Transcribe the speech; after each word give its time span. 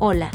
Hola. 0.00 0.30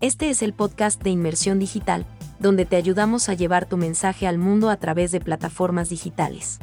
Este 0.00 0.28
es 0.28 0.42
el 0.42 0.52
podcast 0.52 1.00
de 1.00 1.10
Inmersión 1.10 1.60
Digital, 1.60 2.04
donde 2.40 2.64
te 2.64 2.74
ayudamos 2.74 3.28
a 3.28 3.34
llevar 3.34 3.68
tu 3.68 3.76
mensaje 3.76 4.26
al 4.26 4.38
mundo 4.38 4.70
a 4.70 4.76
través 4.76 5.12
de 5.12 5.20
plataformas 5.20 5.88
digitales. 5.88 6.58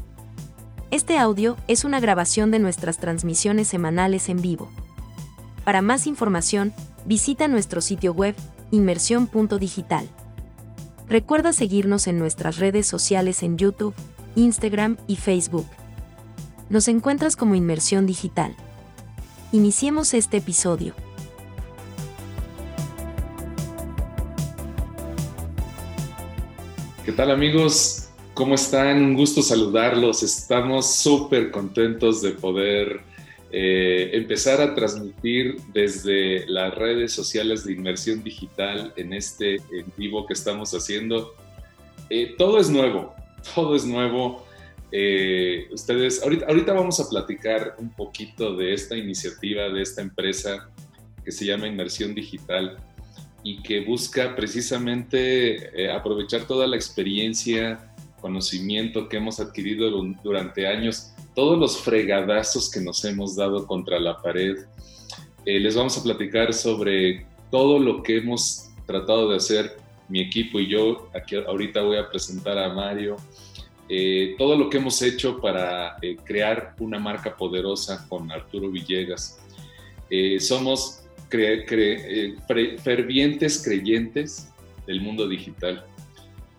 Este 0.91 1.17
audio 1.17 1.55
es 1.69 1.85
una 1.85 2.01
grabación 2.01 2.51
de 2.51 2.59
nuestras 2.59 2.97
transmisiones 2.97 3.69
semanales 3.69 4.27
en 4.27 4.41
vivo. 4.41 4.69
Para 5.63 5.81
más 5.81 6.05
información, 6.05 6.73
visita 7.05 7.47
nuestro 7.47 7.79
sitio 7.79 8.11
web 8.11 8.35
inmersión.digital. 8.71 10.09
Recuerda 11.07 11.53
seguirnos 11.53 12.07
en 12.07 12.19
nuestras 12.19 12.57
redes 12.57 12.85
sociales 12.85 13.43
en 13.43 13.57
YouTube, 13.57 13.93
Instagram 14.35 14.97
y 15.07 15.15
Facebook. 15.15 15.67
Nos 16.69 16.89
encuentras 16.89 17.37
como 17.37 17.55
Inmersión 17.55 18.05
Digital. 18.05 18.53
Iniciemos 19.53 20.13
este 20.13 20.35
episodio. 20.35 20.93
¿Qué 27.13 27.17
tal 27.17 27.29
amigos? 27.29 28.09
¿Cómo 28.33 28.55
están? 28.55 29.03
Un 29.03 29.13
gusto 29.13 29.43
saludarlos. 29.43 30.23
Estamos 30.23 30.95
súper 30.95 31.51
contentos 31.51 32.23
de 32.23 32.31
poder 32.31 33.01
eh, 33.51 34.09
empezar 34.13 34.59
a 34.61 34.73
transmitir 34.73 35.57
desde 35.75 36.47
las 36.47 36.73
redes 36.73 37.13
sociales 37.13 37.65
de 37.65 37.73
inmersión 37.73 38.23
digital 38.23 38.93
en 38.97 39.13
este 39.13 39.57
en 39.57 39.93
vivo 39.95 40.25
que 40.25 40.33
estamos 40.33 40.71
haciendo. 40.71 41.35
Eh, 42.09 42.33
todo 42.35 42.57
es 42.59 42.71
nuevo, 42.71 43.13
todo 43.53 43.75
es 43.75 43.85
nuevo. 43.85 44.47
Eh, 44.91 45.67
ustedes, 45.71 46.23
ahorita, 46.23 46.47
ahorita 46.47 46.73
vamos 46.73 46.99
a 46.99 47.07
platicar 47.07 47.75
un 47.77 47.91
poquito 47.93 48.55
de 48.55 48.73
esta 48.73 48.97
iniciativa, 48.97 49.69
de 49.69 49.83
esta 49.83 50.01
empresa 50.01 50.67
que 51.23 51.31
se 51.31 51.45
llama 51.45 51.67
Inmersión 51.67 52.15
Digital 52.15 52.75
y 53.43 53.61
que 53.61 53.81
busca 53.81 54.35
precisamente 54.35 55.83
eh, 55.83 55.91
aprovechar 55.91 56.47
toda 56.47 56.65
la 56.65 56.77
experiencia, 56.77 57.93
conocimiento 58.21 59.09
que 59.09 59.17
hemos 59.17 59.41
adquirido 59.41 59.91
durante 60.23 60.65
años, 60.65 61.11
todos 61.35 61.59
los 61.59 61.77
fregadazos 61.77 62.71
que 62.71 62.79
nos 62.79 63.03
hemos 63.03 63.35
dado 63.35 63.67
contra 63.67 63.99
la 63.99 64.21
pared. 64.21 64.59
Eh, 65.45 65.59
les 65.59 65.75
vamos 65.75 65.97
a 65.97 66.03
platicar 66.03 66.53
sobre 66.53 67.25
todo 67.51 67.79
lo 67.79 68.01
que 68.01 68.17
hemos 68.17 68.69
tratado 68.87 69.29
de 69.29 69.35
hacer 69.35 69.77
mi 70.07 70.21
equipo 70.21 70.59
y 70.59 70.69
yo. 70.69 71.09
Aquí 71.13 71.35
ahorita 71.35 71.81
voy 71.81 71.97
a 71.97 72.09
presentar 72.09 72.57
a 72.57 72.73
Mario. 72.73 73.17
Eh, 73.89 74.35
todo 74.37 74.57
lo 74.57 74.69
que 74.69 74.77
hemos 74.77 75.01
hecho 75.01 75.41
para 75.41 75.97
crear 76.23 76.75
una 76.79 76.97
marca 76.97 77.35
poderosa 77.35 78.07
con 78.07 78.31
Arturo 78.31 78.71
Villegas. 78.71 79.39
somos 80.39 81.02
eh, 81.33 82.35
fervientes 82.77 83.63
creyentes 83.63 84.49
del 84.87 85.01
mundo 85.01 85.27
digital. 85.27 85.85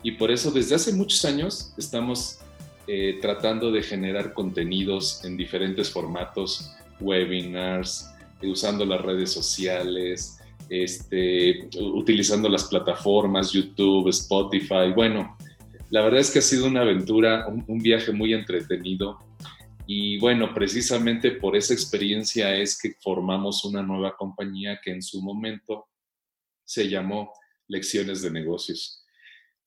Y 0.03 0.11
por 0.11 0.31
eso 0.31 0.51
desde 0.51 0.75
hace 0.75 0.93
muchos 0.93 1.25
años 1.25 1.73
estamos 1.77 2.39
eh, 2.87 3.17
tratando 3.21 3.71
de 3.71 3.81
generar 3.81 4.33
contenidos 4.33 5.23
en 5.25 5.37
diferentes 5.37 5.89
formatos, 5.89 6.71
webinars, 6.99 8.11
eh, 8.41 8.47
usando 8.47 8.85
las 8.85 9.01
redes 9.01 9.31
sociales, 9.31 10.39
este, 10.69 11.67
utilizando 11.79 12.49
las 12.49 12.65
plataformas, 12.65 13.51
YouTube, 13.51 14.09
Spotify. 14.09 14.91
Bueno, 14.93 15.35
la 15.89 16.01
verdad 16.01 16.19
es 16.19 16.29
que 16.29 16.39
ha 16.39 16.43
sido 16.43 16.67
una 16.67 16.81
aventura, 16.81 17.47
un 17.47 17.79
viaje 17.79 18.11
muy 18.11 18.33
entretenido 18.33 19.19
y 19.87 20.17
bueno, 20.17 20.53
precisamente 20.53 21.31
por 21.31 21.55
esa 21.55 21.73
experiencia 21.73 22.55
es 22.55 22.79
que 22.79 22.93
formamos 23.01 23.63
una 23.65 23.83
nueva 23.83 24.15
compañía 24.15 24.79
que 24.83 24.91
en 24.91 25.01
su 25.01 25.21
momento 25.21 25.87
se 26.63 26.89
llamó 26.89 27.33
Lecciones 27.67 28.21
de 28.21 28.31
Negocios. 28.31 29.05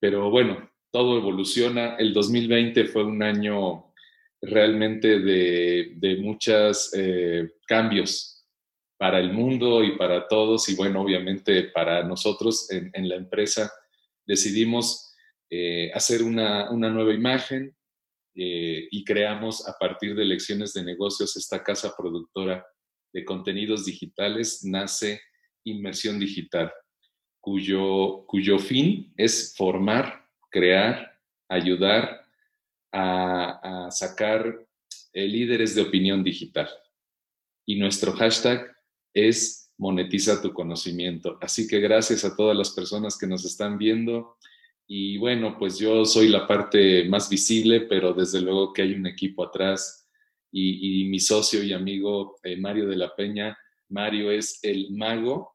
Pero 0.00 0.30
bueno, 0.30 0.70
todo 0.90 1.18
evoluciona. 1.18 1.96
El 1.96 2.12
2020 2.12 2.84
fue 2.86 3.04
un 3.04 3.22
año 3.22 3.92
realmente 4.40 5.20
de, 5.20 6.18
muchos 6.20 6.92
eh, 6.94 7.48
cambios 7.66 8.46
para 8.96 9.20
el 9.20 9.32
mundo 9.32 9.84
y 9.84 9.96
para 9.96 10.26
todos. 10.26 10.68
Y 10.68 10.74
bueno, 10.74 11.02
obviamente 11.02 11.64
para 11.64 12.02
nosotros 12.02 12.68
en, 12.70 13.08
la 13.08 13.16
empresa 13.16 13.72
decidimos 14.26 15.14
eh, 15.50 15.90
hacer 15.94 16.22
una, 16.22 16.70
una 16.70 16.90
nueva 16.90 17.14
imagen, 17.14 17.76
eh, 18.34 18.88
y 18.90 19.04
creamos 19.04 19.66
a 19.66 19.76
partir 19.78 20.14
de 20.14 20.24
lecciones 20.24 20.72
de 20.72 20.84
negocios 20.84 21.36
esta 21.36 21.62
casa 21.62 21.94
productora 21.96 22.66
de 23.12 23.24
contenidos 23.24 23.84
digitales, 23.84 24.64
nace 24.64 25.20
Inmersión 25.64 26.18
Digital, 26.18 26.72
cuyo, 27.40 28.24
cuyo 28.26 28.58
fin 28.58 29.12
es 29.16 29.54
formar, 29.56 30.26
crear, 30.50 31.18
ayudar 31.48 32.24
a, 32.92 33.88
sacar 33.90 34.66
eh, 35.12 35.26
líderes 35.26 35.74
de 35.74 35.82
opinión 35.82 36.22
digital. 36.22 36.68
Y 37.66 37.78
nuestro 37.78 38.12
hashtag 38.12 38.76
es 39.14 39.72
monetiza 39.78 40.42
tu 40.42 40.52
conocimiento. 40.52 41.38
Así 41.40 41.66
que 41.68 41.80
gracias 41.80 42.24
a 42.24 42.36
todas 42.36 42.56
las 42.56 42.70
personas 42.70 43.16
que 43.16 43.26
nos 43.26 43.44
están 43.44 43.78
viendo 43.78 44.36
y 44.90 45.18
bueno, 45.18 45.54
pues 45.58 45.78
yo 45.78 46.06
soy 46.06 46.28
la 46.28 46.46
parte 46.46 47.04
más 47.04 47.28
visible, 47.28 47.82
pero 47.82 48.14
desde 48.14 48.40
luego 48.40 48.72
que 48.72 48.80
hay 48.80 48.94
un 48.94 49.06
equipo 49.06 49.44
atrás. 49.44 50.08
Y, 50.50 51.04
mi 51.10 51.20
socio 51.20 51.62
y 51.62 51.74
amigo 51.74 52.38
eh, 52.42 52.56
Mario 52.56 52.88
de 52.88 52.96
la 52.96 53.14
Peña, 53.14 53.56
Mario 53.90 54.30
es 54.30 54.60
el 54.62 54.90
mago 54.92 55.54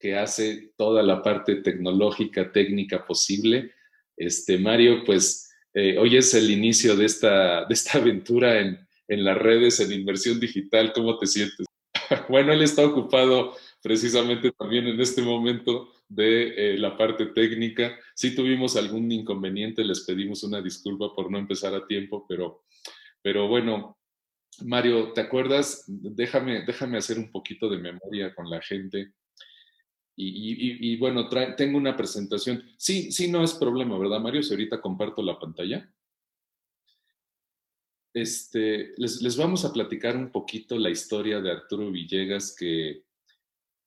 que 0.00 0.16
hace 0.16 0.72
toda 0.76 1.00
la 1.04 1.22
parte 1.22 1.56
tecnológica, 1.56 2.50
técnica 2.50 3.06
posible. 3.06 3.70
Este, 4.16 4.58
Mario, 4.58 5.04
pues 5.04 5.48
eh, 5.74 5.96
hoy 5.96 6.16
es 6.16 6.34
el 6.34 6.50
inicio 6.50 6.96
de 6.96 7.04
esta, 7.04 7.64
de 7.64 7.74
esta 7.74 7.98
aventura 7.98 8.58
en, 8.58 8.84
en 9.06 9.24
las 9.24 9.38
redes, 9.38 9.78
en 9.78 9.92
inversión 9.92 10.40
digital. 10.40 10.92
¿Cómo 10.92 11.16
te 11.18 11.28
sientes? 11.28 11.66
bueno, 12.28 12.52
él 12.52 12.62
está 12.62 12.84
ocupado 12.84 13.54
precisamente 13.80 14.50
también 14.50 14.88
en 14.88 15.00
este 15.00 15.22
momento 15.22 15.88
de 16.14 16.74
eh, 16.74 16.78
la 16.78 16.96
parte 16.96 17.26
técnica. 17.26 17.98
Si 18.14 18.34
tuvimos 18.34 18.76
algún 18.76 19.10
inconveniente, 19.10 19.84
les 19.84 20.00
pedimos 20.00 20.42
una 20.42 20.60
disculpa 20.60 21.14
por 21.14 21.30
no 21.30 21.38
empezar 21.38 21.74
a 21.74 21.86
tiempo, 21.86 22.26
pero, 22.28 22.64
pero 23.22 23.48
bueno, 23.48 23.98
Mario, 24.60 25.12
¿te 25.14 25.22
acuerdas? 25.22 25.84
Déjame, 25.86 26.64
déjame 26.66 26.98
hacer 26.98 27.18
un 27.18 27.30
poquito 27.30 27.68
de 27.70 27.78
memoria 27.78 28.34
con 28.34 28.50
la 28.50 28.60
gente. 28.60 29.14
Y, 30.14 30.94
bueno, 30.98 31.28
tengo 31.56 31.78
una 31.78 31.96
presentación. 31.96 32.62
Sí, 32.76 33.10
sí, 33.10 33.30
no 33.30 33.42
es 33.42 33.54
problema, 33.54 33.98
¿verdad, 33.98 34.20
Mario? 34.20 34.42
Si 34.42 34.52
ahorita 34.52 34.80
comparto 34.80 35.22
la 35.22 35.38
pantalla. 35.38 35.90
Este, 38.14 38.92
les, 38.98 39.22
les, 39.22 39.36
vamos 39.38 39.64
a 39.64 39.72
platicar 39.72 40.18
un 40.18 40.30
poquito 40.30 40.78
la 40.78 40.90
historia 40.90 41.40
de 41.40 41.50
Arturo 41.50 41.90
Villegas, 41.90 42.54
que, 42.54 43.04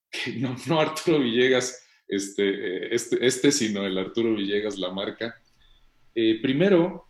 que 0.10 0.34
no, 0.38 0.56
no 0.66 0.82
Arturo 0.82 1.20
Villegas, 1.20 1.85
este, 2.08 2.94
este, 2.94 3.26
este, 3.26 3.52
sino 3.52 3.86
el 3.86 3.98
Arturo 3.98 4.36
Villegas, 4.36 4.78
la 4.78 4.92
marca. 4.92 5.36
Eh, 6.14 6.40
primero, 6.42 7.08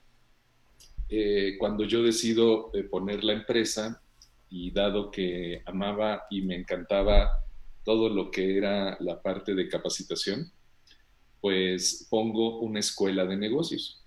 eh, 1.10 1.56
cuando 1.58 1.84
yo 1.84 2.04
decido 2.04 2.72
eh, 2.74 2.84
poner 2.84 3.24
la 3.24 3.34
empresa, 3.34 4.02
y 4.50 4.72
dado 4.72 5.12
que 5.12 5.62
amaba 5.66 6.28
y 6.30 6.42
me 6.42 6.56
encantaba 6.56 7.30
todo 7.84 8.10
lo 8.10 8.32
que 8.32 8.58
era 8.58 8.96
la 9.02 9.22
parte 9.22 9.54
de 9.54 9.68
capacitación, 9.68 10.52
pues 11.42 12.08
pongo 12.10 12.60
una 12.60 12.80
escuela 12.80 13.26
de 13.26 13.38
negocios, 13.38 14.04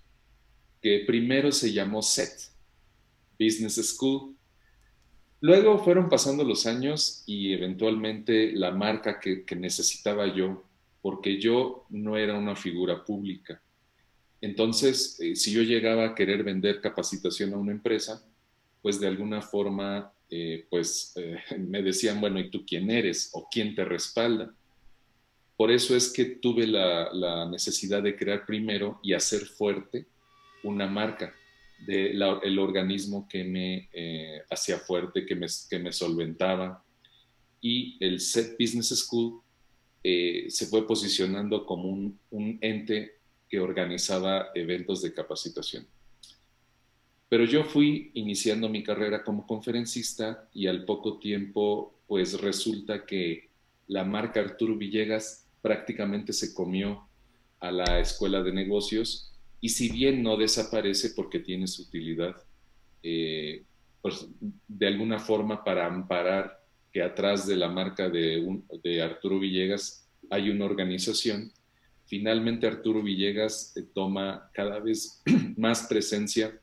que 0.81 1.03
primero 1.05 1.51
se 1.51 1.71
llamó 1.71 2.01
SET, 2.01 2.31
Business 3.37 3.75
School, 3.95 4.35
Luego 5.41 5.79
fueron 5.79 6.09
pasando 6.09 6.43
los 6.43 6.65
años 6.65 7.23
y 7.25 7.53
eventualmente 7.53 8.51
la 8.51 8.71
marca 8.71 9.19
que, 9.19 9.45
necesitaba 9.55 10.33
yo 10.33 10.65
porque 11.01 11.39
yo 11.39 11.85
no 11.89 12.17
era 12.17 12.37
una 12.37 12.55
figura 12.55 13.03
pública. 13.03 13.61
Entonces, 14.41 15.19
eh, 15.19 15.35
si 15.35 15.51
yo 15.51 15.61
llegaba 15.61 16.05
a 16.05 16.15
querer 16.15 16.43
vender 16.43 16.81
capacitación 16.81 17.53
a 17.53 17.57
una 17.57 17.71
empresa, 17.71 18.25
pues 18.81 18.99
de 18.99 19.07
alguna 19.07 19.41
forma, 19.41 20.13
eh, 20.29 20.65
pues 20.69 21.13
eh, 21.15 21.37
me 21.57 21.81
decían, 21.81 22.21
bueno, 22.21 22.39
¿y 22.39 22.49
tú 22.49 22.65
quién 22.65 22.89
eres? 22.89 23.29
¿O 23.33 23.47
quién 23.51 23.75
te 23.75 23.83
respalda? 23.83 24.53
Por 25.57 25.71
eso 25.71 25.95
es 25.95 26.11
que 26.11 26.23
tuve 26.25 26.65
la, 26.67 27.45
necesidad 27.51 28.01
de 28.01 28.15
crear 28.15 28.45
primero 28.45 28.99
y 29.03 29.13
hacer 29.13 29.41
fuerte 29.41 30.07
una 30.63 30.87
marca 30.87 31.33
del 31.85 32.59
organismo 32.59 33.27
que 33.27 33.43
me 33.43 33.89
hacía 34.49 34.77
fuerte, 34.79 35.25
que 35.25 35.35
me, 35.35 35.47
que 35.69 35.79
me 35.79 35.91
solventaba. 35.91 36.81
Y 37.59 37.97
el 37.99 38.21
SET 38.21 38.55
Business 38.57 38.89
School 39.05 39.41
eh, 40.03 40.45
se 40.49 40.65
fue 40.67 40.87
posicionando 40.87 41.65
como 41.65 41.89
un, 41.89 42.57
ente 42.61 43.17
que 43.49 43.59
organizaba 43.59 44.49
eventos 44.55 45.01
de 45.01 45.13
capacitación. 45.13 45.85
Pero 47.27 47.45
yo 47.45 47.63
fui 47.63 48.11
iniciando 48.13 48.69
mi 48.69 48.83
carrera 48.83 49.23
como 49.23 49.45
conferencista 49.45 50.47
y 50.53 50.67
al 50.67 50.85
poco 50.85 51.19
tiempo, 51.19 51.99
pues 52.07 52.39
resulta 52.41 53.05
que 53.05 53.49
la 53.87 54.03
marca 54.03 54.39
Arturo 54.39 54.75
Villegas 54.75 55.47
prácticamente 55.61 56.33
se 56.33 56.53
comió 56.53 57.07
a 57.59 57.71
la 57.71 57.99
escuela 57.99 58.41
de 58.41 58.53
negocios 58.53 59.33
y 59.61 59.69
si 59.69 59.89
bien 59.89 60.23
no 60.23 60.37
desaparece 60.37 61.11
porque 61.11 61.39
tiene 61.39 61.67
su 61.67 61.83
utilidad, 61.83 62.35
eh, 63.03 63.63
pues, 64.01 64.27
de 64.67 64.87
alguna 64.87 65.19
forma 65.19 65.63
para 65.63 65.85
amparar 65.85 66.58
que 66.91 67.01
atrás 67.01 67.45
de 67.47 67.55
la 67.55 67.69
marca 67.69 68.09
de, 68.09 69.01
Arturo 69.01 69.39
Villegas 69.39 70.07
hay 70.29 70.49
una 70.49 70.65
organización, 70.65 71.51
finalmente 72.05 72.67
Arturo 72.67 73.01
Villegas 73.01 73.75
eh, 73.77 73.83
toma 73.93 74.49
cada 74.53 74.79
vez 74.79 75.21
más 75.57 75.83
presencia 75.83 76.59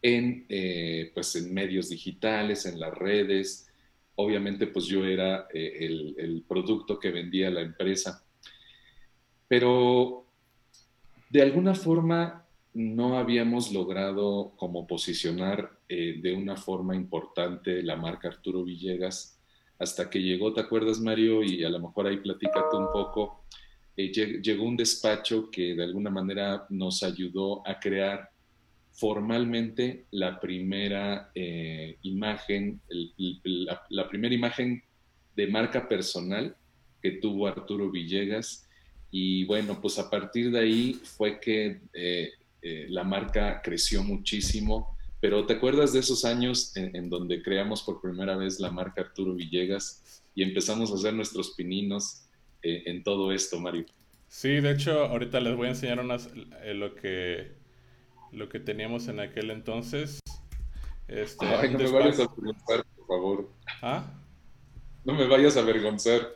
en, 0.00 0.46
eh, 0.48 1.10
pues 1.14 1.34
en 1.36 1.52
medios 1.52 1.88
digitales, 1.88 2.66
en 2.66 2.80
las 2.80 2.94
redes. 2.94 3.68
Obviamente, 4.14 4.66
pues 4.66 4.86
yo 4.86 5.04
era 5.04 5.46
el, 5.52 6.14
el 6.18 6.44
producto 6.46 6.98
que 6.98 7.10
vendía 7.10 7.50
la 7.50 7.60
empresa. 7.60 8.24
Pero 9.48 10.26
de 11.30 11.42
alguna 11.42 11.74
forma 11.74 12.47
no 12.78 13.18
habíamos 13.18 13.72
logrado 13.72 14.52
como 14.54 14.86
posicionar 14.86 15.80
eh, 15.88 16.20
de 16.22 16.32
una 16.32 16.56
forma 16.56 16.94
importante 16.94 17.82
la 17.82 17.96
marca 17.96 18.28
Arturo 18.28 18.62
Villegas 18.62 19.40
hasta 19.80 20.08
que 20.08 20.22
llegó, 20.22 20.52
¿te 20.52 20.60
acuerdas 20.60 21.00
Mario? 21.00 21.42
Y 21.42 21.64
a 21.64 21.70
lo 21.70 21.80
mejor 21.80 22.06
ahí 22.06 22.18
platícate 22.18 22.76
un 22.76 22.92
poco. 22.92 23.44
Eh, 23.96 24.12
llegó 24.12 24.62
un 24.62 24.76
despacho 24.76 25.50
que 25.50 25.74
de 25.74 25.82
alguna 25.82 26.08
manera 26.08 26.66
nos 26.68 27.02
ayudó 27.02 27.66
a 27.66 27.80
crear 27.80 28.30
formalmente 28.92 30.06
la 30.12 30.38
primera 30.38 31.32
eh, 31.34 31.96
imagen, 32.02 32.80
la, 33.88 34.08
primera 34.08 34.34
imagen 34.34 34.84
de 35.34 35.46
marca 35.48 35.88
personal 35.88 36.56
que 37.02 37.12
tuvo 37.12 37.48
Arturo 37.48 37.90
Villegas. 37.90 38.68
Y 39.10 39.44
bueno, 39.46 39.80
pues 39.80 39.98
a 39.98 40.08
partir 40.08 40.52
de 40.52 40.60
ahí 40.60 40.94
fue 40.94 41.40
que 41.40 41.80
la 42.62 43.04
marca 43.04 43.62
creció 43.62 44.02
muchísimo, 44.02 44.98
pero 45.20 45.46
¿te 45.46 45.54
acuerdas 45.54 45.92
de 45.92 45.98
esos 45.98 46.24
años 46.24 46.76
en, 46.76 47.10
donde 47.10 47.42
creamos 47.42 47.82
por 47.82 48.00
primera 48.00 48.36
vez 48.36 48.60
la 48.60 48.70
marca 48.70 49.00
Arturo 49.00 49.34
Villegas 49.34 50.22
y 50.34 50.44
empezamos 50.44 50.92
a 50.92 50.94
hacer 50.94 51.12
nuestros 51.12 51.54
pininos 51.54 52.28
eh, 52.62 52.84
en 52.86 53.02
todo 53.02 53.32
esto, 53.32 53.58
Mario? 53.58 53.86
Sí, 54.28 54.60
de 54.60 54.72
hecho, 54.72 55.06
ahorita 55.06 55.40
les 55.40 55.56
voy 55.56 55.66
a 55.66 55.70
enseñar 55.70 55.98
unas, 55.98 56.30
eh, 56.62 56.74
lo, 56.74 56.94
que, 56.94 57.56
lo 58.30 58.48
que 58.48 58.60
teníamos 58.60 59.08
en 59.08 59.18
aquel 59.18 59.50
entonces. 59.50 60.20
Este, 61.08 61.46
Ay, 61.46 61.72
no 61.72 61.78
me 61.78 61.90
vayas 61.90 62.20
a 62.20 62.24
avergonzar, 62.24 62.84
por 62.96 63.06
favor. 63.06 63.50
¿Ah? 63.82 64.12
No 65.04 65.14
me 65.14 65.26
vayas 65.26 65.56
a 65.56 65.60
avergonzar. 65.60 66.34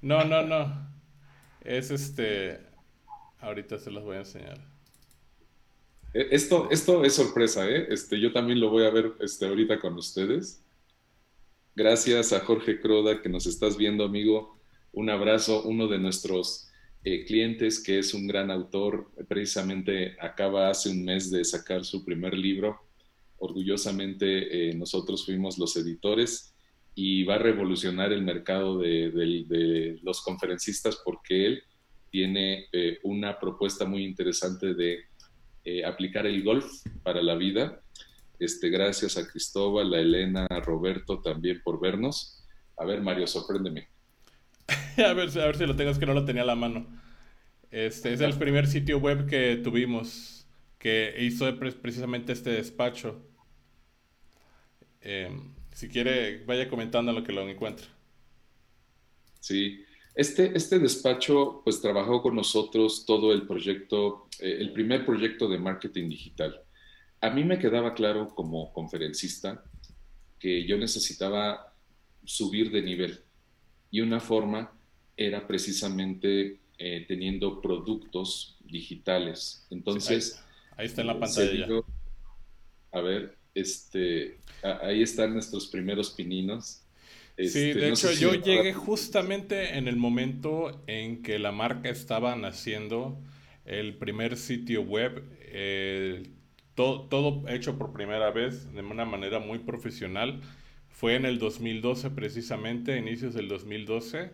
No, 0.00 0.24
no, 0.24 0.42
no. 0.42 0.90
Es 1.60 1.90
este. 1.90 2.60
Ahorita 3.40 3.78
se 3.78 3.90
los 3.90 4.04
voy 4.04 4.16
a 4.16 4.20
enseñar. 4.20 4.71
Eh, 6.14 6.28
esto, 6.30 6.68
esto 6.70 7.04
es 7.04 7.14
sorpresa, 7.14 7.68
¿eh? 7.68 7.86
Este, 7.90 8.20
yo 8.20 8.32
también 8.32 8.60
lo 8.60 8.70
voy 8.70 8.84
a 8.84 8.90
ver 8.90 9.12
este, 9.20 9.46
ahorita 9.46 9.78
con 9.78 9.94
ustedes. 9.94 10.62
Gracias 11.74 12.32
a 12.32 12.40
Jorge 12.40 12.80
Croda 12.80 13.22
que 13.22 13.28
nos 13.28 13.46
estás 13.46 13.76
viendo, 13.76 14.04
amigo. 14.04 14.60
Un 14.92 15.08
abrazo, 15.08 15.62
uno 15.62 15.88
de 15.88 15.98
nuestros 15.98 16.68
eh, 17.02 17.24
clientes 17.24 17.82
que 17.82 17.98
es 17.98 18.12
un 18.12 18.26
gran 18.26 18.50
autor, 18.50 19.10
precisamente 19.26 20.16
acaba 20.20 20.68
hace 20.68 20.90
un 20.90 21.02
mes 21.02 21.30
de 21.30 21.44
sacar 21.44 21.84
su 21.84 22.04
primer 22.04 22.36
libro. 22.36 22.78
Orgullosamente 23.38 24.72
nosotros 24.74 25.24
fuimos 25.24 25.58
los 25.58 25.74
editores 25.76 26.54
y 26.94 27.24
va 27.24 27.36
a 27.36 27.38
revolucionar 27.38 28.12
el 28.12 28.22
mercado 28.22 28.78
de 28.78 29.98
los 30.00 30.20
conferencistas 30.20 31.00
porque 31.04 31.46
él 31.46 31.62
tiene 32.08 32.68
una 33.02 33.40
propuesta 33.40 33.84
muy 33.84 34.04
interesante 34.04 34.74
de 34.74 35.06
eh, 35.64 35.84
aplicar 35.84 36.26
el 36.26 36.42
golf 36.42 36.70
para 37.02 37.22
la 37.22 37.34
vida. 37.34 37.80
Este, 38.38 38.68
gracias 38.68 39.16
a 39.16 39.26
Cristóbal, 39.26 39.94
a 39.94 40.00
Elena, 40.00 40.46
a 40.50 40.60
Roberto 40.60 41.20
también 41.20 41.60
por 41.62 41.80
vernos. 41.80 42.44
A 42.76 42.84
ver, 42.84 43.00
Mario, 43.00 43.26
sorpréndeme. 43.26 43.88
a, 44.96 45.12
ver, 45.12 45.28
a 45.38 45.46
ver 45.46 45.56
si 45.56 45.66
lo 45.66 45.76
tengo, 45.76 45.90
es 45.90 45.98
que 45.98 46.06
no 46.06 46.14
lo 46.14 46.24
tenía 46.24 46.42
a 46.42 46.46
la 46.46 46.56
mano. 46.56 46.86
Este 47.70 48.12
es 48.12 48.20
el 48.20 48.34
primer 48.34 48.66
sitio 48.66 48.98
web 48.98 49.26
que 49.26 49.56
tuvimos 49.56 50.46
que 50.78 51.14
hizo 51.20 51.46
precisamente 51.80 52.32
este 52.32 52.50
despacho. 52.50 53.24
Em, 55.00 55.54
si 55.72 55.88
quiere, 55.88 56.44
vaya 56.44 56.68
comentando 56.68 57.12
lo 57.12 57.22
que 57.22 57.32
lo 57.32 57.48
encuentra. 57.48 57.86
Sí, 59.38 59.84
este, 60.14 60.56
este 60.56 60.78
despacho 60.78 61.62
pues 61.64 61.80
trabajó 61.80 62.20
con 62.22 62.36
nosotros 62.36 63.04
todo 63.06 63.32
el 63.32 63.46
proyecto, 63.46 64.28
eh, 64.40 64.58
el 64.60 64.72
primer 64.72 65.06
proyecto 65.06 65.48
de 65.48 65.58
marketing 65.58 66.08
digital. 66.10 66.62
A 67.20 67.30
mí 67.30 67.44
me 67.44 67.58
quedaba 67.58 67.94
claro 67.94 68.28
como 68.34 68.72
conferencista 68.72 69.64
que 70.38 70.66
yo 70.66 70.76
necesitaba 70.76 71.74
subir 72.24 72.70
de 72.70 72.82
nivel 72.82 73.20
y 73.90 74.00
una 74.00 74.20
forma 74.20 74.72
era 75.16 75.46
precisamente 75.46 76.60
eh, 76.78 77.04
teniendo 77.06 77.60
productos 77.60 78.58
digitales. 78.64 79.66
Entonces, 79.70 80.42
ahí, 80.76 80.86
está 80.86 81.02
en 81.02 81.06
la 81.06 81.18
pantalla. 81.18 81.68
a 82.90 83.00
ver, 83.00 83.38
este, 83.54 84.40
ahí 84.82 85.02
están 85.02 85.32
nuestros 85.32 85.68
primeros 85.68 86.10
pininos 86.10 86.81
sí, 87.36 87.44
este, 87.44 87.74
de 87.74 87.88
hecho 87.88 88.12
yo 88.12 88.34
llegué 88.34 88.72
justamente 88.72 89.76
en 89.76 89.88
el 89.88 89.96
momento 89.96 90.82
en 90.86 91.22
que 91.22 91.38
la 91.38 91.52
marca 91.52 91.88
estaba 91.88 92.36
naciendo, 92.36 93.18
el 93.64 93.94
primer 93.96 94.36
sitio 94.36 94.82
web, 94.82 95.24
eh, 95.40 96.24
todo, 96.74 97.44
hecho 97.48 97.78
por 97.78 97.92
primera 97.92 98.30
vez 98.30 98.72
de 98.72 98.80
una 98.80 99.04
manera 99.04 99.38
muy 99.38 99.58
profesional. 99.60 100.40
Fue 100.88 101.14
en 101.16 101.26
el 101.26 101.38
2012 101.38 102.10
precisamente, 102.10 102.96
inicios 102.98 103.34
del 103.34 103.48
2012. 103.48 104.30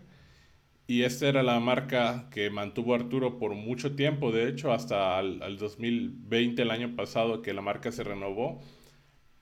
Y 0.87 1.03
esta 1.03 1.29
era 1.29 1.43
la 1.43 1.61
marca 1.61 2.29
que 2.31 2.49
mantuvo 2.51 2.95
Arturo 2.95 3.39
por 3.39 3.55
mucho 3.55 3.95
tiempo, 3.95 4.33
de 4.33 4.49
hecho, 4.49 4.73
hasta 4.73 5.21
el 5.21 5.59
2020, 5.59 6.63
el 6.63 6.71
año 6.71 6.97
pasado, 6.97 7.43
que 7.43 7.53
la 7.53 7.61
marca 7.61 7.93
se 7.93 8.05
renovó 8.05 8.61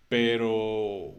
pero 0.08 1.14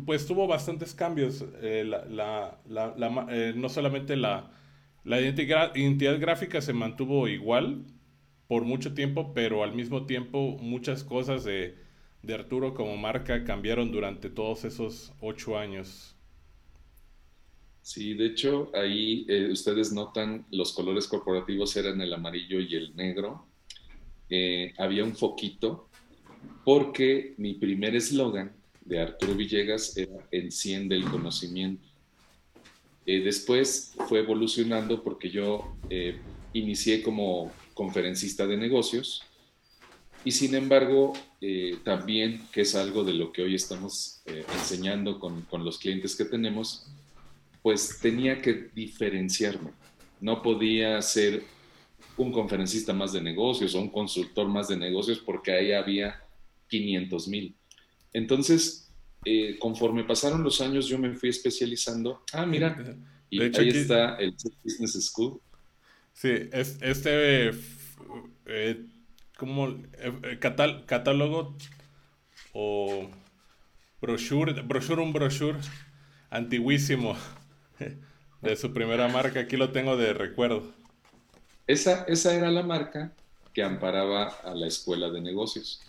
pues 0.00 0.26
tuvo 0.26 0.46
bastantes 0.46 0.94
cambios. 0.94 1.44
Eh, 1.60 1.90
eh, 1.90 3.52
no 3.56 3.68
solamente 3.68 4.16
la, 4.16 4.50
identidad, 5.04 5.74
identidad, 5.74 6.18
gráfica 6.20 6.60
se 6.60 6.72
mantuvo 6.72 7.28
igual 7.28 7.84
por 8.48 8.64
mucho 8.64 8.94
tiempo, 8.94 9.32
pero 9.34 9.62
al 9.62 9.74
mismo 9.74 10.06
tiempo 10.06 10.56
muchas 10.60 11.04
cosas 11.04 11.44
de, 11.44 11.76
Arturo 12.32 12.74
como 12.74 12.96
marca 12.96 13.44
cambiaron 13.44 13.90
durante 13.90 14.30
todos 14.30 14.64
esos 14.64 15.12
ocho 15.20 15.58
años. 15.58 16.16
Sí, 17.80 18.14
de 18.14 18.26
hecho 18.26 18.70
ahí 18.74 19.26
eh, 19.28 19.48
ustedes 19.50 19.92
notan 19.92 20.46
los 20.52 20.72
colores 20.72 21.08
corporativos 21.08 21.76
eran 21.76 22.00
el 22.00 22.12
amarillo 22.12 22.60
y 22.60 22.74
el 22.76 22.94
negro. 22.94 23.46
había 24.78 25.04
un 25.04 25.16
foquito 25.16 25.88
porque 26.64 27.34
mi 27.38 27.54
primer 27.54 27.96
eslogan 27.96 28.61
de 28.84 29.00
Arturo 29.00 29.34
Villegas 29.34 29.96
era 29.96 30.12
Enciende 30.30 30.96
el 30.96 31.04
conocimiento. 31.04 31.86
Eh, 33.04 33.20
después 33.20 33.94
fue 34.08 34.20
evolucionando 34.20 35.02
porque 35.02 35.28
yo 35.30 35.76
eh, 35.90 36.18
inicié 36.52 37.02
como 37.02 37.50
conferencista 37.74 38.46
de 38.46 38.56
negocios 38.56 39.22
y 40.24 40.30
sin 40.30 40.54
embargo 40.54 41.12
eh, 41.40 41.78
también, 41.84 42.46
que 42.52 42.60
es 42.60 42.76
algo 42.76 43.02
de 43.02 43.14
lo 43.14 43.32
que 43.32 43.42
hoy 43.42 43.56
estamos 43.56 44.22
enseñando 44.26 45.18
con, 45.18 45.42
con 45.42 45.64
los 45.64 45.78
clientes 45.78 46.14
que 46.14 46.24
tenemos, 46.24 46.86
pues 47.60 47.98
tenía 48.00 48.40
que 48.40 48.70
diferenciarme. 48.72 49.72
No 50.20 50.42
podía 50.42 51.02
ser 51.02 51.42
un 52.16 52.30
conferencista 52.30 52.92
más 52.92 53.12
de 53.12 53.20
negocios 53.20 53.74
o 53.74 53.80
un 53.80 53.90
consultor 53.90 54.48
más 54.48 54.68
de 54.68 54.76
negocios 54.76 55.18
porque 55.18 55.52
ahí 55.52 55.72
había 55.72 56.22
500 56.68 57.28
mil. 57.28 57.56
Entonces, 58.12 58.90
eh, 59.24 59.56
conforme 59.58 60.04
pasaron 60.04 60.42
los 60.42 60.60
años, 60.60 60.86
yo 60.88 60.98
me 60.98 61.14
fui 61.14 61.28
especializando. 61.28 62.22
Ah, 62.32 62.44
mira, 62.44 62.76
y 63.30 63.40
ahí 63.40 63.68
está 63.68 64.16
el 64.16 64.34
Business 64.64 65.06
School. 65.06 65.40
Sí, 66.12 66.30
es, 66.52 66.78
este, 66.82 67.50
eh, 68.46 68.84
como 69.38 69.68
eh, 69.68 70.38
catálogo 70.40 71.56
o 72.52 73.08
brochure, 74.00 74.60
brochure, 74.62 75.02
un 75.02 75.12
brochure 75.12 75.58
antiguísimo 76.30 77.16
de 78.42 78.56
su 78.56 78.72
primera 78.72 79.08
marca. 79.08 79.40
Aquí 79.40 79.56
lo 79.56 79.70
tengo 79.70 79.96
de 79.96 80.12
recuerdo. 80.12 80.74
Esa, 81.66 82.04
esa 82.08 82.34
era 82.34 82.50
la 82.50 82.64
marca 82.64 83.14
que 83.54 83.62
amparaba 83.62 84.28
a 84.42 84.54
la 84.54 84.66
escuela 84.66 85.10
de 85.10 85.20
negocios 85.20 85.80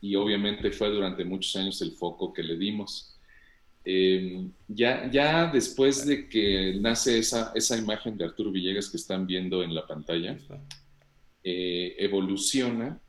y 0.00 0.14
obviamente 0.14 0.70
fue 0.70 0.90
durante 0.90 1.24
muchos 1.24 1.54
años 1.56 1.80
el 1.82 1.92
foco 1.92 2.32
que 2.32 2.42
le 2.42 2.56
dimos. 2.56 3.14
em, 3.84 4.52
ya, 4.68 5.10
ya 5.10 5.50
después 5.50 6.06
de 6.06 6.28
que 6.28 6.76
nace 6.80 7.18
esa, 7.18 7.52
esa 7.54 7.76
imagen 7.76 8.18
de 8.18 8.24
Arturo 8.24 8.50
Villegas 8.50 8.90
que 8.90 8.98
están 8.98 9.26
viendo 9.26 9.62
en 9.62 9.74
la 9.74 9.86
pantalla, 9.86 10.36
eh, 11.42 11.96
evoluciona 11.98 13.00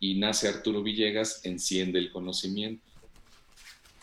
y 0.00 0.18
nace 0.18 0.48
Arturo 0.48 0.82
Villegas, 0.82 1.44
enciende 1.44 2.00
el 2.00 2.10
conocimiento. 2.10 2.84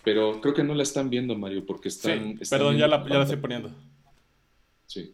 Pero 0.05 0.39
creo 0.39 0.53
que 0.53 0.63
no 0.63 0.73
la 0.73 0.83
están 0.83 1.09
viendo, 1.09 1.37
Mario, 1.37 1.65
porque 1.65 1.89
están... 1.89 2.39
perdón, 2.49 2.77
ya 2.77 2.87
la, 2.87 3.05
ya 3.07 3.17
la 3.17 3.23
estoy 3.23 3.37
poniendo. 3.37 3.69
Sí. 4.85 5.13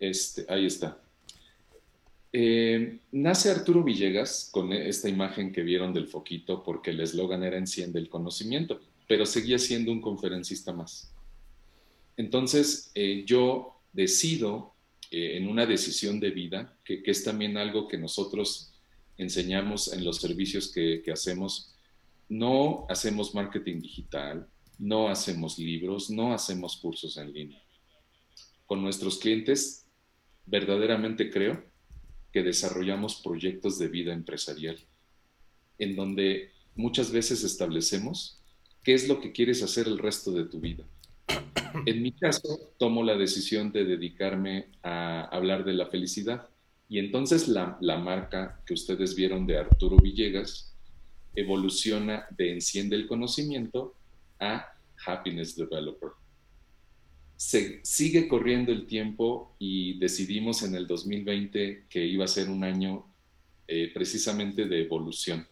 Este, 0.00 0.44
ahí 0.48 0.66
está. 0.66 1.00
Eh, 2.38 2.98
nace 3.12 3.50
Arturo 3.50 3.82
Villegas 3.82 4.50
con 4.52 4.70
esta 4.70 5.08
imagen 5.08 5.52
que 5.52 5.62
vieron 5.62 5.94
del 5.94 6.06
foquito 6.06 6.62
porque 6.62 6.90
el 6.90 7.00
eslogan 7.00 7.42
era 7.42 7.56
Enciende 7.56 7.98
el 7.98 8.10
conocimiento, 8.10 8.78
pero 9.08 9.24
seguía 9.24 9.58
siendo 9.58 9.90
un 9.90 10.02
conferencista 10.02 10.74
más. 10.74 11.14
Entonces 12.14 12.90
eh, 12.94 13.24
yo 13.24 13.80
decido 13.90 14.74
eh, 15.10 15.38
en 15.38 15.48
una 15.48 15.64
decisión 15.64 16.20
de 16.20 16.30
vida, 16.30 16.78
que, 16.84 17.00
es 17.06 17.24
también 17.24 17.56
algo 17.56 17.88
que 17.88 17.96
nosotros 17.96 18.74
enseñamos 19.16 19.90
en 19.94 20.04
los 20.04 20.18
servicios 20.18 20.70
que 20.70 21.02
hacemos, 21.10 21.74
no 22.28 22.84
hacemos 22.90 23.34
marketing 23.34 23.80
digital, 23.80 24.46
no 24.78 25.08
hacemos 25.08 25.58
libros, 25.58 26.10
no 26.10 26.34
hacemos 26.34 26.76
cursos 26.76 27.16
en 27.16 27.32
línea. 27.32 27.62
Con 28.66 28.82
nuestros 28.82 29.16
clientes, 29.20 29.86
verdaderamente 30.44 31.30
creo 31.30 31.74
que 32.36 32.42
desarrollamos 32.42 33.22
proyectos 33.22 33.78
de 33.78 33.88
vida 33.88 34.12
empresarial, 34.12 34.76
en 35.78 35.96
donde 35.96 36.50
muchas 36.74 37.10
veces 37.10 37.42
establecemos 37.44 38.42
qué 38.84 38.92
es 38.92 39.08
lo 39.08 39.22
que 39.22 39.32
quieres 39.32 39.62
hacer 39.62 39.86
el 39.86 39.96
resto 39.96 40.32
de 40.32 40.44
tu 40.44 40.60
vida. 40.60 40.84
En 41.86 42.02
mi 42.02 42.12
caso, 42.12 42.74
tomo 42.78 43.02
la 43.02 43.16
decisión 43.16 43.72
de 43.72 43.86
dedicarme 43.86 44.66
a 44.82 45.22
hablar 45.34 45.64
de 45.64 45.72
la 45.72 45.86
felicidad. 45.86 46.46
Y 46.90 46.98
entonces 46.98 47.48
la, 47.48 47.78
la 47.80 47.96
marca 47.96 48.62
que 48.66 48.74
ustedes 48.74 49.14
vieron 49.14 49.46
de 49.46 49.56
Arturo 49.56 49.96
Villegas 49.96 50.76
evoluciona 51.34 52.26
de 52.36 52.52
Enciende 52.52 52.96
el 52.96 53.06
Conocimiento 53.06 53.94
a 54.40 54.74
Happiness 55.06 55.56
Developer 55.56 56.10
se 57.36 57.80
sigue 57.84 58.28
corriendo 58.28 58.72
el 58.72 58.86
tiempo 58.86 59.54
y 59.58 59.98
decidimos 59.98 60.62
en 60.62 60.74
el 60.74 60.86
2020 60.86 61.86
que 61.88 62.06
iba 62.06 62.24
a 62.24 62.28
ser 62.28 62.48
un 62.48 62.64
año 62.64 63.04
eh, 63.68 63.90
precisamente 63.92 64.66
de 64.66 64.82
evolución. 64.82 65.46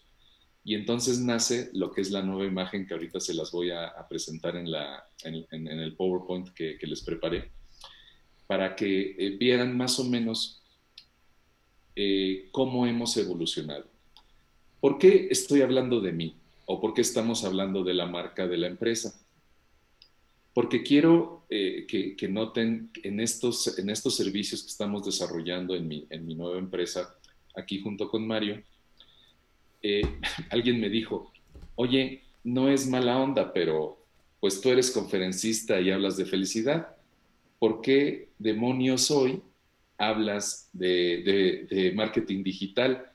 Y 0.64 0.74
entonces 0.74 1.20
nace 1.20 1.68
lo 1.74 1.90
que 1.92 2.00
es 2.00 2.10
la 2.10 2.22
nueva 2.22 2.46
imagen 2.46 2.86
que 2.86 2.94
ahorita 2.94 3.20
se 3.20 3.34
las 3.34 3.50
voy 3.50 3.70
a, 3.70 3.92
presentar 4.08 4.56
en, 4.56 4.70
la, 4.70 5.04
en, 5.22 5.66
el 5.68 5.94
PowerPoint 5.94 6.48
que, 6.54 6.78
les 6.80 7.02
preparé, 7.02 7.50
para 8.46 8.74
que 8.74 9.14
eh, 9.18 9.36
vieran 9.38 9.76
más 9.76 9.98
o 9.98 10.04
menos 10.04 10.62
eh, 11.94 12.48
cómo 12.50 12.86
hemos 12.86 13.14
evolucionado. 13.18 13.84
¿Por 14.80 14.98
qué 14.98 15.28
estoy 15.30 15.60
hablando 15.60 16.00
de 16.00 16.12
mí? 16.12 16.36
¿O 16.64 16.80
por 16.80 16.94
qué 16.94 17.02
estamos 17.02 17.44
hablando 17.44 17.84
de 17.84 17.92
la 17.92 18.06
marca 18.06 18.46
de 18.46 18.56
la 18.56 18.68
empresa? 18.68 19.23
Porque 20.54 20.84
quiero 20.84 21.44
eh, 21.50 21.84
que, 21.86 22.28
noten 22.28 22.90
en 23.02 23.18
estos, 23.18 23.76
en 23.76 23.90
estos 23.90 24.16
servicios 24.16 24.62
que 24.62 24.68
estamos 24.68 25.04
desarrollando 25.04 25.74
en 25.74 25.88
mi, 25.88 26.06
en 26.10 26.24
mi 26.24 26.36
nueva 26.36 26.58
empresa, 26.58 27.16
aquí 27.56 27.80
junto 27.80 28.08
con 28.08 28.26
Mario, 28.26 28.62
eh, 29.82 30.02
alguien 30.50 30.80
me 30.80 30.88
dijo, 30.88 31.32
oye, 31.74 32.22
no 32.44 32.70
es 32.70 32.86
mala 32.86 33.18
onda, 33.18 33.52
pero 33.52 33.98
pues 34.38 34.60
tú 34.60 34.70
eres 34.70 34.92
conferencista 34.92 35.80
y 35.80 35.90
hablas 35.90 36.16
de 36.16 36.24
felicidad. 36.24 36.96
¿Por 37.58 37.80
qué 37.80 38.28
demonios 38.38 39.10
hoy 39.10 39.42
hablas 39.98 40.68
de, 40.72 41.92
marketing 41.94 42.42
digital? 42.44 43.10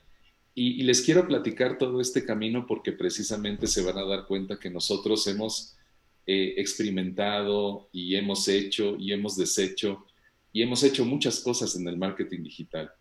y 0.55 0.83
les 0.83 1.01
quiero 1.03 1.25
platicar 1.25 1.77
todo 1.77 2.01
este 2.01 2.25
camino 2.25 2.67
porque 2.67 2.91
precisamente 2.91 3.65
se 3.65 3.81
van 3.81 3.97
a 3.97 4.03
dar 4.03 4.25
cuenta 4.25 4.59
que 4.59 4.69
nosotros 4.69 5.25
hemos 5.27 5.78
experimentado 6.25 7.89
y 7.91 8.15
hemos 8.15 8.47
hecho 8.47 8.95
y 8.99 9.13
hemos 9.13 9.35
deshecho 9.35 10.05
y 10.51 10.61
hemos 10.61 10.83
hecho 10.83 11.05
muchas 11.05 11.39
cosas 11.41 11.75
en 11.75 11.87
el 11.87 11.97
marketing 11.97 12.43
digital. 12.43 12.91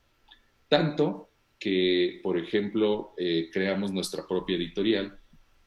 Tanto 0.68 1.30
que, 1.58 2.20
por 2.22 2.38
ejemplo, 2.38 3.14
eh, 3.16 3.50
creamos 3.52 3.92
nuestra 3.92 4.26
propia 4.26 4.56
editorial 4.56 5.18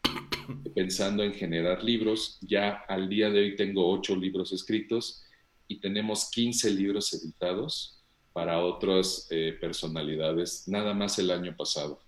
pensando 0.75 1.23
en 1.23 1.33
generar 1.33 1.83
libros. 1.83 2.39
Ya 2.41 2.83
al 2.87 3.09
día 3.09 3.29
de 3.29 3.39
hoy 3.39 3.55
tengo 3.55 3.91
ocho 3.91 4.15
libros 4.15 4.53
escritos 4.53 5.23
y 5.67 5.79
tenemos 5.79 6.29
15 6.29 6.71
libros 6.71 7.13
editados 7.13 8.03
para 8.33 8.63
otras 8.63 9.27
eh, 9.29 9.57
personalidades, 9.59 10.67
nada 10.67 10.93
más 10.93 11.19
el 11.19 11.31
año 11.31 11.55
pasado. 11.57 11.99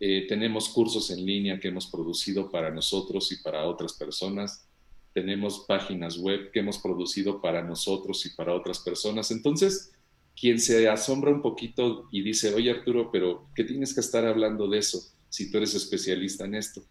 Eh, 0.00 0.26
tenemos 0.28 0.68
cursos 0.68 1.10
en 1.10 1.26
línea 1.26 1.58
que 1.58 1.68
hemos 1.68 1.88
producido 1.88 2.50
para 2.50 2.70
nosotros 2.70 3.32
y 3.32 3.42
para 3.42 3.66
otras 3.66 3.94
personas. 3.94 4.66
Tenemos 5.12 5.64
páginas 5.66 6.18
web 6.18 6.52
que 6.52 6.60
hemos 6.60 6.78
producido 6.78 7.40
para 7.40 7.62
nosotros 7.62 8.24
y 8.26 8.30
para 8.30 8.54
otras 8.54 8.78
personas. 8.78 9.30
Entonces, 9.30 9.92
quien 10.38 10.60
se 10.60 10.88
asombra 10.88 11.32
un 11.32 11.42
poquito 11.42 12.08
y 12.12 12.22
dice, 12.22 12.54
oye 12.54 12.70
Arturo, 12.70 13.10
pero 13.10 13.48
¿qué 13.56 13.64
tienes 13.64 13.92
que 13.92 14.00
estar 14.00 14.24
hablando 14.24 14.68
de 14.68 14.78
eso 14.78 15.02
si 15.28 15.50
tú 15.50 15.58
eres 15.58 15.74
especialista 15.74 16.44
en 16.44 16.54
esto? 16.54 16.84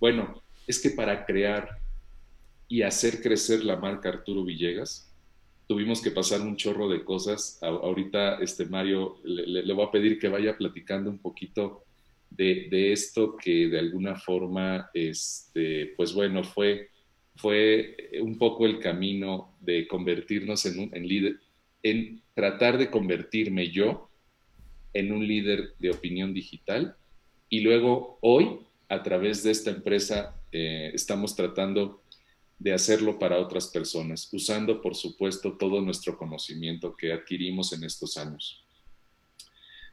Bueno, 0.00 0.42
es 0.66 0.80
que 0.80 0.90
para 0.90 1.26
crear 1.26 1.78
y 2.68 2.82
hacer 2.82 3.20
crecer 3.20 3.64
la 3.64 3.76
marca 3.76 4.08
Arturo 4.08 4.44
Villegas, 4.44 5.12
tuvimos 5.68 6.00
que 6.00 6.10
pasar 6.10 6.40
un 6.40 6.56
chorro 6.56 6.88
de 6.88 7.04
cosas. 7.04 7.58
ahorita, 7.60 8.36
este 8.36 8.64
Mario, 8.64 9.18
le, 9.24 9.62
le 9.62 9.72
voy 9.74 9.84
a 9.84 9.90
pedir 9.90 10.18
que 10.18 10.28
vaya 10.28 10.56
platicando 10.56 11.10
un 11.10 11.18
poquito 11.18 11.85
de, 12.30 12.92
esto 12.92 13.36
que 13.36 13.68
de 13.68 13.78
alguna 13.78 14.16
forma, 14.16 14.90
este, 14.92 15.94
pues 15.96 16.12
bueno, 16.12 16.44
fue, 16.44 16.90
fue 17.36 17.96
un 18.20 18.38
poco 18.38 18.66
el 18.66 18.78
camino 18.78 19.56
de 19.60 19.86
convertirnos 19.86 20.66
en 20.66 20.78
un 20.78 20.94
en 20.94 21.08
líder, 21.08 21.36
en 21.82 22.22
tratar 22.34 22.78
de 22.78 22.90
convertirme 22.90 23.70
yo 23.70 24.10
en 24.92 25.12
un 25.12 25.26
líder 25.26 25.74
de 25.78 25.90
opinión 25.90 26.32
digital 26.34 26.96
y 27.48 27.60
luego 27.60 28.18
hoy 28.22 28.60
a 28.88 29.02
través 29.02 29.42
de 29.42 29.50
esta 29.50 29.70
empresa 29.70 30.40
eh, 30.52 30.90
estamos 30.94 31.34
tratando 31.34 32.02
de 32.58 32.72
hacerlo 32.72 33.18
para 33.18 33.38
otras 33.38 33.68
personas, 33.68 34.32
usando 34.32 34.80
por 34.80 34.94
supuesto 34.94 35.56
todo 35.58 35.80
nuestro 35.80 36.16
conocimiento 36.16 36.96
que 36.96 37.12
adquirimos 37.12 37.72
en 37.72 37.84
estos 37.84 38.16
años. 38.16 38.64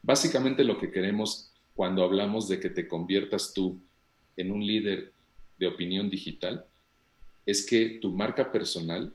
Básicamente 0.02 0.64
lo 0.64 0.78
que 0.78 0.92
queremos 0.92 1.53
cuando 1.76 2.04
hablamos 2.04 2.48
de 2.48 2.60
que 2.60 2.70
te 2.70 2.88
conviertas 2.88 3.54
tú 3.54 3.80
en 4.38 4.52
un 4.52 4.66
líder 4.66 5.12
de 5.58 5.68
opinión 5.68 6.10
digital, 6.10 6.66
es 7.46 7.66
que 7.66 8.00
tu 8.02 8.12
marca 8.12 8.52
personal 8.52 9.14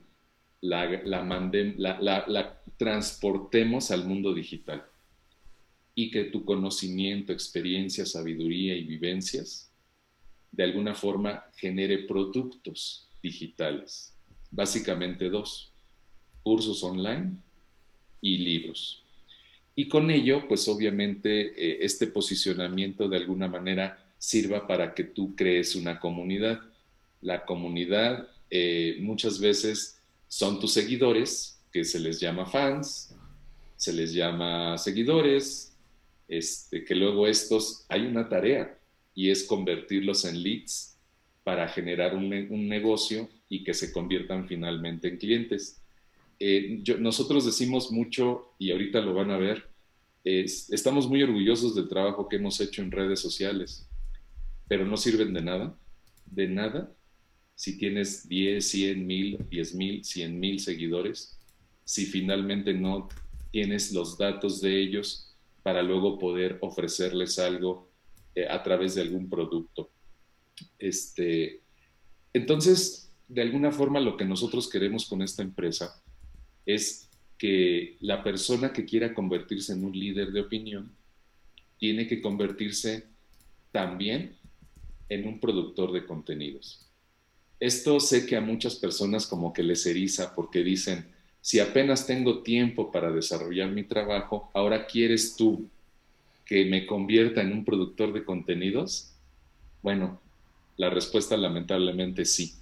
la, 0.61 0.93
transportemos 2.77 3.91
al 3.91 4.05
mundo 4.05 4.35
digital 4.35 4.85
y 5.95 6.11
que 6.11 6.25
tu 6.25 6.45
conocimiento, 6.45 7.33
experiencia, 7.33 8.07
sabiduría 8.07 8.77
y 8.77 8.85
vivencias 8.85 9.73
de 10.53 10.65
alguna 10.65 10.95
forma 10.95 11.45
genere 11.57 11.99
productos 11.99 13.09
digitales. 13.23 14.15
Básicamente 14.51 15.29
dos, 15.29 15.73
cursos 16.43 16.83
online 16.83 17.37
y 18.21 18.39
libros. 18.39 19.05
Y 19.79 19.87
con 19.87 20.11
ello, 20.11 20.49
pues 20.49 20.67
obviamente 20.67 21.53
eh, 21.57 21.79
este 21.83 22.09
posicionamiento 22.09 23.09
de 23.09 23.17
alguna 23.17 23.47
manera 23.47 24.13
sirva 24.19 24.67
para 24.67 24.93
que 24.93 25.05
tú 25.05 25.37
crees 25.37 25.77
una 25.77 26.01
comunidad. 26.01 26.59
La 27.21 27.45
comunidad 27.45 28.27
eh, 28.51 28.97
muchas 29.01 29.39
veces 29.39 30.03
son 30.27 30.59
tus 30.59 30.73
seguidores, 30.73 31.61
que 31.71 31.85
se 31.85 32.01
les 32.01 32.19
llama 32.19 32.45
fans, 32.47 33.15
se 33.77 33.93
les 33.93 34.13
llama 34.13 34.77
seguidores, 34.79 35.77
este, 36.27 36.85
que 36.85 36.97
luego 36.97 37.29
estos, 37.29 37.87
hay 37.89 38.05
una 38.05 38.29
tarea 38.29 38.77
y 39.15 39.31
es 39.31 39.45
convertirlos 39.45 40.25
en 40.25 40.43
leads 40.43 40.99
para 41.45 41.69
generar 41.69 42.17
un, 42.17 42.29
negocio 42.69 43.29
y 43.49 43.63
que 43.63 43.75
se 43.75 43.93
conviertan 43.93 44.49
finalmente 44.49 45.07
en 45.07 45.19
clientes. 45.19 45.81
Eh, 46.41 46.83
nosotros 46.99 47.47
decimos 47.47 47.93
mucho, 47.93 48.55
y 48.59 48.73
ahorita 48.73 49.01
lo 49.01 49.15
van 49.15 49.31
a 49.31 49.39
ver, 49.39 49.68
estamos 50.25 51.09
muy 51.09 51.23
orgullosos 51.23 51.75
del 51.75 51.89
trabajo 51.89 52.29
que 52.29 52.37
hemos 52.37 52.61
hecho 52.61 52.83
en 52.83 52.91
redes 52.91 53.21
sociales, 53.21 53.89
pero 54.69 54.85
no 54.85 54.97
sirven 54.97 55.33
de 55.33 55.43
nada, 55.43 55.79
de 56.27 56.49
nada, 56.49 56.93
si 57.55 57.77
tienes 57.77 58.29
10, 58.29 58.67
100 58.67 59.07
mil, 59.07 59.39
10 59.51 59.75
mil, 59.75 60.05
100 60.05 60.39
mil 60.39 60.61
seguidores, 60.61 61.39
si 61.85 62.07
finalmente 62.07 62.75
no 62.75 63.09
tienes 63.51 63.93
los 63.93 64.17
datos 64.19 64.61
de 64.61 64.81
ellos 64.81 65.35
para 65.63 65.83
luego 65.83 66.19
poder 66.19 66.59
ofrecerles 66.61 67.39
algo 67.39 67.91
eh, 68.35 68.47
a 68.49 68.63
través 68.63 68.95
de 68.95 69.03
algún 69.03 69.29
producto. 69.29 69.91
Este, 70.79 71.63
Entonces, 72.33 73.13
de 73.27 73.43
alguna 73.43 73.73
forma 73.73 74.01
lo 74.01 74.17
que 74.17 74.25
nosotros 74.25 74.69
queremos 74.69 75.07
con 75.07 75.23
esta 75.23 75.43
empresa 75.43 76.03
es 76.65 77.08
que 77.39 77.97
la 78.01 78.23
persona 78.23 78.73
que 78.73 78.85
quiera 78.85 79.15
convertirse 79.15 79.73
en 79.73 79.85
un 79.85 79.99
líder 79.99 80.33
de 80.33 80.41
opinión 80.41 80.93
tiene 81.79 82.09
que 82.09 82.21
convertirse 82.21 83.07
también 83.71 84.37
en 85.09 85.27
un 85.27 85.39
productor 85.39 85.93
de 85.93 86.05
contenidos. 86.05 86.85
Esto 87.61 88.01
sé 88.01 88.27
que 88.27 88.37
a 88.37 88.41
muchas 88.41 88.77
personas 88.77 89.27
como 89.27 89.53
que 89.53 89.63
les 89.63 89.87
eriza 89.87 90.35
porque 90.35 90.63
dicen, 90.63 91.07
si 91.41 91.61
apenas 91.61 92.07
tengo 92.07 92.43
tiempo 92.43 92.91
para 92.91 93.13
desarrollar 93.13 93.71
mi 93.71 93.85
trabajo, 93.85 94.51
ahora 94.53 94.87
quieres 94.87 95.37
tú 95.37 95.69
que 96.45 96.65
me 96.65 96.87
convierta 96.87 97.41
en 97.41 97.53
un 97.53 97.65
productor 97.65 98.13
de 98.13 98.25
contenidos. 98.25 99.13
Bueno, 99.83 100.21
la 100.77 100.91
respuesta 100.91 101.37
lamentablemente 101.37 102.25
sí. 102.25 102.55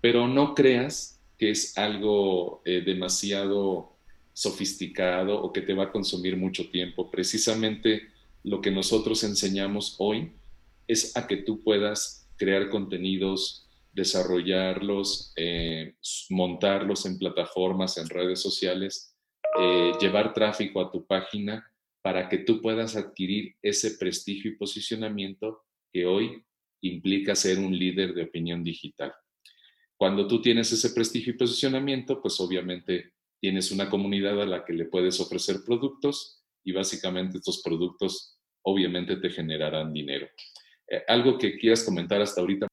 Pero 0.00 0.26
no 0.26 0.54
creas 0.54 1.19
que 1.40 1.52
es 1.52 1.78
algo 1.78 2.60
eh, 2.66 2.82
demasiado 2.82 3.96
sofisticado 4.34 5.42
o 5.42 5.50
que 5.54 5.62
te 5.62 5.72
va 5.72 5.84
a 5.84 5.90
consumir 5.90 6.36
mucho 6.36 6.68
tiempo. 6.68 7.10
Precisamente 7.10 8.02
lo 8.42 8.60
que 8.60 8.70
nosotros 8.70 9.24
enseñamos 9.24 9.96
hoy 9.98 10.34
es 10.86 11.16
a 11.16 11.26
que 11.26 11.38
tú 11.38 11.64
puedas 11.64 12.28
crear 12.36 12.68
contenidos, 12.68 13.66
desarrollarlos, 13.94 15.32
eh, 15.36 15.94
montarlos 16.28 17.06
en 17.06 17.18
plataformas, 17.18 17.96
en 17.96 18.10
redes 18.10 18.42
sociales, 18.42 19.16
eh, 19.58 19.92
llevar 19.98 20.34
tráfico 20.34 20.82
a 20.82 20.92
tu 20.92 21.06
página 21.06 21.72
para 22.02 22.28
que 22.28 22.36
tú 22.36 22.60
puedas 22.60 22.96
adquirir 22.96 23.54
ese 23.62 23.92
prestigio 23.92 24.50
y 24.50 24.56
posicionamiento 24.56 25.64
que 25.90 26.04
hoy 26.04 26.44
implica 26.82 27.34
ser 27.34 27.58
un 27.58 27.74
líder 27.74 28.12
de 28.12 28.24
opinión 28.24 28.62
digital. 28.62 29.14
Cuando 30.00 30.26
tú 30.26 30.40
tienes 30.40 30.72
ese 30.72 30.94
prestigio 30.94 31.34
y 31.34 31.36
posicionamiento, 31.36 32.22
pues 32.22 32.40
obviamente 32.40 33.12
tienes 33.38 33.70
una 33.70 33.90
comunidad 33.90 34.40
a 34.40 34.46
la 34.46 34.64
que 34.64 34.72
le 34.72 34.86
puedes 34.86 35.20
ofrecer 35.20 35.56
productos 35.62 36.42
y 36.64 36.72
básicamente 36.72 37.36
estos 37.36 37.60
productos 37.62 38.40
obviamente 38.62 39.16
te 39.16 39.28
generarán 39.28 39.92
dinero. 39.92 40.26
Eh, 40.88 41.02
algo 41.06 41.36
que 41.36 41.58
quieras 41.58 41.84
comentar 41.84 42.22
hasta 42.22 42.40
ahorita. 42.40 42.66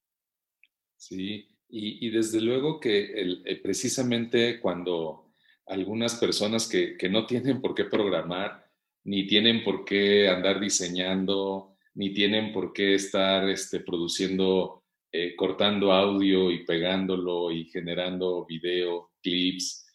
Sí, 0.96 1.50
y, 1.68 2.10
desde 2.12 2.40
luego 2.40 2.80
que 2.80 3.42
eh, 3.44 3.60
precisamente 3.62 4.62
cuando 4.62 5.34
algunas 5.66 6.16
personas 6.16 6.66
que, 6.66 6.96
que, 6.96 7.10
no 7.10 7.26
tienen 7.26 7.60
por 7.60 7.76
qué 7.76 7.84
programar, 7.84 8.72
ni 9.04 9.28
tienen 9.28 9.66
por 9.66 9.84
qué 9.84 10.30
andar 10.30 10.62
diseñando, 10.62 11.76
ni 11.94 12.14
tienen 12.14 12.54
por 12.54 12.72
qué 12.72 12.94
estar 12.94 13.50
este, 13.50 13.82
produciendo, 13.82 14.86
eh, 15.18 15.36
cortando 15.36 15.92
audio 15.92 16.52
y 16.52 16.66
pegándolo 16.66 17.52
y 17.52 17.66
generando 17.66 18.46
video, 18.46 19.12
clips. 19.22 19.86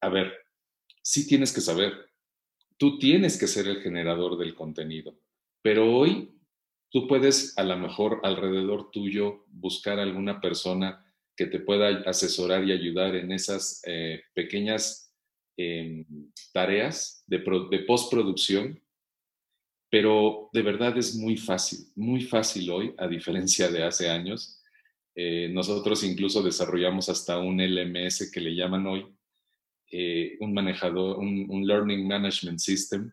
A 0.00 0.08
ver, 0.08 0.32
sí 1.02 1.26
tienes 1.26 1.52
que 1.52 1.60
saber, 1.60 1.92
tú 2.76 2.98
tienes 2.98 3.38
que 3.38 3.46
ser 3.46 3.66
el 3.68 3.82
generador 3.82 4.36
del 4.36 4.54
contenido, 4.54 5.18
pero 5.62 5.94
hoy 5.94 6.36
Tú 6.90 7.06
puedes 7.06 7.56
a 7.58 7.64
lo 7.64 7.76
mejor 7.76 8.20
alrededor 8.22 8.90
tuyo 8.90 9.44
buscar 9.48 9.98
alguna 9.98 10.40
persona 10.40 11.04
que 11.36 11.46
te 11.46 11.60
pueda 11.60 11.88
asesorar 12.08 12.64
y 12.64 12.72
ayudar 12.72 13.14
en 13.16 13.32
esas 13.32 13.82
eh, 13.84 14.22
pequeñas 14.32 15.12
em, 15.58 16.06
tareas 16.54 17.22
de, 17.26 17.40
postproducción, 17.86 18.80
pero 19.90 20.48
de 20.52 20.62
verdad 20.62 20.96
es 20.96 21.16
muy 21.16 21.36
fácil, 21.36 21.80
muy 21.96 22.22
fácil 22.22 22.70
hoy, 22.70 22.94
a 22.96 23.06
diferencia 23.06 23.68
de 23.68 23.82
hace 23.82 24.08
años. 24.08 24.55
Eh, 25.16 25.48
nosotros 25.50 26.04
incluso 26.04 26.42
desarrollamos 26.42 27.08
hasta 27.08 27.38
un 27.38 27.60
LMS 27.60 28.30
que 28.30 28.40
le 28.40 28.54
llaman 28.54 28.86
hoy, 28.86 29.06
eh, 29.90 30.36
un 30.40 30.54
manejador, 30.54 31.18
un 31.18 31.66
Learning 31.66 32.06
Management 32.06 32.60
System 32.60 33.10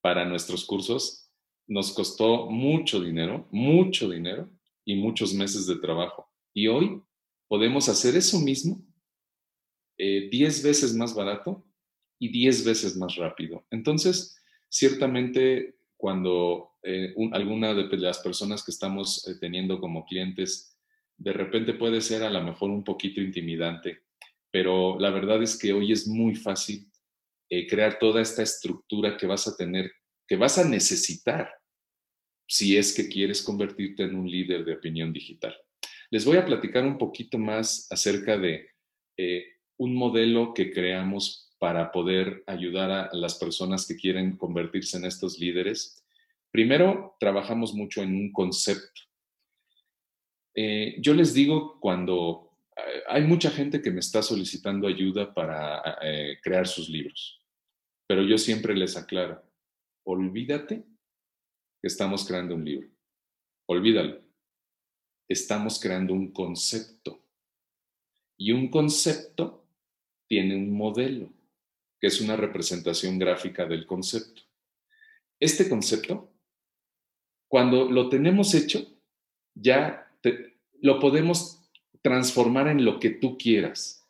para 0.00 0.24
nuestros 0.24 0.66
cursos 0.66 1.26
nos 1.66 1.92
costó 1.92 2.48
mucho 2.50 3.00
dinero, 3.00 3.48
mucho 3.50 4.08
dinero 4.08 4.48
y 4.84 4.94
muchos 4.96 5.34
meses 5.34 5.66
de 5.66 5.76
trabajo. 5.76 6.30
Y 6.54 6.68
hoy 6.68 7.02
podemos 7.48 7.88
hacer 7.88 8.16
eso 8.16 8.38
mismo 8.40 8.80
10 9.98 10.30
eh, 10.60 10.62
veces 10.62 10.94
más 10.94 11.14
barato 11.14 11.64
y 12.18 12.28
10 12.30 12.64
veces 12.64 12.96
más 12.96 13.16
rápido. 13.16 13.64
Entonces, 13.70 14.36
ciertamente 14.68 15.76
cuando 15.96 16.72
eh, 16.82 17.14
alguna 17.32 17.74
de 17.74 17.96
las 17.96 18.18
personas 18.18 18.62
que 18.62 18.70
estamos 18.70 19.26
eh, 19.26 19.34
teniendo 19.40 19.80
como 19.80 20.04
clientes, 20.04 20.75
de 21.18 21.32
repente 21.32 21.74
puede 21.74 22.00
ser 22.00 22.22
a 22.22 22.30
lo 22.30 22.42
mejor 22.42 22.70
un 22.70 22.84
poquito 22.84 23.20
intimidante, 23.20 24.02
pero 24.50 24.98
la 24.98 25.10
verdad 25.10 25.42
es 25.42 25.58
que 25.58 25.72
hoy 25.72 25.92
es 25.92 26.06
muy 26.06 26.34
fácil 26.34 26.90
crear 27.68 27.98
toda 27.98 28.20
esta 28.20 28.42
estructura 28.42 29.16
que 29.16 29.26
vas 29.26 29.46
a 29.46 29.56
tener 29.56 29.92
que 30.26 30.36
vas 30.36 30.58
a 30.58 30.64
necesitar 30.64 31.50
si 32.48 32.76
es 32.76 32.94
que 32.94 33.08
quieres 33.08 33.42
convertirte 33.42 34.04
en 34.04 34.16
un 34.16 34.30
líder 34.30 34.64
de 34.64 34.74
opinión 34.74 35.12
digital. 35.12 35.56
Les 36.10 36.24
voy 36.24 36.36
a 36.36 36.44
platicar 36.44 36.84
un 36.84 36.98
poquito 36.98 37.38
más 37.38 37.88
acerca 37.90 38.38
de 38.38 38.68
eh, 39.16 39.44
un 39.78 39.94
modelo 39.94 40.54
que 40.54 40.70
creamos 40.70 41.52
para 41.58 41.90
poder 41.90 42.44
ayudar 42.46 42.90
a 42.90 43.10
las 43.12 43.36
personas 43.36 43.86
que 43.86 43.96
quieren 43.96 44.36
convertirse 44.36 44.96
en 44.96 45.06
estos 45.06 45.38
líderes. 45.38 46.04
Primero, 46.52 47.16
trabajamos 47.18 47.74
mucho 47.74 48.02
en 48.02 48.14
un 48.14 48.32
concepto. 48.32 49.02
Eh, 50.56 50.96
yo 50.98 51.14
les 51.14 51.34
digo 51.34 51.78
cuando 51.78 52.50
eh, 52.76 53.02
hay 53.08 53.22
mucha 53.22 53.50
gente 53.50 53.80
que 53.80 53.90
me 53.90 54.00
está 54.00 54.22
solicitando 54.22 54.88
ayuda 54.88 55.32
para 55.32 55.98
crear 56.42 56.66
sus 56.66 56.88
libros, 56.88 57.40
pero 58.08 58.22
yo 58.22 58.38
siempre 58.38 58.74
les 58.74 58.96
aclaro, 58.96 59.42
olvídate 60.04 60.84
que 61.80 61.88
estamos 61.88 62.26
creando 62.26 62.54
un 62.54 62.64
libro. 62.64 62.88
Olvídalo. 63.66 64.22
Estamos 65.28 65.80
creando 65.80 66.14
un 66.14 66.32
concepto. 66.32 67.20
Y 68.38 68.52
un 68.52 68.68
concepto 68.70 69.66
tiene 70.28 70.56
un 70.56 70.70
modelo, 70.72 71.32
que 72.00 72.06
es 72.06 72.20
una 72.20 72.36
representación 72.36 73.18
gráfica 73.18 73.66
del 73.66 73.86
concepto. 73.86 74.42
Este 75.40 75.68
concepto, 75.68 76.32
cuando 77.48 77.90
lo 77.90 78.08
tenemos 78.08 78.54
hecho, 78.54 78.86
ya 79.54 80.05
lo 80.80 81.00
podemos 81.00 81.62
transformar 82.02 82.68
en 82.68 82.84
lo 82.84 83.00
que 83.00 83.10
tú 83.10 83.36
quieras. 83.36 84.06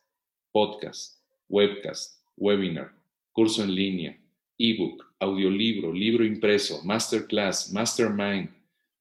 Podcast, 0.52 1.20
webcast, 1.48 2.22
webinar, 2.36 2.92
curso 3.32 3.62
en 3.62 3.74
línea, 3.74 4.20
ebook, 4.58 5.04
audiolibro, 5.18 5.92
libro 5.92 6.24
impreso, 6.24 6.82
masterclass, 6.84 7.72
mastermind, 7.72 8.50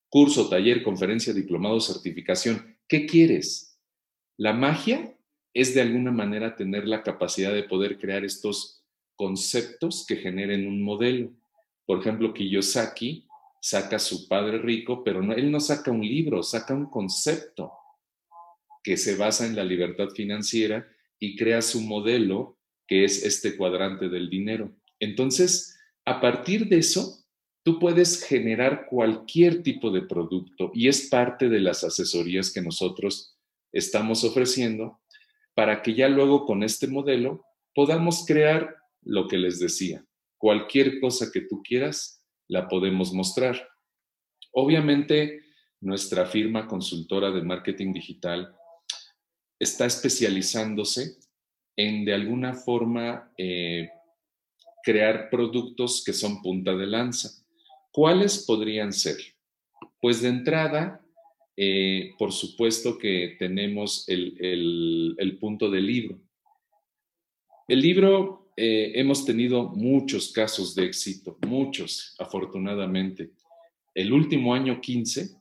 curso, 0.09 0.47
taller, 0.49 0.83
conferencia, 0.83 1.33
diplomado, 1.33 1.79
certificación. 1.79 2.77
¿Qué 2.87 3.05
quieres? 3.05 3.79
La 4.37 4.53
magia 4.53 5.15
es 5.53 5.73
de 5.73 5.81
alguna 5.81 6.11
manera 6.11 6.55
tener 6.55 6.87
la 6.87 7.03
capacidad 7.03 7.53
de 7.53 7.63
poder 7.63 7.97
crear 7.97 8.25
estos 8.25 8.83
conceptos 9.15 10.05
que 10.05 10.17
generen 10.17 10.67
un 10.67 10.83
modelo. 10.83 11.31
Por 11.85 11.99
ejemplo, 11.99 12.33
Kiyosaki 12.33 13.25
saca 13.65 13.97
su 13.97 14.27
padre 14.27 14.59
rico, 14.59 15.03
pero 15.03 15.23
no, 15.23 15.33
él 15.33 15.49
no 15.49 15.59
saca 15.59 15.89
un 15.89 16.01
libro, 16.01 16.43
saca 16.43 16.75
un 16.75 16.85
concepto 16.85 17.71
que 18.83 18.95
se 18.95 19.15
basa 19.15 19.47
en 19.47 19.55
la 19.55 19.63
libertad 19.63 20.09
financiera 20.09 20.87
y 21.17 21.35
crea 21.35 21.63
su 21.63 21.81
modelo, 21.81 22.59
que 22.85 23.03
es 23.03 23.25
este 23.25 23.57
cuadrante 23.57 24.07
del 24.07 24.29
dinero. 24.29 24.71
Entonces, 24.99 25.79
a 26.05 26.21
partir 26.21 26.69
de 26.69 26.77
eso, 26.77 27.25
tú 27.63 27.79
puedes 27.79 28.23
generar 28.23 28.85
cualquier 28.87 29.63
tipo 29.63 29.89
de 29.89 30.03
producto 30.03 30.69
y 30.75 30.87
es 30.87 31.09
parte 31.09 31.49
de 31.49 31.59
las 31.59 31.83
asesorías 31.83 32.53
que 32.53 32.61
nosotros 32.61 33.35
estamos 33.71 34.23
ofreciendo 34.23 34.99
para 35.55 35.81
que 35.81 35.95
ya 35.95 36.07
luego 36.07 36.45
con 36.45 36.61
este 36.61 36.85
modelo 36.85 37.43
podamos 37.73 38.25
crear 38.27 38.75
lo 39.01 39.27
que 39.27 39.39
les 39.39 39.57
decía. 39.57 40.05
Cualquier 40.37 40.99
cosa 40.99 41.31
que 41.33 41.41
tú 41.41 41.63
quieras, 41.63 42.21
la 42.47 42.67
podemos 42.67 43.13
mostrar. 43.13 43.67
Obviamente, 44.51 45.41
nuestra 45.81 46.25
firma 46.25 46.67
consultora 46.67 47.31
de 47.31 47.41
marketing 47.41 47.93
digital 47.93 48.55
está 49.59 49.85
especializándose 49.85 51.17
en 51.77 52.05
de 52.05 52.13
alguna 52.13 52.53
forma 52.53 53.31
eh, 53.37 53.89
crear 54.83 55.29
productos 55.29 56.03
que 56.05 56.13
son 56.13 56.41
punta 56.41 56.75
de 56.75 56.85
lanza. 56.85 57.29
¿Cuáles 57.91 58.45
podrían 58.45 58.93
ser? 58.93 59.17
Pues 59.99 60.21
de 60.21 60.29
entrada, 60.29 61.05
eh, 61.57 62.13
por 62.17 62.31
supuesto 62.31 62.97
que 62.97 63.35
tenemos 63.39 64.07
el, 64.07 65.37
punto 65.39 65.69
del 65.71 65.87
libro. 65.87 66.19
El 67.67 67.81
libro, 67.81 68.44
eh, 68.57 68.93
hemos 68.95 69.25
tenido 69.25 69.63
muchos 69.69 70.31
casos 70.31 70.73
de 70.75 70.85
éxito, 70.85 71.37
muchos, 71.45 72.15
afortunadamente. 72.19 73.31
El 73.93 74.13
último 74.13 74.53
año 74.53 74.79
15, 74.79 75.35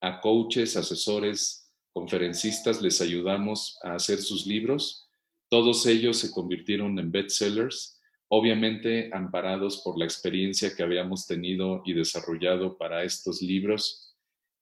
a 0.00 0.20
coaches, 0.20 0.76
asesores, 0.76 1.72
conferencistas 1.92 2.82
les 2.82 3.00
ayudamos 3.00 3.78
a 3.82 3.94
hacer 3.94 4.18
sus 4.18 4.46
libros. 4.46 5.08
Todos 5.48 5.86
ellos 5.86 6.18
se 6.18 6.30
convirtieron 6.30 6.98
en 6.98 7.10
bestsellers, 7.10 8.00
obviamente 8.28 9.08
amparados 9.12 9.82
por 9.84 9.98
la 9.98 10.04
experiencia 10.04 10.74
que 10.74 10.82
habíamos 10.82 11.26
tenido 11.26 11.82
y 11.84 11.94
desarrollado 11.94 12.76
para 12.76 13.04
estos 13.04 13.40
libros. 13.40 14.14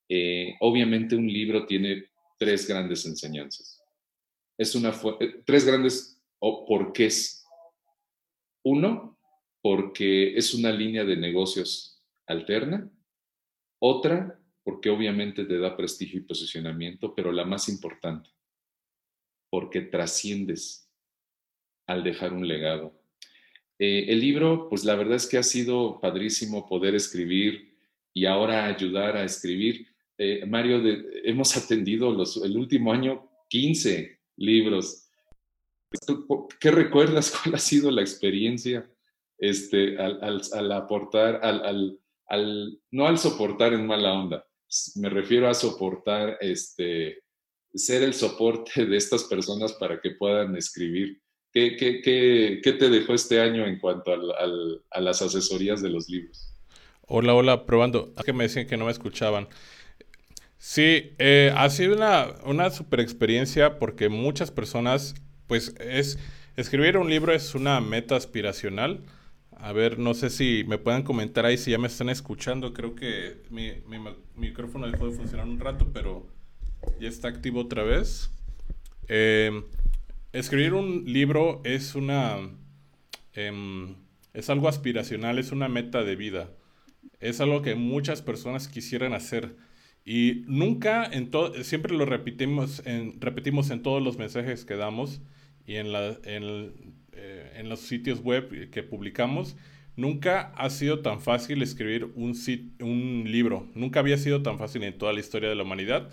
Eh, 0.09 0.55
obviamente 0.61 1.16
un 1.16 1.27
libro 1.27 1.66
tiene 1.66 2.05
tres 2.38 2.68
grandes 2.68 3.07
enseñanzas. 3.07 3.83
Es 4.59 4.74
una 4.74 4.90
eh, 5.18 5.42
tres 5.46 5.64
grandes 5.64 6.20
porqués. 6.38 7.43
Uno, 8.64 9.18
porque 9.62 10.37
es 10.37 10.55
una 10.55 10.72
línea 10.72 11.05
de 11.05 11.16
negocios 11.16 12.03
alterna. 12.27 12.90
Otra, 13.79 14.40
porque 14.62 14.90
obviamente 14.90 15.44
te 15.44 15.59
da 15.59 15.77
prestigio 15.77 16.20
y 16.20 16.24
posicionamiento, 16.24 17.14
pero 17.14 17.31
la 17.31 17.44
más 17.44 17.68
importante, 17.68 18.31
porque 19.50 19.83
trasciendes 19.83 20.90
al 21.87 22.03
dejar 22.03 22.33
un 22.33 22.48
legado. 22.48 22.98
Eh, 23.79 24.07
el 24.09 24.20
libro, 24.20 24.68
pues 24.70 24.85
la 24.85 24.94
verdad 24.94 25.16
es 25.16 25.27
que 25.27 25.37
ha 25.37 25.42
sido 25.42 26.00
padrísimo 26.00 26.66
poder 26.66 26.94
escribir 26.94 27.77
y 28.14 28.24
ahora 28.24 28.66
ayudar 28.66 29.16
a 29.16 29.24
escribir. 29.24 29.88
Eh, 30.16 30.46
Mario, 30.46 30.81
hemos 31.24 31.57
atendido 31.57 32.11
los, 32.12 32.42
el 32.42 32.57
último 32.57 32.92
año 32.92 33.29
15 33.48 34.20
libros. 34.37 35.03
¿Qué 36.61 36.70
recuerdas? 36.70 37.30
¿Cuál 37.42 37.57
ha 37.57 37.59
sido 37.59 37.90
la 37.90 38.00
experiencia 38.00 38.88
este, 39.38 39.98
al, 39.98 40.72
aportar, 40.72 41.40
al, 41.42 41.98
no 42.90 43.07
al 43.07 43.18
soportar 43.18 43.72
en 43.72 43.87
mala 43.87 44.12
onda, 44.12 44.46
me 44.96 45.09
refiero 45.09 45.48
a 45.48 45.54
soportar, 45.54 46.38
este, 46.40 47.22
ser 47.74 48.02
el 48.02 48.14
soporte 48.14 48.87
de 48.87 48.96
estas 48.96 49.24
personas 49.24 49.72
para 49.74 50.00
que 50.00 50.12
puedan 50.12 50.57
escribir. 50.57 51.20
¿Qué, 51.52 51.76
qué, 51.76 52.72
te 52.72 52.90
dejó 52.90 53.14
este 53.14 53.40
año 53.40 53.64
en 53.64 53.78
cuanto 53.78 54.12
a 54.12 55.00
las 55.00 55.22
asesorías 55.22 55.80
de 55.83 55.90
los 55.90 56.09
libros? 56.09 56.52
Hola, 57.07 57.35
hola, 57.35 57.64
probando. 57.64 58.12
que 58.24 58.33
me 58.33 58.44
decían 58.44 58.66
que 58.66 58.76
no 58.76 58.87
me 58.87 58.90
escuchaban. 58.90 59.46
Sí, 60.59 61.12
eh, 61.18 61.52
ha 61.54 61.70
sido 61.70 61.94
una, 61.94 62.35
una 62.44 62.70
super 62.70 62.98
experiencia 62.98 63.78
porque 63.78 64.09
muchas 64.09 64.50
personas, 64.50 65.14
pues 65.46 65.74
es, 65.80 66.18
escribir 66.57 66.96
un 66.96 67.09
libro 67.11 67.33
es 67.33 67.54
una 67.54 67.80
meta 67.80 68.16
aspiracional 68.16 69.04
a 69.64 69.72
ver, 69.72 69.98
no 69.98 70.12
sé 70.12 70.28
si 70.28 70.62
me 70.66 70.76
puedan 70.76 71.02
comentar 71.04 71.46
ahí 71.46 71.57
si 71.57 71.70
ya 71.70 71.78
me 71.78 71.87
están 71.87 72.11
escuchando. 72.11 72.74
Creo 72.74 72.94
que 72.94 73.42
mi, 73.48 73.72
micrófono 74.37 74.90
dejó 74.90 75.09
de 75.09 75.16
funcionar 75.16 75.46
un 75.46 75.59
rato, 75.59 75.90
pero 75.90 76.28
ya 77.00 77.09
está 77.09 77.28
activo 77.28 77.61
otra 77.61 77.83
vez. 77.83 78.30
Eh, 79.09 79.64
escribir 80.33 80.74
un 80.74 81.04
libro 81.07 81.62
es 81.64 81.94
una... 81.94 82.37
Em, 83.33 83.94
es 84.35 84.50
algo 84.50 84.68
aspiracional, 84.68 85.38
es 85.38 85.50
una 85.50 85.68
meta 85.68 86.04
de 86.04 86.16
vida. 86.16 86.50
Es 87.20 87.40
algo 87.40 87.62
que 87.62 87.74
muchas 87.74 88.20
personas 88.20 88.68
quisieran 88.68 89.14
hacer. 89.14 89.57
Y 90.04 90.42
nunca, 90.46 91.10
siempre 91.62 91.94
lo 91.94 92.04
repetimos 92.04 92.82
en, 92.86 93.20
repetimos 93.20 93.70
en 93.70 93.82
todos 93.82 94.02
los 94.02 94.18
mensajes 94.18 94.64
que 94.64 94.76
damos 94.76 95.22
y 95.66 95.76
en, 95.76 95.86
eh, 95.94 97.52
en 97.56 97.68
los 97.68 97.80
sitios 97.80 98.20
web 98.20 98.70
que 98.70 98.82
publicamos, 98.82 99.56
nunca 99.96 100.52
ha 100.56 100.68
sido 100.68 101.00
tan 101.00 101.20
fácil 101.20 101.62
escribir 101.62 102.04
un, 102.16 102.34
un 102.80 103.24
libro. 103.26 103.66
Nunca 103.74 104.00
había 104.00 104.18
sido 104.18 104.42
tan 104.42 104.58
fácil 104.58 104.82
en 104.82 104.98
toda 104.98 105.12
la 105.12 105.20
historia 105.20 105.48
de 105.48 105.54
la 105.54 105.62
humanidad. 105.62 106.10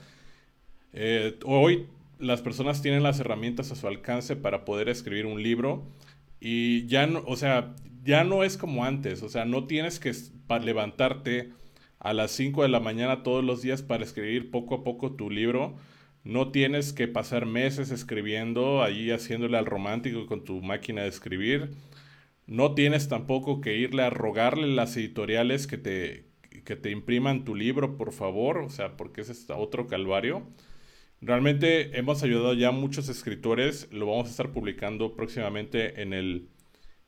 Eh, 0.93 1.38
hoy 1.43 1.88
las 2.19 2.41
personas 2.41 2.82
tienen 2.82 3.04
las 3.04 3.19
herramientas 3.19 3.71
a 3.71 3.75
su 3.75 3.88
alcance 3.88 4.36
para 4.36 4.63
poder 4.63 4.89
escribir 4.89 5.25
un 5.25 5.41
libro 5.41 5.84
y 6.39 6.86
ya 6.88 7.08
no, 7.08 7.23
o 7.25 7.36
sea, 7.36 7.75
ya 8.04 8.23
no 8.23 8.43
es 8.43 8.58
como 8.58 8.86
antes, 8.86 9.23
o 9.23 9.30
sea, 9.30 9.45
no 9.45 9.65
tienes 9.65 9.99
que 9.99 10.13
levantarte 10.63 11.51
a 12.02 12.14
las 12.14 12.32
5 12.32 12.64
de 12.64 12.70
la 12.70 12.82
mañana 12.82 13.24
todos 13.24 13.44
los 13.44 13.62
días 13.62 13.82
para 13.82 14.04
escribir 14.04 14.52
poco 14.52 14.76
a 14.76 14.84
poco 14.84 15.14
tu 15.14 15.30
libro 15.30 15.78
no 16.24 16.52
tienes 16.52 16.94
que 16.94 17.08
pasar 17.08 17.46
meses 17.46 17.92
escribiendo, 17.92 18.84
allí 18.84 19.12
haciéndole 19.12 19.58
al 19.58 19.66
romántico 19.66 20.28
con 20.28 20.44
tu 20.44 20.62
máquina 20.62 21.02
de 21.04 21.10
escribir. 21.10 21.72
No 22.48 22.76
tienes 22.76 23.08
tampoco 23.08 23.62
que 23.62 23.78
irle 23.78 24.04
a 24.04 24.10
rogarle 24.10 24.68
las 24.68 24.96
editoriales 24.98 25.68
que 25.68 25.78
te, 25.78 26.26
que 26.66 26.76
te 26.76 26.92
impriman 26.92 27.46
tu 27.46 27.56
libro, 27.56 27.98
por 27.98 28.12
favor, 28.14 28.60
o 28.60 28.70
sea, 28.70 28.98
porque 28.98 29.22
es 29.22 29.48
otro 29.50 29.88
calvario. 29.88 30.44
Realmente 31.22 31.98
hemos 31.98 32.24
ayudado 32.24 32.54
ya 32.54 32.70
a 32.70 32.72
muchos 32.72 33.10
escritores, 33.10 33.88
lo 33.92 34.08
vamos 34.08 34.28
a 34.28 34.32
estar 34.32 34.52
publicando 34.52 35.16
próximamente 35.16 36.02
en 36.02 36.14
el, 36.14 36.50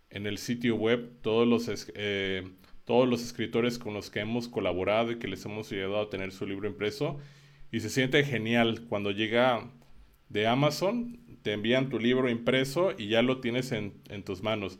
en 0.09 0.27
el 0.27 0.37
sitio 0.37 0.75
web, 0.75 1.11
todos 1.21 1.47
los, 1.47 1.91
eh, 1.95 2.43
todos 2.85 3.07
los 3.07 3.23
escritores 3.23 3.79
con 3.79 3.93
los 3.93 4.09
que 4.09 4.19
hemos 4.19 4.47
colaborado 4.47 5.11
y 5.11 5.19
que 5.19 5.27
les 5.27 5.45
hemos 5.45 5.71
ayudado 5.71 6.01
a 6.01 6.09
tener 6.09 6.31
su 6.31 6.45
libro 6.45 6.67
impreso 6.67 7.19
y 7.73 7.79
se 7.79 7.89
siente 7.89 8.23
genial 8.23 8.85
cuando 8.87 9.09
llega 9.09 9.71
de 10.29 10.45
Amazon, 10.45 11.19
te 11.41 11.53
envían 11.53 11.89
tu 11.89 11.99
libro 11.99 12.29
impreso 12.29 12.91
y 12.97 13.07
ya 13.07 13.23
lo 13.23 13.39
tienes 13.39 13.71
en, 13.71 13.93
tus 14.23 14.43
manos. 14.43 14.79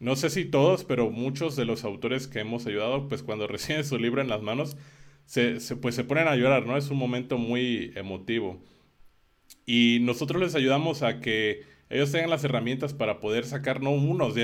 No 0.00 0.16
sé 0.16 0.28
si 0.28 0.44
todos, 0.44 0.84
pero 0.84 1.10
muchos 1.10 1.56
de 1.56 1.64
los 1.64 1.84
autores 1.84 2.28
que 2.28 2.40
hemos 2.40 2.66
ayudado, 2.66 3.08
pues 3.08 3.22
cuando 3.22 3.46
reciben 3.48 3.84
su 3.84 3.98
libro 3.98 4.20
en 4.20 4.28
las 4.28 4.42
manos, 4.42 4.76
se, 5.24 5.58
pues 5.76 5.94
se 5.94 6.04
ponen 6.04 6.28
a 6.28 6.36
llorar, 6.36 6.66
¿no? 6.66 6.76
Es 6.76 6.90
un 6.90 6.98
momento 6.98 7.38
muy 7.38 7.92
emotivo. 7.96 8.62
Y 9.64 9.98
nosotros 10.02 10.40
les 10.42 10.54
ayudamos 10.54 11.02
a 11.02 11.20
que 11.20 11.64
ellos 11.88 12.12
tengan 12.12 12.30
las 12.30 12.44
herramientas 12.44 12.92
para 12.92 13.18
poder 13.20 13.46
sacar, 13.46 13.82
no 13.82 13.92
unos, 13.92 14.34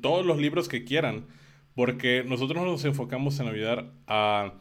todos 0.00 0.24
los 0.24 0.38
libros 0.38 0.68
que 0.68 0.84
quieran, 0.84 1.26
porque 1.74 2.24
nosotros 2.26 2.64
nos 2.64 2.84
enfocamos 2.84 3.38
en 3.40 3.48
ayudar 3.48 3.92
a... 4.06 4.54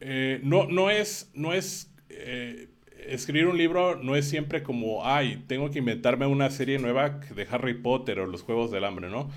Eh, 0.00 0.40
no, 0.42 0.66
no, 0.66 0.90
es, 0.90 1.30
no 1.34 1.52
es 1.52 1.92
eh, 2.08 2.68
escribir 3.06 3.46
un 3.46 3.58
libro 3.58 3.96
no 3.96 4.16
es 4.16 4.28
siempre 4.28 4.62
como, 4.62 5.04
ay, 5.04 5.44
tengo 5.46 5.70
que 5.70 5.78
inventarme 5.78 6.26
una 6.26 6.50
serie 6.50 6.78
nueva 6.78 7.20
de 7.34 7.46
Harry 7.50 7.74
Potter 7.74 8.20
o 8.20 8.26
los 8.26 8.42
Juegos 8.42 8.70
del 8.70 8.84
Hambre, 8.84 9.08
¿no? 9.10 9.30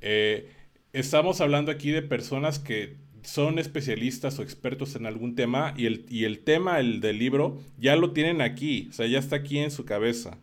Eh, 0.00 0.50
estamos 0.92 1.40
hablando 1.40 1.70
aquí 1.70 1.90
de 1.90 2.02
personas 2.02 2.58
que 2.58 2.96
son 3.22 3.58
especialistas 3.58 4.38
o 4.38 4.42
expertos 4.42 4.96
en 4.96 5.06
algún 5.06 5.34
tema 5.34 5.74
y 5.76 5.86
el, 5.86 6.06
y 6.08 6.24
el 6.24 6.40
tema 6.40 6.80
el 6.80 7.00
del 7.00 7.18
libro 7.18 7.60
ya 7.78 7.96
lo 7.96 8.12
tienen 8.12 8.40
aquí, 8.40 8.88
o 8.90 8.92
sea, 8.92 9.06
ya 9.06 9.18
está 9.18 9.36
aquí 9.36 9.58
en 9.58 9.70
su 9.70 9.84
cabeza. 9.84 10.38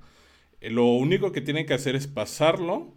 Lo 0.62 0.86
único 0.86 1.32
que 1.32 1.42
tienen 1.42 1.66
que 1.66 1.74
hacer 1.74 1.96
es 1.96 2.08
pasarlo 2.08 2.94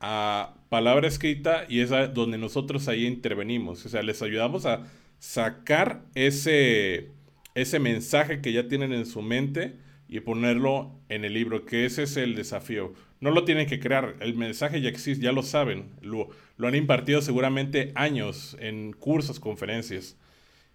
a 0.00 0.54
palabra 0.70 1.06
escrita 1.06 1.66
y 1.68 1.80
es 1.80 1.90
donde 2.14 2.38
nosotros 2.38 2.88
ahí 2.88 3.06
intervenimos, 3.06 3.84
o 3.84 3.88
sea, 3.90 4.02
les 4.02 4.22
ayudamos 4.22 4.64
a 4.64 4.86
sacar 5.18 6.02
ese 6.14 7.10
ese 7.54 7.78
mensaje 7.78 8.40
que 8.40 8.52
ya 8.52 8.68
tienen 8.68 8.92
en 8.92 9.06
su 9.06 9.22
mente 9.22 9.76
y 10.08 10.20
ponerlo 10.20 10.92
en 11.08 11.24
el 11.24 11.34
libro, 11.34 11.66
que 11.66 11.84
ese 11.84 12.04
es 12.04 12.16
el 12.16 12.34
desafío. 12.34 12.94
No 13.20 13.30
lo 13.30 13.44
tienen 13.44 13.66
que 13.66 13.80
crear, 13.80 14.16
el 14.20 14.34
mensaje 14.34 14.80
ya 14.80 14.88
existe, 14.88 15.24
ya 15.24 15.32
lo 15.32 15.42
saben, 15.42 15.90
lo, 16.00 16.28
lo 16.56 16.68
han 16.68 16.74
impartido 16.74 17.20
seguramente 17.20 17.92
años 17.94 18.56
en 18.60 18.92
cursos, 18.92 19.38
conferencias. 19.38 20.16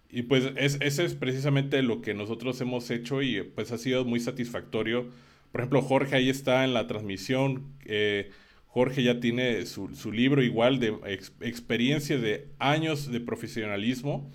Y 0.08 0.22
pues 0.22 0.52
es, 0.56 0.78
ese 0.80 1.04
es 1.04 1.14
precisamente 1.14 1.82
lo 1.82 2.00
que 2.00 2.14
nosotros 2.14 2.60
hemos 2.60 2.90
hecho 2.90 3.22
y 3.22 3.42
pues 3.42 3.72
ha 3.72 3.78
sido 3.78 4.04
muy 4.04 4.20
satisfactorio. 4.20 5.08
Por 5.50 5.60
ejemplo, 5.60 5.82
Jorge 5.82 6.16
ahí 6.16 6.30
está 6.30 6.64
en 6.64 6.72
la 6.72 6.86
transmisión. 6.86 7.74
Eh, 7.84 8.30
Jorge 8.76 9.02
ya 9.02 9.20
tiene 9.20 9.64
su, 9.64 9.88
su 9.94 10.12
libro 10.12 10.42
igual 10.42 10.78
de 10.78 10.98
experiencia 11.40 12.18
de 12.18 12.50
años 12.58 13.10
de 13.10 13.20
profesionalismo 13.20 14.30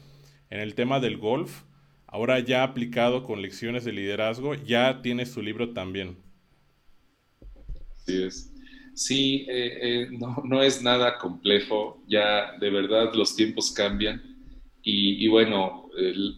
en 0.49 0.61
el 0.61 0.73
tema 0.73 0.99
del 0.99 1.17
golf 1.17 1.61
ahora 2.07 2.39
ya 2.39 2.63
aplicado 2.63 3.21
con 3.21 3.39
lecciones 3.39 3.85
de 3.85 3.91
liderazgo, 3.91 4.55
ya 4.55 5.03
tiene 5.03 5.27
su 5.27 5.43
libro 5.43 5.73
también. 5.73 6.17
Así 7.95 8.23
es. 8.23 8.51
Sí, 8.95 9.45
eh, 9.47 9.77
eh, 9.81 10.07
no, 10.43 10.63
es 10.63 10.81
nada 10.81 11.19
complejo, 11.19 12.03
ya 12.07 12.57
de 12.59 12.71
verdad 12.71 13.13
los 13.13 13.35
tiempos 13.35 13.71
cambian 13.71 14.23
y, 14.81 15.27
bueno, 15.27 15.87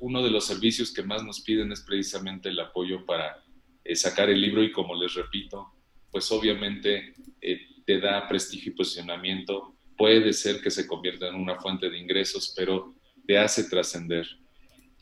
uno 0.02 0.22
de 0.22 0.30
los 0.30 0.46
servicios 0.46 0.92
que 0.92 1.04
más 1.04 1.24
nos 1.24 1.40
piden 1.40 1.72
es 1.72 1.80
precisamente 1.80 2.50
el 2.50 2.60
apoyo 2.60 3.06
para 3.06 3.42
eh, 3.86 3.96
sacar 3.96 4.30
el 4.30 4.42
libro 4.42 4.62
y 4.62 4.74
como 4.74 4.94
les 4.94 5.14
repito, 5.14 5.72
pues 6.12 6.30
obviamente 6.34 7.14
te 7.86 8.00
da 8.00 8.28
prestigio 8.28 8.72
y 8.72 8.76
posicionamiento, 8.76 9.76
puede 9.98 10.34
ser 10.34 10.62
que 10.62 10.72
se 10.72 10.88
convierta 10.88 11.28
en 11.28 11.36
una 11.36 11.60
fuente 11.60 11.90
de 11.90 11.98
ingresos, 11.98 12.54
pero 12.56 12.96
te 13.26 13.38
hace 13.38 13.66
trascender. 13.66 14.28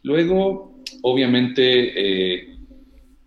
Luego, 0.03 0.81
obviamente, 1.01 1.63
eh, 2.43 2.57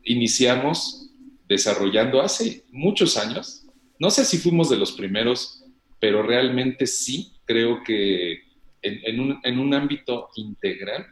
iniciamos 0.05 1.11
desarrollando 1.47 2.21
hace 2.21 2.65
muchos 2.71 3.17
años, 3.17 3.67
no 3.99 4.11
sé 4.11 4.25
si 4.25 4.39
fuimos 4.39 4.69
de 4.69 4.77
los 4.77 4.93
primeros, 4.93 5.65
pero 6.01 6.23
realmente 6.23 6.87
sí, 6.87 7.33
creo 7.45 7.83
que 7.85 8.43
en, 8.83 9.59
un, 9.61 9.75
ámbito 9.75 10.29
integral, 10.37 11.07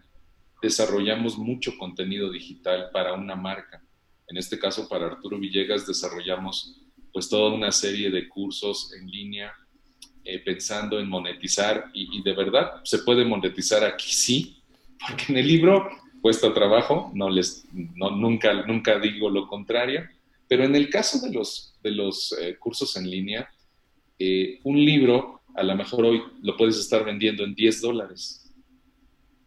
desarrollamos 0.60 1.38
mucho 1.38 1.72
contenido 1.78 2.30
digital 2.30 2.90
para 2.92 3.14
una 3.14 3.34
marca. 3.34 3.82
En 4.28 4.36
este 4.36 4.58
caso, 4.58 4.88
para 4.88 5.06
Arturo 5.06 5.38
Villegas, 5.38 5.86
desarrollamos 5.86 6.81
pues 7.12 7.28
toda 7.28 7.52
una 7.52 7.72
serie 7.72 8.10
de 8.10 8.28
cursos 8.28 8.92
en 8.94 9.10
línea 9.10 9.52
eh, 10.24 10.38
pensando 10.38 10.98
en 10.98 11.08
monetizar 11.08 11.90
y, 11.92 12.22
de 12.22 12.32
verdad 12.32 12.80
se 12.84 12.98
puede 12.98 13.24
monetizar 13.24 13.84
aquí 13.84 14.12
sí, 14.12 14.62
porque 15.06 15.24
en 15.28 15.38
el 15.38 15.46
libro 15.46 15.88
cuesta 16.20 16.54
trabajo, 16.54 17.10
no 17.14 17.28
les, 17.28 17.64
nunca, 17.72 18.64
nunca 18.66 18.98
digo 18.98 19.28
lo 19.28 19.48
contrario, 19.48 20.02
pero 20.48 20.64
en 20.64 20.74
el 20.76 20.88
caso 20.90 21.18
de 21.26 21.32
los, 21.32 21.74
de 21.82 21.90
los 21.90 22.36
eh, 22.40 22.56
cursos 22.58 22.96
en 22.96 23.10
línea, 23.10 23.48
eh, 24.18 24.60
un 24.62 24.76
libro 24.84 25.42
a 25.54 25.62
lo 25.62 25.76
mejor 25.76 26.04
hoy 26.04 26.22
lo 26.40 26.56
puedes 26.56 26.78
estar 26.78 27.04
vendiendo 27.04 27.44
en 27.44 27.54
10 27.54 27.80
dólares. 27.80 28.52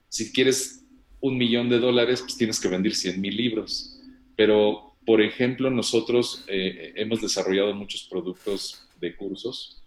Si 0.09 0.31
quieres 0.31 0.83
un 1.19 1.37
millón 1.37 1.69
de 1.69 1.79
dólares, 1.79 2.21
pues 2.21 2.37
tienes 2.37 2.59
que 2.59 2.67
vender 2.67 2.93
100 2.93 3.19
mil 3.19 3.35
libros. 3.35 3.99
Pero, 4.35 4.84
por 5.05 5.21
ejemplo, 5.21 5.69
nosotros 5.69 6.43
hemos 6.47 7.21
desarrollado 7.21 7.73
muchos 7.73 8.07
productos 8.09 8.87
de 8.99 9.15
cursos 9.15 9.85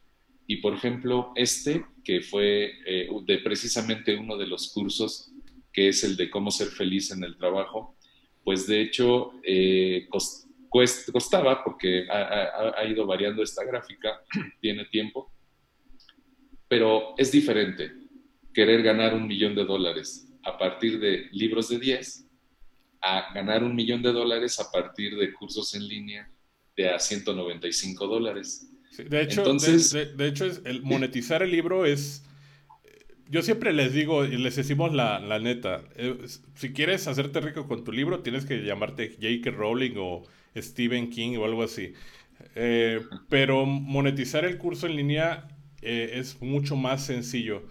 y 0.50 0.56
por 0.56 0.72
ejemplo, 0.72 1.32
este, 1.36 1.84
que 2.02 2.22
fue 2.22 2.72
eh, 2.86 3.08
de 3.26 3.38
precisamente 3.38 4.16
uno 4.16 4.38
de 4.38 4.46
los 4.46 4.72
cursos, 4.72 5.30
que 5.70 5.88
es 5.88 6.02
el 6.04 6.16
de 6.16 6.30
cómo 6.30 6.50
ser 6.50 6.68
feliz 6.68 7.10
en 7.10 7.22
el 7.22 7.36
trabajo, 7.36 7.98
pues 8.42 8.66
de 8.66 8.80
hecho 8.80 9.32
eh, 9.44 10.08
costaba, 10.70 11.62
porque 11.62 12.06
ha, 12.10 12.82
ido 12.88 13.06
variando 13.06 13.42
esta 13.42 13.62
gráfica, 13.62 14.22
tiene 14.62 14.86
tiempo, 14.86 15.30
pero 16.66 17.14
es 17.18 17.30
diferente 17.30 17.92
querer 18.54 18.82
ganar 18.82 19.12
un 19.14 19.26
millón 19.26 19.54
de 19.54 19.66
dólares 19.66 20.32
a 20.44 20.56
partir 20.56 20.98
de 20.98 21.28
libros 21.32 21.68
de 21.68 21.78
10 21.78 22.26
a 23.00 23.32
ganar 23.32 23.62
un 23.62 23.74
millón 23.74 24.02
de 24.02 24.12
dólares 24.12 24.58
a 24.60 24.70
partir 24.70 25.16
de 25.16 25.32
cursos 25.32 25.74
en 25.74 25.86
línea 25.86 26.30
de 26.76 26.90
a 26.90 26.98
195 26.98 28.06
dólares 28.06 28.68
de 29.04 29.22
hecho, 29.22 29.40
Entonces, 29.40 29.92
de, 29.92 30.26
hecho 30.26 30.46
es, 30.46 30.62
el 30.64 30.82
monetizar 30.82 31.42
el 31.42 31.50
libro 31.50 31.86
es... 31.86 32.24
Yo 33.30 33.42
siempre 33.42 33.72
les 33.74 33.92
digo 33.92 34.24
y 34.24 34.38
les 34.38 34.56
decimos 34.56 34.94
la, 34.94 35.20
la 35.20 35.38
neta, 35.38 35.82
eh, 35.96 36.16
si 36.54 36.72
quieres 36.72 37.06
hacerte 37.06 37.40
rico 37.40 37.68
con 37.68 37.84
tu 37.84 37.92
libro, 37.92 38.20
tienes 38.20 38.46
que 38.46 38.62
llamarte 38.62 39.10
J.K. 39.20 39.50
Rowling 39.50 39.96
o 39.98 40.22
Stephen 40.56 41.10
King 41.10 41.36
o 41.36 41.44
algo 41.44 41.62
así. 41.62 41.92
Eh, 42.54 43.00
pero 43.28 43.66
monetizar 43.66 44.46
el 44.46 44.56
curso 44.56 44.86
en 44.86 44.96
línea 44.96 45.46
eh, 45.82 46.12
es 46.14 46.40
mucho 46.40 46.74
más 46.74 47.04
sencillo. 47.04 47.64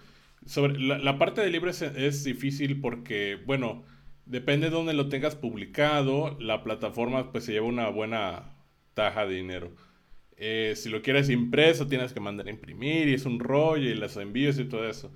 Sobre, 0.45 0.79
la, 0.79 1.17
parte 1.17 1.41
del 1.41 1.51
libro 1.51 1.71
es, 1.71 1.81
es, 1.81 2.23
difícil 2.23 2.79
porque, 2.79 3.39
bueno, 3.47 3.83
depende 4.27 4.67
de 4.67 4.75
dónde 4.75 4.93
lo 4.93 5.09
tengas 5.09 5.35
publicado, 5.35 6.37
la 6.39 6.63
plataforma 6.63 7.31
pues 7.31 7.45
se 7.45 7.53
lleva 7.53 7.67
una 7.67 7.89
buena 7.89 8.53
taja 8.93 9.25
de 9.25 9.35
dinero. 9.35 9.75
Eh, 10.37 10.73
si 10.75 10.89
lo 10.89 11.01
quieres 11.01 11.29
impreso, 11.29 11.87
tienes 11.87 12.13
que 12.13 12.19
mandar 12.19 12.47
a 12.47 12.51
imprimir 12.51 13.07
y 13.09 13.13
es 13.15 13.25
un 13.25 13.39
rollo 13.39 13.89
y 13.89 13.95
los 13.95 14.17
envíos 14.17 14.59
y 14.59 14.65
todo 14.65 14.87
eso. 14.87 15.13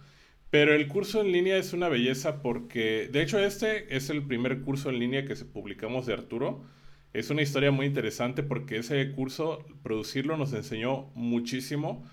Pero 0.50 0.74
el 0.76 0.88
curso 0.88 1.22
en 1.22 1.32
línea 1.32 1.58
es 1.58 1.74
una 1.74 1.90
belleza 1.90 2.42
porque, 2.42 3.08
de 3.12 3.22
hecho, 3.22 3.40
este 3.40 3.96
es 3.96 4.10
el 4.10 4.24
primer 4.28 4.62
curso 4.62 4.90
en 4.90 5.00
línea 5.00 5.26
que 5.26 5.36
publicamos 5.36 6.06
de 6.08 6.14
Arturo. 6.14 6.64
Es 7.14 7.30
una 7.30 7.42
historia 7.42 7.72
muy 7.72 7.86
interesante 7.86 8.44
porque 8.44 8.78
ese 8.78 9.12
curso, 9.14 9.66
producirlo 9.84 10.38
nos 10.38 10.54
enseñó 10.54 11.12
muchísimo. 11.16 12.04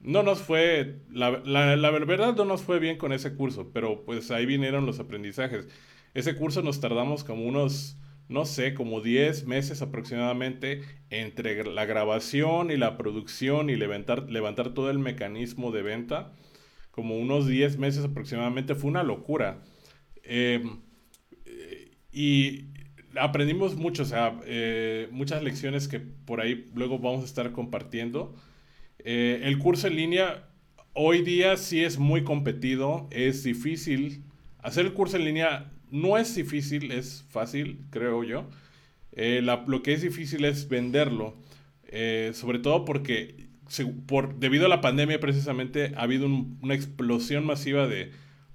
No 0.00 0.22
nos 0.22 0.40
fue, 0.40 1.00
la, 1.10 1.42
la, 1.44 1.76
la 1.76 1.90
verdad 1.90 2.36
no 2.36 2.44
nos 2.44 2.62
fue 2.62 2.78
bien 2.78 2.98
con 2.98 3.12
ese 3.12 3.34
curso, 3.34 3.70
pero 3.72 4.04
pues 4.04 4.30
ahí 4.30 4.46
vinieron 4.46 4.86
los 4.86 5.00
aprendizajes. 5.00 5.68
Ese 6.18 6.34
curso 6.34 6.62
nos 6.62 6.80
tardamos 6.80 7.22
como 7.22 7.44
unos 7.44 7.96
no 8.28 8.44
sé, 8.44 8.74
como 8.74 9.00
10 9.00 9.46
meses 9.46 9.82
aproximadamente 9.82 10.82
entre 11.10 11.64
la 11.64 11.84
grabación 11.84 12.72
y 12.72 12.76
la 12.76 12.98
producción 12.98 13.70
y 13.70 13.76
levantar, 13.76 14.26
todo 14.74 14.90
el 14.90 14.98
mecanismo 14.98 15.70
de 15.70 15.82
venta. 15.82 16.32
Como 16.90 17.16
unos 17.16 17.46
10 17.46 17.78
meses 17.78 18.04
aproximadamente, 18.04 18.74
fue 18.74 18.90
una 18.90 19.04
locura. 19.04 19.62
Em, 20.24 20.80
y 22.10 22.64
aprendimos 23.14 23.76
mucho, 23.76 24.02
o 24.02 24.06
sea, 24.06 24.40
eh, 24.44 25.06
muchas 25.12 25.44
lecciones 25.44 25.86
que 25.86 26.00
por 26.00 26.40
ahí 26.40 26.68
luego 26.74 26.98
vamos 26.98 27.22
a 27.22 27.26
estar 27.26 27.52
compartiendo. 27.52 28.34
Eh, 28.98 29.42
el 29.44 29.58
curso 29.58 29.86
en 29.86 29.94
línea 29.94 30.48
hoy 30.94 31.22
día 31.22 31.56
sí 31.56 31.84
es 31.84 31.96
muy 31.96 32.24
competido, 32.24 33.06
es 33.12 33.44
difícil. 33.44 34.24
Hacer 34.58 34.84
el 34.84 34.94
curso 34.94 35.16
en 35.16 35.24
línea 35.24 35.77
no 35.90 36.18
es 36.18 36.34
difícil, 36.34 36.92
es 36.92 37.24
fácil, 37.28 37.84
creo 37.90 38.24
yo. 38.24 38.48
Eh, 39.12 39.42
lo 39.42 39.82
que 39.82 39.92
es 39.92 40.02
difícil 40.02 40.44
es 40.44 40.68
venderlo, 40.68 41.36
eh, 41.88 42.32
sobre 42.34 42.58
todo 42.58 42.84
porque 42.84 43.48
por, 44.06 44.38
debido 44.38 44.66
a 44.66 44.68
la 44.68 44.80
pandemia 44.80 45.20
precisamente 45.20 45.92
ha 45.96 46.02
habido 46.02 46.26
una 46.26 46.74
explosión 46.74 47.44
masiva 47.44 47.86
de 47.86 48.12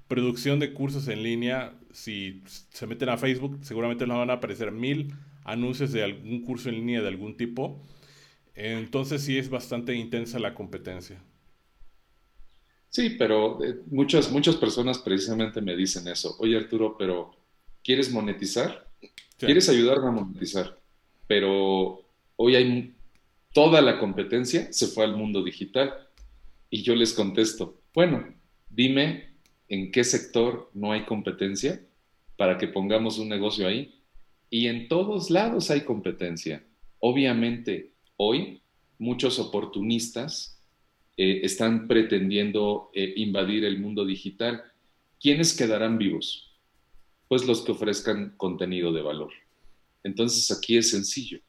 producción 0.07 0.59
de 0.59 0.73
cursos 0.73 1.07
en 1.07 1.23
línea. 1.23 1.73
Si 1.91 2.43
se 2.69 2.87
meten 2.87 3.09
a 3.09 3.17
Facebook, 3.17 3.59
seguramente 3.61 4.07
les 4.07 4.15
van 4.15 4.29
a 4.29 4.33
aparecer 4.33 4.71
mil 4.71 5.13
anuncios 5.43 5.91
de 5.91 6.03
algún 6.03 6.41
curso 6.41 6.69
en 6.69 6.75
línea 6.75 7.01
de 7.01 7.07
algún 7.07 7.35
tipo. 7.37 7.83
Entonces 8.55 9.23
sí 9.23 9.37
es 9.37 9.49
bastante 9.49 9.95
intensa 9.95 10.39
la 10.39 10.53
competencia. 10.53 11.21
Sí, 12.93 13.09
pero 13.09 13.63
eh, 13.63 13.79
muchas, 13.89 14.31
muchas 14.31 14.55
personas 14.55 14.99
precisamente 14.99 15.61
me 15.61 15.75
dicen 15.75 16.07
eso. 16.07 16.35
Oye, 16.37 16.55
Arturo, 16.55 16.95
pero 16.95 17.31
¿quieres 17.83 18.11
monetizar? 18.11 18.87
¿Quieres 19.35 19.67
ayudarme 19.67 20.09
a 20.09 20.11
monetizar? 20.11 20.79
Pero 21.25 22.05
hoy 22.35 22.55
hay 22.55 22.93
toda 23.51 23.81
la 23.81 23.97
competencia 23.97 24.71
se 24.71 24.85
fue 24.85 25.05
al 25.05 25.17
mundo 25.17 25.43
digital. 25.43 25.91
Y 26.69 26.83
yo 26.83 26.93
les 26.93 27.13
contesto, 27.13 27.81
bueno, 27.95 28.31
dime 28.69 29.37
en 29.69 29.91
qué 29.91 30.03
sector 30.03 30.69
no 30.75 30.91
hay 30.91 31.05
competencia 31.05 31.83
para 32.37 32.59
que 32.59 32.67
pongamos 32.67 33.17
un 33.17 33.27
negocio 33.27 33.67
ahí. 33.67 34.03
Y 34.51 34.67
en 34.67 34.87
todos 34.87 35.31
lados 35.31 35.71
hay 35.71 35.81
competencia. 35.81 36.63
Obviamente, 36.99 37.93
hoy 38.17 38.61
muchos 38.99 39.39
oportunistas 39.39 40.62
eh, 41.15 41.41
están 41.43 41.87
pretendiendo 41.87 42.89
eh, 42.93 43.13
invadir 43.17 43.65
el 43.65 43.79
mundo 43.79 44.05
digital. 44.05 44.63
¿Quiénes 45.19 45.55
quedarán 45.55 45.97
vivos? 45.97 46.57
Pues 47.27 47.45
los 47.45 47.61
que 47.61 47.71
ofrezcan 47.71 48.33
contenido 48.37 48.91
de 48.91 49.01
valor. 49.01 49.31
Entonces 50.03 50.49
aquí 50.51 50.77
es 50.77 50.89
sencillo. 50.89 51.39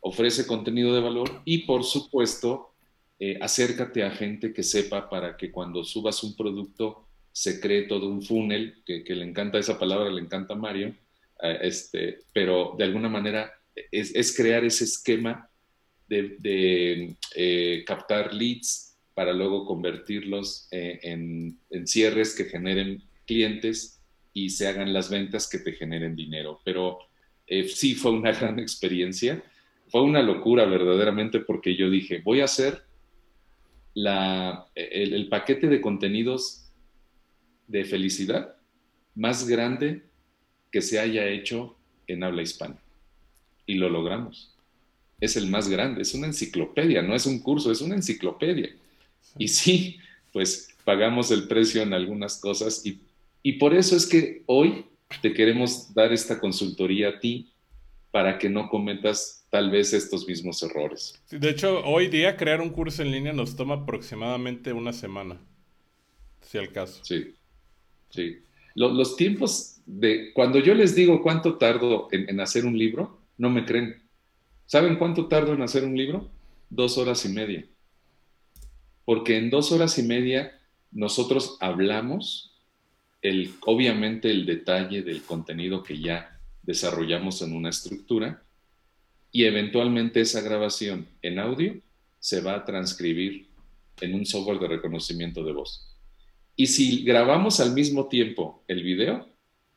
Ofrece 0.00 0.46
contenido 0.46 0.94
de 0.94 1.00
valor 1.00 1.42
y 1.44 1.58
por 1.58 1.84
supuesto 1.84 2.74
eh, 3.18 3.38
acércate 3.40 4.04
a 4.04 4.10
gente 4.10 4.52
que 4.52 4.62
sepa 4.62 5.08
para 5.08 5.36
que 5.36 5.50
cuando 5.50 5.84
subas 5.84 6.22
un 6.22 6.36
producto 6.36 7.08
se 7.32 7.60
cree 7.60 7.82
todo 7.82 8.08
un 8.08 8.22
funnel, 8.22 8.82
que, 8.84 9.02
le 9.08 9.24
encanta 9.24 9.58
esa 9.58 9.78
palabra, 9.78 10.10
le 10.10 10.20
encanta 10.20 10.54
a 10.54 10.56
Mario, 10.56 10.94
este, 11.60 12.20
pero 12.32 12.74
de 12.76 12.84
alguna 12.84 13.08
manera 13.08 13.52
es, 13.92 14.36
crear 14.36 14.64
ese 14.64 14.84
esquema 14.84 15.48
de, 16.08 17.16
captar 17.86 18.34
leads, 18.34 18.87
para 19.18 19.32
luego 19.32 19.66
convertirlos 19.66 20.68
eh, 20.70 21.00
en, 21.02 21.58
cierres 21.88 22.36
que 22.36 22.44
generen 22.44 23.02
clientes 23.26 24.00
y 24.32 24.50
se 24.50 24.68
hagan 24.68 24.92
las 24.92 25.10
ventas 25.10 25.48
que 25.48 25.58
te 25.58 25.72
generen 25.72 26.14
dinero. 26.14 26.60
Pero 26.64 27.00
eh, 27.48 27.64
sí 27.64 27.96
fue 27.96 28.12
una 28.12 28.30
gran 28.38 28.60
experiencia. 28.60 29.42
Fue 29.88 30.02
una 30.02 30.22
locura 30.22 30.66
verdaderamente 30.66 31.40
porque 31.40 31.74
yo 31.74 31.90
dije, 31.90 32.22
voy 32.24 32.42
a 32.42 32.44
hacer 32.44 32.84
la, 33.92 34.68
el, 34.76 35.12
el 35.12 35.28
paquete 35.28 35.66
de 35.66 35.80
contenidos 35.80 36.70
de 37.66 37.84
felicidad 37.84 38.54
más 39.16 39.48
grande 39.48 40.04
que 40.70 40.80
se 40.80 41.00
haya 41.00 41.26
hecho 41.26 41.76
en 42.06 42.22
habla 42.22 42.42
hispana. 42.42 42.80
Y 43.66 43.74
lo 43.74 43.88
logramos. 43.88 44.56
Es 45.20 45.36
el 45.36 45.48
más 45.48 45.68
grande, 45.68 46.02
es 46.02 46.14
una 46.14 46.28
enciclopedia, 46.28 47.02
no 47.02 47.16
es 47.16 47.26
un 47.26 47.40
curso, 47.40 47.72
es 47.72 47.80
una 47.80 47.96
enciclopedia. 47.96 48.70
Y 49.36 49.48
sí, 49.48 49.98
pues 50.32 50.68
pagamos 50.84 51.30
el 51.30 51.46
precio 51.48 51.82
en 51.82 51.92
algunas 51.92 52.38
cosas 52.38 52.82
y, 52.84 53.02
por 53.58 53.74
eso 53.74 53.96
es 53.96 54.06
que 54.06 54.42
hoy 54.46 54.84
te 55.22 55.32
queremos 55.32 55.94
dar 55.94 56.12
esta 56.12 56.38
consultoría 56.38 57.08
a 57.08 57.18
ti 57.18 57.50
para 58.10 58.38
que 58.38 58.50
no 58.50 58.68
cometas 58.68 59.46
tal 59.48 59.70
vez 59.70 59.94
estos 59.94 60.26
mismos 60.26 60.62
errores. 60.62 61.18
de 61.30 61.48
hecho, 61.48 61.82
hoy 61.84 62.08
día 62.08 62.36
crear 62.36 62.60
un 62.60 62.70
curso 62.70 63.02
en 63.02 63.10
línea 63.10 63.32
nos 63.32 63.56
toma 63.56 63.74
aproximadamente 63.74 64.72
una 64.72 64.92
semana, 64.92 65.40
si 66.42 66.58
al 66.58 66.72
caso. 66.72 67.02
Sí, 67.04 67.34
sí. 68.10 68.38
Los, 68.74 69.16
tiempos 69.16 69.80
de... 69.86 70.32
Cuando 70.34 70.58
yo 70.58 70.74
les 70.74 70.94
digo 70.94 71.22
cuánto 71.22 71.56
tardo 71.56 72.08
en, 72.12 72.28
en 72.28 72.40
hacer 72.40 72.66
un 72.66 72.78
libro, 72.78 73.18
no 73.38 73.50
me 73.50 73.64
creen. 73.64 74.02
¿Saben 74.66 74.96
cuánto 74.96 75.26
tardo 75.26 75.54
en 75.54 75.62
hacer 75.62 75.84
un 75.84 75.96
libro? 75.96 76.28
Dos 76.70 76.98
horas 76.98 77.24
y 77.24 77.30
media 77.30 77.66
porque 79.08 79.38
en 79.38 79.48
dos 79.48 79.72
horas 79.72 79.98
y 79.98 80.02
media 80.02 80.60
nosotros 80.90 81.56
hablamos 81.60 82.52
el, 83.22 83.54
obviamente 83.64 84.30
el 84.30 84.44
detalle 84.44 85.00
del 85.00 85.22
contenido 85.22 85.82
que 85.82 85.98
ya 85.98 86.38
desarrollamos 86.62 87.40
en 87.40 87.56
una 87.56 87.70
estructura 87.70 88.42
y 89.32 89.44
eventualmente 89.44 90.20
esa 90.20 90.42
grabación 90.42 91.08
en 91.22 91.38
audio 91.38 91.80
se 92.20 92.42
va 92.42 92.56
a 92.56 92.66
transcribir 92.66 93.48
en 94.02 94.14
un 94.14 94.26
software 94.26 94.58
de 94.58 94.68
reconocimiento 94.68 95.42
de 95.42 95.52
voz. 95.52 95.96
Y 96.54 96.66
si 96.66 97.02
grabamos 97.02 97.60
al 97.60 97.72
mismo 97.72 98.08
tiempo 98.08 98.62
el 98.68 98.82
video, 98.82 99.26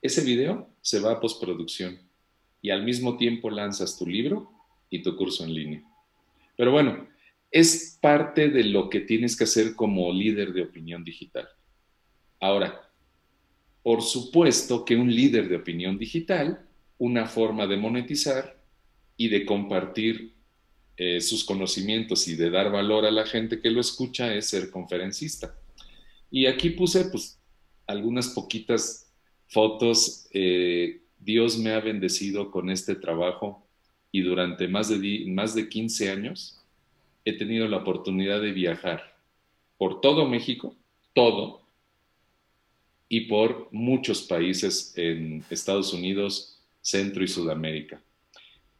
ese 0.01 0.25
video 0.25 0.67
se 0.81 0.99
va 0.99 1.13
a 1.13 1.19
postproducción 1.21 2.01
y 2.61 2.71
al 2.71 2.83
mismo 2.83 3.15
tiempo 3.15 3.49
lanzas 3.49 3.97
tu 3.97 4.05
libro 4.05 4.51
y 4.89 5.01
tu 5.01 5.15
curso 5.15 5.45
en 5.45 5.53
línea. 5.53 5.83
Pero 6.57 6.73
bueno, 6.73 7.07
es 7.51 7.97
parte 8.01 8.49
de 8.49 8.63
lo 8.63 8.89
que 8.89 9.01
tienes 9.01 9.35
que 9.35 9.43
hacer 9.43 9.75
como 9.75 10.11
líder 10.11 10.53
de 10.53 10.63
opinión 10.63 11.03
digital. 11.03 11.47
Ahora, 12.39 12.89
por 13.83 14.01
supuesto 14.01 14.85
que 14.85 14.95
un 14.95 15.13
líder 15.13 15.49
de 15.49 15.57
opinión 15.57 15.97
digital, 15.97 16.65
una 16.97 17.25
forma 17.25 17.67
de 17.67 17.77
monetizar 17.77 18.57
y 19.17 19.27
de 19.27 19.45
compartir 19.45 20.33
eh, 20.97 21.19
sus 21.19 21.43
conocimientos 21.43 22.27
y 22.27 22.35
de 22.35 22.49
dar 22.49 22.71
valor 22.71 23.05
a 23.05 23.11
la 23.11 23.25
gente 23.25 23.59
que 23.59 23.71
lo 23.71 23.81
escucha 23.81 24.33
es 24.33 24.47
ser 24.49 24.69
conferencista. 24.69 25.55
Y 26.29 26.45
aquí 26.45 26.69
puse 26.69 27.05
pues 27.05 27.39
algunas 27.85 28.29
poquitas 28.29 29.11
fotos. 29.47 30.27
Eh, 30.31 31.01
Dios 31.19 31.57
me 31.57 31.71
ha 31.71 31.79
bendecido 31.79 32.49
con 32.49 32.69
este 32.69 32.95
trabajo 32.95 33.67
y 34.11 34.21
durante 34.21 34.67
más 34.67 34.89
de, 34.89 35.25
más 35.27 35.53
de 35.53 35.67
15 35.67 36.09
años 36.09 36.60
he 37.25 37.33
tenido 37.33 37.67
la 37.67 37.77
oportunidad 37.77 38.41
de 38.41 38.51
viajar 38.51 39.15
por 39.77 40.01
todo 40.01 40.27
México, 40.27 40.75
todo, 41.13 41.61
y 43.09 43.21
por 43.21 43.67
muchos 43.71 44.21
países 44.21 44.93
en 44.95 45.43
Estados 45.49 45.91
Unidos, 45.91 46.61
Centro 46.81 47.21
y 47.21 47.27
Sudamérica. 47.27 48.01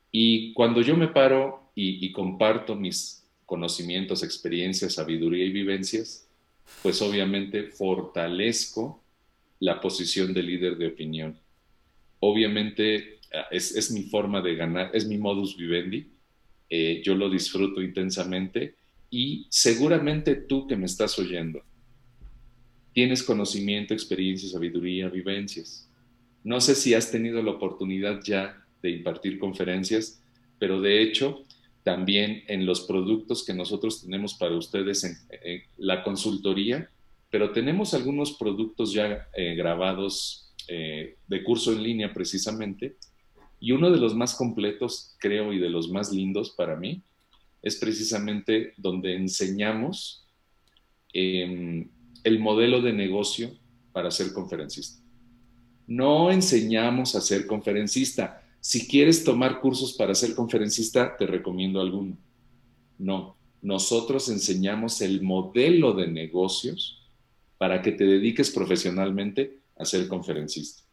Y 0.09 0.53
cuando 0.53 0.81
yo 0.81 0.95
me 0.95 1.09
paro 1.09 1.69
y, 1.75 2.11
comparto 2.13 2.75
mis 2.75 3.27
conocimientos, 3.45 4.23
experiencias, 4.23 4.93
sabiduría 4.93 5.43
y 5.43 5.51
vivencias, 5.51 6.29
pues 6.81 7.01
obviamente 7.01 7.63
fortalezco 7.63 9.03
la 9.59 9.81
posición 9.81 10.33
de 10.33 10.43
líder 10.43 10.77
de 10.77 10.87
opinión. 10.87 11.37
Obviamente 12.21 13.19
es, 13.51 13.75
es 13.75 13.91
mi 13.91 14.03
forma 14.03 14.41
de 14.41 14.55
ganar, 14.55 14.91
es 14.93 15.05
mi 15.07 15.17
modus 15.17 15.57
vivendi, 15.57 16.07
eh, 16.73 17.01
yo 17.03 17.15
lo 17.15 17.29
disfruto 17.29 17.81
intensamente 17.81 18.75
y 19.09 19.45
seguramente 19.49 20.35
tú 20.35 20.67
que 20.67 20.77
me 20.77 20.85
estás 20.85 21.19
oyendo, 21.19 21.61
tienes 22.93 23.23
conocimiento, 23.23 23.93
experiencia, 23.93 24.47
sabiduría, 24.47 25.09
vivencias. 25.09 25.89
No 26.45 26.61
sé 26.61 26.75
si 26.75 26.93
has 26.93 27.11
tenido 27.11 27.43
la 27.43 27.51
oportunidad 27.51 28.21
ya 28.23 28.65
de 28.81 28.91
impartir 28.91 29.37
conferencias, 29.37 30.23
pero 30.59 30.79
de 30.79 31.03
hecho 31.03 31.43
también 31.83 32.43
en 32.47 32.65
los 32.65 32.81
productos 32.81 33.43
que 33.43 33.53
nosotros 33.53 34.03
tenemos 34.03 34.35
para 34.35 34.55
ustedes 34.55 35.03
en, 35.03 35.17
la 35.77 36.05
consultoría, 36.05 36.89
pero 37.29 37.51
tenemos 37.51 37.93
algunos 37.93 38.37
productos 38.37 38.93
ya 38.93 39.27
eh, 39.35 39.55
grabados 39.55 40.53
eh, 40.69 41.17
de 41.27 41.43
curso 41.43 41.73
en 41.73 41.83
línea 41.83 42.13
precisamente, 42.13 42.95
y 43.61 43.73
uno 43.73 43.91
de 43.91 43.99
los 43.99 44.15
más 44.15 44.33
completos, 44.33 45.15
creo, 45.19 45.53
y 45.53 45.59
de 45.59 45.69
los 45.69 45.89
más 45.89 46.11
lindos 46.11 46.49
para 46.49 46.75
mí, 46.75 47.03
es 47.61 47.75
precisamente 47.75 48.73
donde 48.75 49.15
enseñamos 49.15 50.25
em, 51.13 51.87
el 52.23 52.39
modelo 52.39 52.81
de 52.81 52.91
negocio 52.91 53.51
para 53.91 54.09
ser 54.09 54.33
conferencista. 54.33 55.03
No 55.85 56.31
enseñamos 56.31 57.15
a 57.15 57.21
ser 57.21 57.45
conferencista. 57.45 58.43
Si 58.59 58.87
quieres 58.87 59.23
tomar 59.23 59.61
cursos 59.61 59.93
para 59.93 60.15
ser 60.15 60.33
conferencista, 60.33 61.15
te 61.15 61.27
recomiendo 61.27 61.81
alguno. 61.81 62.17
No, 62.97 63.37
nosotros 63.61 64.27
enseñamos 64.29 65.01
el 65.01 65.21
modelo 65.21 65.93
de 65.93 66.07
negocios 66.07 66.99
para 67.59 67.83
que 67.83 67.91
te 67.91 68.05
dediques 68.05 68.49
profesionalmente 68.49 69.59
a 69.77 69.85
ser 69.85 70.07
conferencista 70.07 70.90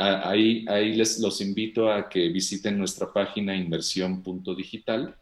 ahí, 0.00 0.64
ahí 0.68 0.94
les 0.94 1.18
los 1.20 1.40
invito 1.40 1.90
a 1.90 2.08
que 2.08 2.28
visiten 2.28 2.78
nuestra 2.78 3.12
página 3.12 3.56
inversión.digital 3.56 5.14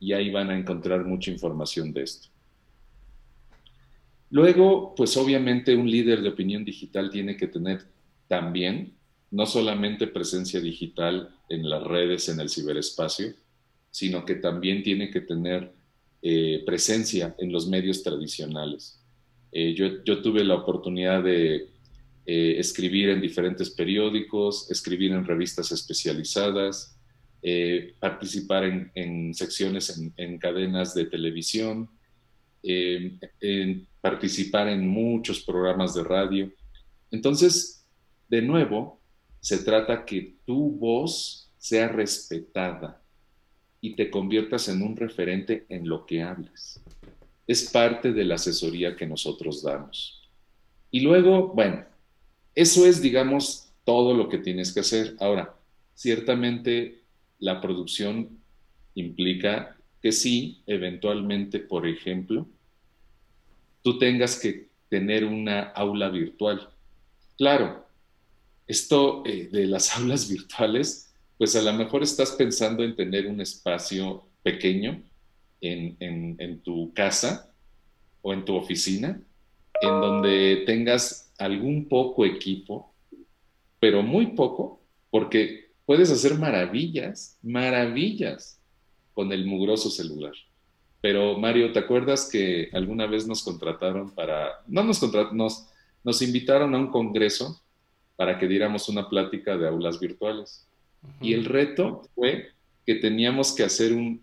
y 0.00 0.12
ahí 0.12 0.30
van 0.30 0.50
a 0.50 0.58
encontrar 0.58 1.04
mucha 1.04 1.30
información 1.30 1.92
de 1.92 2.02
esto. 2.02 2.28
Luego, 4.30 4.94
pues 4.96 5.16
obviamente 5.16 5.76
un 5.76 5.90
líder 5.90 6.20
de 6.22 6.28
opinión 6.28 6.64
digital 6.64 7.10
tiene 7.10 7.36
que 7.36 7.46
tener 7.46 7.84
también 8.26 8.94
no 9.30 9.46
solamente 9.46 10.06
presencia 10.06 10.60
digital 10.60 11.34
en 11.48 11.68
las 11.68 11.82
redes, 11.82 12.28
en 12.28 12.40
el 12.40 12.48
ciberespacio, 12.48 13.34
sino 13.90 14.24
que 14.24 14.36
también 14.36 14.82
tiene 14.82 15.10
que 15.10 15.20
tener 15.20 15.72
eh, 16.22 16.62
presencia 16.64 17.34
en 17.38 17.52
los 17.52 17.68
medios 17.68 18.02
tradicionales. 18.02 19.00
Eh, 19.52 19.74
yo, 19.74 20.02
yo, 20.04 20.20
tuve 20.20 20.42
la 20.42 20.54
oportunidad 20.54 21.22
de 21.22 21.68
eh, 22.26 22.56
escribir 22.58 23.10
en 23.10 23.20
diferentes 23.20 23.68
periódicos, 23.70 24.70
escribir 24.70 25.12
en 25.12 25.26
revistas 25.26 25.70
especializadas, 25.72 26.98
eh, 27.42 27.94
participar 28.00 28.64
en, 28.94 29.34
secciones 29.34 30.00
en, 30.16 30.38
cadenas 30.38 30.94
de 30.94 31.04
televisión, 31.04 31.90
eh, 32.62 33.18
participar 34.00 34.68
en 34.68 34.88
muchos 34.88 35.44
programas 35.44 35.94
de 35.94 36.02
radio. 36.02 36.50
Entonces, 37.10 37.86
de 38.30 38.40
nuevo, 38.40 39.00
se 39.40 39.58
trata 39.58 40.06
que 40.06 40.36
tu 40.46 40.70
voz 40.70 41.52
sea 41.58 41.88
respetada 41.88 43.02
y 43.82 43.96
te 43.96 44.10
conviertas 44.10 44.70
en 44.70 44.80
un 44.80 44.96
referente 44.96 45.66
en 45.68 45.86
lo 45.86 46.06
que 46.06 46.22
hablas. 46.22 46.80
Es 47.46 47.70
parte 47.70 48.12
de 48.12 48.24
la 48.24 48.36
asesoría 48.36 48.96
que 48.96 49.06
nosotros 49.06 49.62
damos. 49.62 50.26
Y 50.90 51.00
luego, 51.00 51.48
bueno, 51.48 51.84
eso 52.54 52.86
es, 52.86 53.02
digamos, 53.02 53.72
todo 53.84 54.14
lo 54.14 54.28
que 54.28 54.38
tienes 54.38 54.72
que 54.72 54.80
hacer. 54.80 55.16
Ahora, 55.20 55.54
ciertamente 55.94 57.02
la 57.38 57.60
producción 57.60 58.38
implica 58.94 59.76
que 60.00 60.12
sí, 60.12 60.62
eventualmente, 60.66 61.58
por 61.58 61.86
ejemplo, 61.86 62.46
tú 63.82 63.98
tengas 63.98 64.38
que 64.38 64.68
tener 64.88 65.24
una 65.24 65.62
aula 65.62 66.08
virtual. 66.08 66.70
Claro, 67.36 67.86
esto 68.66 69.24
eh, 69.26 69.48
de 69.50 69.66
las 69.66 69.96
aulas 69.96 70.28
virtuales, 70.28 71.12
pues 71.36 71.56
a 71.56 71.62
lo 71.62 71.72
mejor 71.72 72.02
estás 72.02 72.32
pensando 72.32 72.84
en 72.84 72.94
tener 72.94 73.26
un 73.26 73.40
espacio 73.40 74.26
pequeño 74.42 75.02
en, 75.60 75.96
en 75.98 76.60
tu 76.60 76.92
casa 76.92 77.50
o 78.22 78.32
en 78.32 78.44
tu 78.44 78.54
oficina, 78.54 79.20
en 79.80 80.00
donde 80.00 80.62
tengas 80.66 81.23
algún 81.38 81.88
poco 81.88 82.24
equipo, 82.24 82.94
pero 83.80 84.02
muy 84.02 84.28
poco, 84.28 84.80
porque 85.10 85.70
puedes 85.86 86.10
hacer 86.10 86.38
maravillas, 86.38 87.38
maravillas 87.42 88.60
con 89.12 89.32
el 89.32 89.46
mugroso 89.46 89.90
celular. 89.90 90.32
Pero 91.00 91.38
Mario, 91.38 91.72
¿te 91.72 91.78
acuerdas 91.78 92.28
que 92.30 92.70
alguna 92.72 93.06
vez 93.06 93.26
nos 93.26 93.42
contrataron 93.42 94.14
para, 94.14 94.62
no 94.66 94.82
nos 94.82 94.98
contrataron, 94.98 95.36
nos, 95.36 95.68
nos 96.02 96.22
invitaron 96.22 96.74
a 96.74 96.78
un 96.78 96.88
congreso 96.88 97.60
para 98.16 98.38
que 98.38 98.48
diéramos 98.48 98.88
una 98.88 99.08
plática 99.08 99.56
de 99.56 99.68
aulas 99.68 100.00
virtuales? 100.00 100.66
Y 101.20 101.34
el 101.34 101.44
reto 101.44 102.08
fue 102.14 102.48
que 102.86 102.94
teníamos 102.96 103.52
que 103.52 103.64
hacer 103.64 103.92
un, 103.92 104.22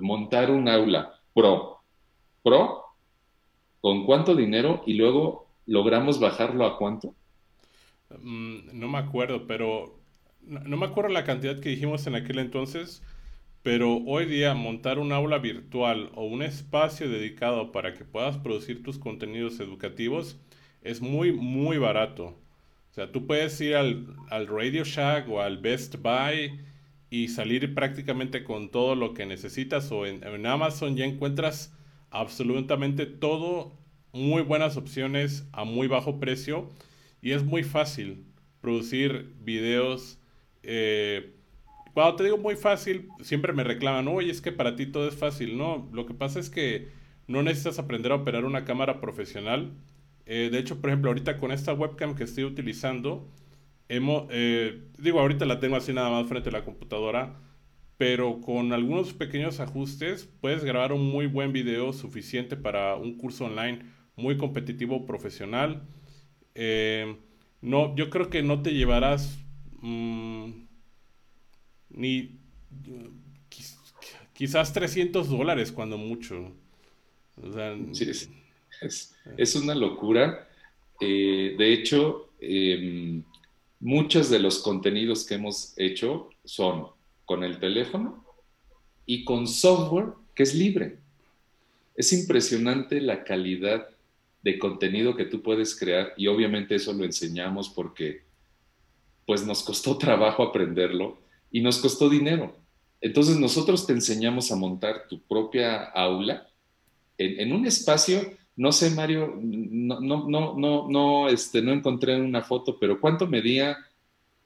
montar 0.00 0.50
un 0.50 0.68
aula 0.68 1.18
pro, 1.34 1.78
pro, 2.42 2.84
con 3.80 4.04
cuánto 4.04 4.34
dinero 4.34 4.82
y 4.86 4.94
luego 4.94 5.47
¿Logramos 5.68 6.18
bajarlo 6.18 6.64
a 6.64 6.78
cuánto? 6.78 7.14
Mm, 8.22 8.70
no 8.72 8.88
me 8.88 8.96
acuerdo, 8.96 9.46
pero 9.46 10.00
no, 10.40 10.78
me 10.78 10.86
acuerdo 10.86 11.10
la 11.10 11.24
cantidad 11.24 11.60
que 11.60 11.68
dijimos 11.68 12.06
en 12.06 12.14
aquel 12.14 12.38
entonces, 12.38 13.02
pero 13.62 13.98
hoy 14.06 14.24
día 14.24 14.54
montar 14.54 14.98
un 14.98 15.12
aula 15.12 15.36
virtual 15.36 16.10
o 16.14 16.24
un 16.24 16.40
espacio 16.40 17.10
dedicado 17.10 17.70
para 17.70 17.92
que 17.92 18.06
puedas 18.06 18.38
producir 18.38 18.82
tus 18.82 18.98
contenidos 18.98 19.60
educativos 19.60 20.40
es 20.80 21.02
muy, 21.02 21.32
muy 21.32 21.76
barato. 21.76 22.28
O 22.90 22.94
sea, 22.94 23.12
tú 23.12 23.26
puedes 23.26 23.60
ir 23.60 23.76
al, 23.76 24.16
Radio 24.30 24.84
Shack 24.84 25.28
o 25.28 25.42
al 25.42 25.58
Best 25.58 25.96
Buy 25.96 26.62
y 27.10 27.28
salir 27.28 27.74
prácticamente 27.74 28.42
con 28.42 28.70
todo 28.70 28.94
lo 28.94 29.12
que 29.12 29.26
necesitas 29.26 29.92
o 29.92 30.06
en 30.06 30.46
Amazon 30.46 30.96
ya 30.96 31.04
encuentras 31.04 31.76
absolutamente 32.10 33.04
todo 33.04 33.77
muy 34.12 34.42
buenas 34.42 34.76
opciones 34.76 35.46
a 35.52 35.64
muy 35.64 35.86
bajo 35.86 36.18
precio 36.18 36.68
y 37.20 37.32
es 37.32 37.44
muy 37.44 37.62
fácil 37.62 38.24
producir 38.60 39.34
videos. 39.40 40.18
Eh, 40.62 41.34
cuando 41.94 42.16
te 42.16 42.24
digo 42.24 42.38
muy 42.38 42.56
fácil, 42.56 43.08
siempre 43.20 43.52
me 43.52 43.64
reclaman, 43.64 44.08
oye, 44.08 44.30
es 44.30 44.40
que 44.40 44.52
para 44.52 44.76
ti 44.76 44.86
todo 44.86 45.08
es 45.08 45.14
fácil. 45.14 45.56
No, 45.56 45.88
lo 45.92 46.06
que 46.06 46.14
pasa 46.14 46.38
es 46.40 46.50
que 46.50 46.88
no 47.26 47.42
necesitas 47.42 47.78
aprender 47.78 48.12
a 48.12 48.16
operar 48.16 48.44
una 48.44 48.64
cámara 48.64 49.00
profesional. 49.00 49.72
Eh, 50.26 50.48
de 50.50 50.58
hecho, 50.58 50.80
por 50.80 50.90
ejemplo, 50.90 51.10
ahorita 51.10 51.38
con 51.38 51.52
esta 51.52 51.72
webcam 51.72 52.14
que 52.14 52.24
estoy 52.24 52.44
utilizando, 52.44 53.28
eh, 53.88 54.82
digo, 54.98 55.20
ahorita 55.20 55.46
la 55.46 55.60
tengo 55.60 55.76
así 55.76 55.92
nada 55.92 56.10
más 56.10 56.28
frente 56.28 56.50
a 56.50 56.52
la 56.52 56.64
computadora, 56.64 57.40
pero 57.96 58.40
con 58.40 58.72
algunos 58.72 59.12
pequeños 59.12 59.60
ajustes 59.60 60.28
puedes 60.40 60.64
grabar 60.64 60.92
un 60.92 61.06
muy 61.10 61.26
buen 61.26 61.52
video 61.52 61.92
suficiente 61.92 62.56
para 62.56 62.96
un 62.96 63.16
curso 63.16 63.46
online 63.46 63.80
muy 64.18 64.36
competitivo, 64.36 65.06
profesional. 65.06 65.82
Eh, 66.54 67.16
no, 67.62 67.94
yo 67.96 68.10
creo 68.10 68.28
que 68.28 68.42
no 68.42 68.62
te 68.62 68.74
llevarás 68.74 69.38
mm, 69.80 70.50
ni 71.90 72.38
quizás 74.32 74.72
300 74.72 75.28
dólares 75.28 75.72
cuando 75.72 75.96
mucho. 75.96 76.52
es, 79.36 79.54
una 79.56 79.74
locura. 79.74 80.48
Eh, 81.00 81.54
de 81.56 81.72
hecho, 81.72 82.30
em, 82.40 83.22
muchos 83.80 84.30
de 84.30 84.40
los 84.40 84.58
contenidos 84.58 85.24
que 85.24 85.34
hemos 85.34 85.74
hecho 85.76 86.30
son 86.44 86.88
con 87.24 87.44
el 87.44 87.58
teléfono 87.58 88.24
y 89.06 89.24
con 89.24 89.46
software 89.46 90.12
que 90.34 90.42
es 90.42 90.54
libre. 90.54 90.98
Es 91.94 92.12
impresionante 92.12 93.00
la 93.00 93.24
calidad 93.24 93.88
de 94.42 94.58
contenido 94.58 95.16
que 95.16 95.24
tú 95.24 95.42
puedes 95.42 95.78
crear 95.78 96.12
y 96.16 96.26
obviamente 96.26 96.74
eso 96.74 96.92
lo 96.92 97.04
enseñamos 97.04 97.68
porque 97.68 98.22
pues 99.26 99.46
nos 99.46 99.62
costó 99.62 99.98
trabajo 99.98 100.42
aprenderlo 100.42 101.18
y 101.50 101.60
nos 101.60 101.78
costó 101.78 102.08
dinero. 102.08 102.56
Entonces 103.00 103.36
nosotros 103.38 103.86
te 103.86 103.92
enseñamos 103.92 104.50
a 104.50 104.56
montar 104.56 105.06
tu 105.08 105.20
propia 105.22 105.84
aula 105.84 106.48
en, 107.16 107.52
un 107.52 107.66
espacio, 107.66 108.20
no 108.56 108.70
sé 108.70 108.90
Mario, 108.90 109.38
no, 109.42 110.00
no, 110.00 110.28
no, 110.28 110.54
no, 110.56 110.88
no, 110.88 111.28
este, 111.28 111.60
no 111.62 111.72
encontré 111.72 112.20
una 112.20 112.42
foto, 112.42 112.78
pero 112.78 113.00
¿cuánto 113.00 113.26
medía 113.26 113.76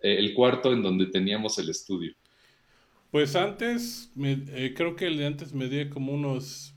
eh, 0.00 0.16
el 0.18 0.32
cuarto 0.32 0.72
en 0.72 0.82
donde 0.82 1.06
teníamos 1.06 1.58
el 1.58 1.68
estudio? 1.68 2.14
Pues 3.10 3.36
antes, 3.36 4.10
eh, 4.18 4.72
creo 4.74 4.96
que 4.96 5.06
el 5.06 5.18
de 5.18 5.26
antes 5.26 5.52
medía 5.52 5.90
como 5.90 6.14
unos 6.14 6.71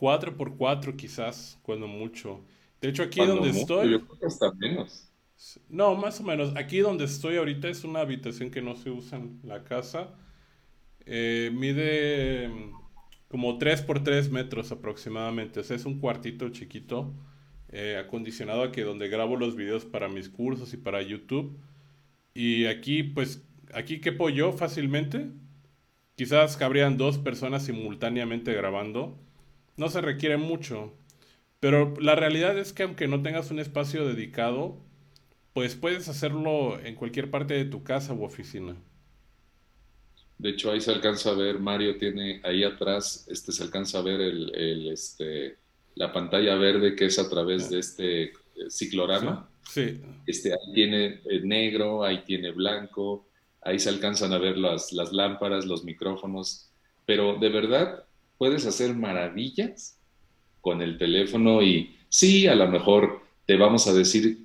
4 0.00 0.34
por 0.34 0.56
4 0.56 0.96
quizás, 0.96 1.58
cuando 1.60 1.86
mucho. 1.86 2.40
De 2.80 2.88
hecho, 2.88 3.02
aquí 3.02 3.20
donde 3.20 3.50
estoy... 3.50 3.90
Yo 3.90 4.08
creo 4.08 4.28
hasta 4.28 4.50
menos. 4.52 5.12
No, 5.68 5.94
más 5.94 6.18
o 6.20 6.22
menos. 6.22 6.56
Aquí 6.56 6.78
donde 6.78 7.04
estoy 7.04 7.36
ahorita 7.36 7.68
es 7.68 7.84
una 7.84 8.00
habitación 8.00 8.50
que 8.50 8.62
no 8.62 8.76
se 8.76 8.88
usa 8.88 9.18
en 9.18 9.38
la 9.44 9.62
casa. 9.62 10.08
Eh, 11.04 11.50
mide 11.52 12.48
mm, 12.48 12.72
como 13.28 13.58
3 13.58 13.82
por 13.82 14.02
3 14.02 14.30
metros 14.30 14.72
aproximadamente. 14.72 15.60
O 15.60 15.64
sea, 15.64 15.76
es 15.76 15.84
un 15.84 16.00
cuartito 16.00 16.48
chiquito, 16.48 17.12
eh, 17.68 17.98
acondicionado 18.02 18.62
a 18.62 18.72
que 18.72 18.84
donde 18.84 19.08
grabo 19.08 19.36
los 19.36 19.54
videos 19.54 19.84
para 19.84 20.08
mis 20.08 20.30
cursos 20.30 20.72
y 20.72 20.78
para 20.78 21.02
YouTube. 21.02 21.58
Y 22.32 22.64
aquí, 22.64 23.02
pues, 23.02 23.46
aquí 23.74 24.00
quepo 24.00 24.30
yo 24.30 24.52
fácilmente. 24.52 25.30
Quizás 26.16 26.56
cabrían 26.56 26.96
dos 26.96 27.18
personas 27.18 27.66
simultáneamente 27.66 28.54
grabando. 28.54 29.18
No 29.80 29.88
se 29.88 30.02
requiere 30.02 30.36
mucho. 30.36 30.92
Pero 31.58 31.94
la 31.98 32.14
realidad 32.14 32.58
es 32.58 32.74
que 32.74 32.82
aunque 32.82 33.08
no 33.08 33.22
tengas 33.22 33.50
un 33.50 33.58
espacio 33.58 34.06
dedicado, 34.06 34.76
pues 35.54 35.74
puedes 35.74 36.06
hacerlo 36.06 36.78
en 36.80 36.94
cualquier 36.94 37.30
parte 37.30 37.54
de 37.54 37.64
tu 37.64 37.82
casa 37.82 38.12
u 38.12 38.22
oficina. 38.22 38.76
De 40.36 40.50
hecho, 40.50 40.70
ahí 40.70 40.82
se 40.82 40.90
alcanza 40.92 41.30
a 41.30 41.34
ver, 41.34 41.60
Mario 41.60 41.96
tiene 41.96 42.42
ahí 42.44 42.62
atrás, 42.62 43.26
este 43.30 43.52
se 43.52 43.62
alcanza 43.62 44.00
a 44.00 44.02
ver 44.02 44.20
el, 44.20 44.86
este, 44.92 45.56
la 45.94 46.12
pantalla 46.12 46.56
verde 46.56 46.94
que 46.94 47.06
es 47.06 47.18
a 47.18 47.30
través 47.30 47.70
de 47.70 47.78
este 47.78 48.22
eh, 48.24 48.32
ciclorama. 48.68 49.48
Sí. 49.66 49.98
Este, 50.26 50.52
ahí 50.52 50.74
tiene 50.74 51.22
eh, 51.24 51.40
negro, 51.42 52.04
ahí 52.04 52.22
tiene 52.26 52.50
blanco, 52.50 53.28
ahí 53.62 53.78
se 53.78 53.88
alcanzan 53.88 54.34
a 54.34 54.38
ver 54.38 54.58
las, 54.58 54.92
las 54.92 55.10
lámparas, 55.10 55.64
los 55.64 55.84
micrófonos, 55.84 56.70
pero 57.06 57.38
de 57.38 57.48
verdad 57.48 58.04
puedes 58.40 58.64
hacer 58.64 58.94
maravillas 58.94 59.98
con 60.62 60.80
el 60.80 60.96
teléfono 60.96 61.60
y 61.62 61.94
sí, 62.08 62.46
a 62.46 62.54
lo 62.54 62.68
mejor 62.68 63.20
te 63.44 63.58
vamos 63.58 63.86
a 63.86 63.92
decir 63.92 64.38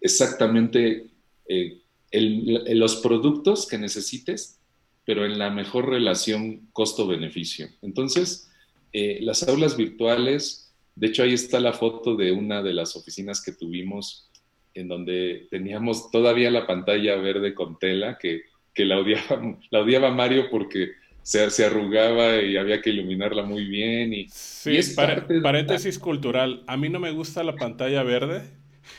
exactamente 0.00 1.08
eh, 1.46 1.82
los 2.10 2.96
productos 2.96 3.68
que 3.68 3.76
necesites, 3.76 4.58
pero 5.04 5.26
en 5.26 5.38
la 5.38 5.50
mejor 5.50 5.90
relación 5.90 6.70
costo-beneficio. 6.72 7.68
Entonces, 7.82 8.50
eh, 8.94 9.18
las 9.20 9.46
aulas 9.46 9.76
virtuales, 9.76 10.72
de 10.96 11.08
hecho 11.08 11.22
ahí 11.22 11.34
está 11.34 11.60
la 11.60 11.74
foto 11.74 12.16
de 12.16 12.32
una 12.32 12.62
de 12.62 12.72
las 12.72 12.96
oficinas 12.96 13.42
que 13.44 13.52
tuvimos 13.52 14.30
en 14.72 14.88
donde 14.88 15.48
teníamos 15.50 16.10
todavía 16.10 16.50
la 16.50 16.66
pantalla 16.66 17.16
verde 17.16 17.52
con 17.52 17.78
tela 17.78 18.16
que, 18.16 18.44
la, 18.76 18.98
odiaba, 18.98 19.58
la 19.70 19.80
odiaba 19.80 20.10
Mario 20.12 20.48
porque 20.50 20.92
se, 21.28 21.50
se, 21.50 21.66
arrugaba 21.66 22.40
y 22.40 22.56
había 22.56 22.80
que 22.80 22.88
iluminarla 22.88 23.42
muy 23.42 23.66
bien. 23.66 24.14
Y, 24.14 24.28
sí, 24.30 24.78
es 24.78 24.94
paréntesis 24.94 25.98
cultural. 25.98 26.64
A 26.66 26.78
mí 26.78 26.88
no 26.88 27.00
me 27.00 27.10
gusta 27.10 27.44
la 27.44 27.54
pantalla 27.54 28.02
verde. 28.02 28.44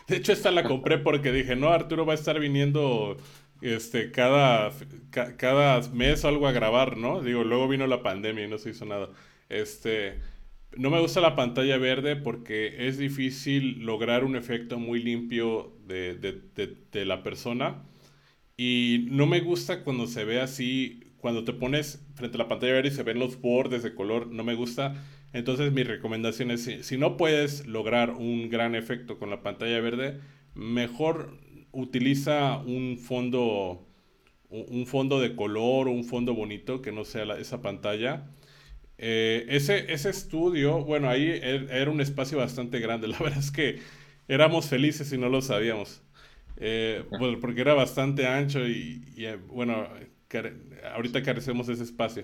De 0.08 0.18
hecho, 0.18 0.32
esta 0.32 0.52
la 0.52 0.64
compré 0.64 1.00
porque 1.00 1.32
dije, 1.32 1.56
no, 1.56 1.70
Arturo 1.70 2.06
va 2.06 2.14
a 2.14 2.16
estar 2.16 2.40
viniendo 2.40 3.18
este, 3.62 4.12
cada, 4.12 4.72
cada 5.38 5.82
mes 5.90 6.24
o 6.24 6.28
algo 6.28 6.48
a 6.48 6.52
grabar, 6.52 6.98
¿no? 6.98 7.24
Digo, 7.24 7.44
luego 7.44 7.68
vino 7.68 7.88
la 7.88 8.04
pandemia 8.04 8.46
y 8.46 8.48
no 8.48 8.60
se 8.60 8.70
hizo 8.70 8.86
nada. 8.86 9.10
Este, 9.50 10.20
no 10.78 10.92
me 10.92 11.00
gusta 11.00 11.22
la 11.22 11.36
pantalla 11.36 11.80
verde 11.80 12.16
porque 12.16 12.88
es 12.88 13.00
difícil 13.00 13.80
lograr 13.80 14.24
un 14.24 14.36
efecto 14.36 14.78
muy 14.78 15.02
limpio 15.02 15.74
de, 15.88 16.14
de, 16.14 16.78
de 16.92 17.06
la 17.06 17.24
persona. 17.24 17.82
Y 18.56 19.08
no 19.10 19.26
me 19.26 19.40
gusta 19.40 19.84
cuando 19.84 20.06
se 20.06 20.26
ve 20.26 20.42
así 20.42 21.09
cuando 21.22 21.44
te 21.44 21.54
pones 21.54 22.06
frente 22.16 22.38
a 22.38 22.40
la 22.40 22.48
pantalla 22.48 22.74
verde 22.74 22.90
y 22.90 22.92
se 22.92 23.04
ven 23.04 23.20
los 23.20 23.40
bordes 23.42 23.84
de 23.84 23.94
color, 23.94 24.28
no 24.28 24.44
me 24.44 24.56
gusta. 24.56 24.96
Entonces 25.34 25.72
mi 25.72 25.84
recomendación 25.84 26.52
es, 26.52 26.64
si, 26.82 26.98
no 26.98 27.18
puedes 27.18 27.68
lograr 27.68 28.12
un 28.12 28.50
gran 28.50 28.76
efecto 28.76 29.20
con 29.20 29.30
la 29.30 29.44
pantalla 29.44 29.80
verde, 29.80 30.20
mejor 30.56 31.38
utiliza 31.72 32.58
un 32.60 32.98
fondo, 32.98 33.88
un 34.50 34.88
fondo 34.88 35.20
de 35.20 35.36
color 35.36 35.88
o 35.88 35.92
un 35.92 36.04
fondo 36.04 36.34
bonito 36.34 36.82
que 36.82 36.92
no 36.92 37.06
sea 37.06 37.24
esa 37.38 37.62
pantalla. 37.62 38.28
Eh, 38.98 39.46
ese, 39.50 39.94
ese 39.94 40.10
estudio, 40.10 40.84
bueno, 40.84 41.10
ahí 41.10 41.30
er, 41.30 41.68
era 41.72 41.92
un 41.92 42.02
espacio 42.02 42.38
bastante 42.38 42.80
grande. 42.80 43.08
La 43.10 43.20
verdad 43.20 43.40
es 43.40 43.52
que 43.52 43.80
éramos 44.28 44.68
felices 44.68 45.12
y 45.14 45.18
no 45.18 45.30
lo 45.30 45.42
sabíamos. 45.42 46.02
Eh, 46.58 47.06
porque 47.40 47.62
era 47.62 47.74
bastante 47.74 48.28
ancho 48.28 48.68
y, 48.68 49.04
y 49.16 49.26
eh, 49.26 49.38
bueno, 50.32 50.50
ahorita 50.94 51.24
carecemos 51.24 51.68
de 51.68 51.74
ese 51.74 51.84
espacio. 51.84 52.24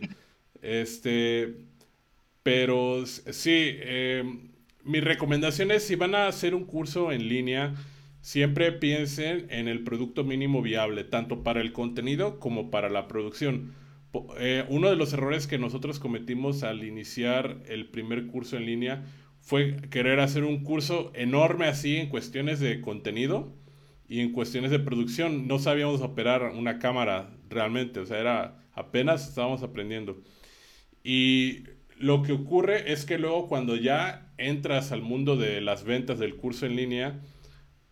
Este, 0.62 1.56
pero 2.44 3.06
sí, 3.06 3.52
eh, 3.54 4.24
mi 4.84 5.00
recomendación 5.00 5.72
es 5.72 5.84
si 5.84 5.96
van 5.96 6.16
a 6.16 6.28
hacer 6.28 6.54
un 6.56 6.66
curso 6.66 7.12
en 7.12 7.28
línea, 7.28 7.74
siempre 8.22 8.72
piensen 8.72 9.48
en 9.50 9.68
el 9.68 9.84
producto 9.84 10.24
mínimo 10.24 10.62
viable, 10.62 11.04
tanto 11.04 11.44
para 11.44 11.62
el 11.62 11.74
contenido 11.74 12.40
como 12.40 12.72
para 12.72 12.90
la 12.90 13.08
producción. 13.08 13.74
Eh, 14.40 14.64
uno 14.70 14.90
de 14.90 14.96
los 14.96 15.14
errores 15.14 15.48
que 15.48 15.58
nosotros 15.58 16.00
cometimos 16.00 16.64
al 16.64 16.84
iniciar 16.84 17.58
el 17.68 17.88
primer 17.88 18.28
curso 18.28 18.58
en 18.58 18.66
línea 18.66 19.04
fue 19.42 19.78
querer 19.90 20.20
hacer 20.20 20.44
un 20.44 20.64
curso 20.64 21.12
enorme 21.14 21.66
así 21.66 21.98
en 21.98 22.10
cuestiones 22.10 22.60
de 22.60 22.82
contenido 22.82 23.54
y 24.08 24.22
en 24.22 24.32
cuestiones 24.32 24.72
de 24.72 24.80
producción. 24.80 25.48
No 25.48 25.60
sabíamos 25.60 26.02
operar 26.02 26.52
una 26.56 26.80
cámara 26.80 27.35
realmente, 27.50 28.00
o 28.00 28.06
sea, 28.06 28.20
era 28.20 28.64
apenas 28.74 29.28
estábamos 29.28 29.64
aprendiendo. 29.64 30.22
Y 31.04 31.64
lo 31.98 32.24
que 32.24 32.34
ocurre 32.34 32.92
es 32.92 33.06
que 33.06 33.18
luego 33.18 33.48
cuando 33.48 33.76
ya 33.76 34.34
entras 34.38 34.92
al 34.92 35.02
mundo 35.02 35.38
de 35.38 35.62
las 35.62 35.84
ventas 35.84 36.20
del 36.20 36.36
curso 36.36 36.66
en 36.66 36.76
línea, 36.76 37.22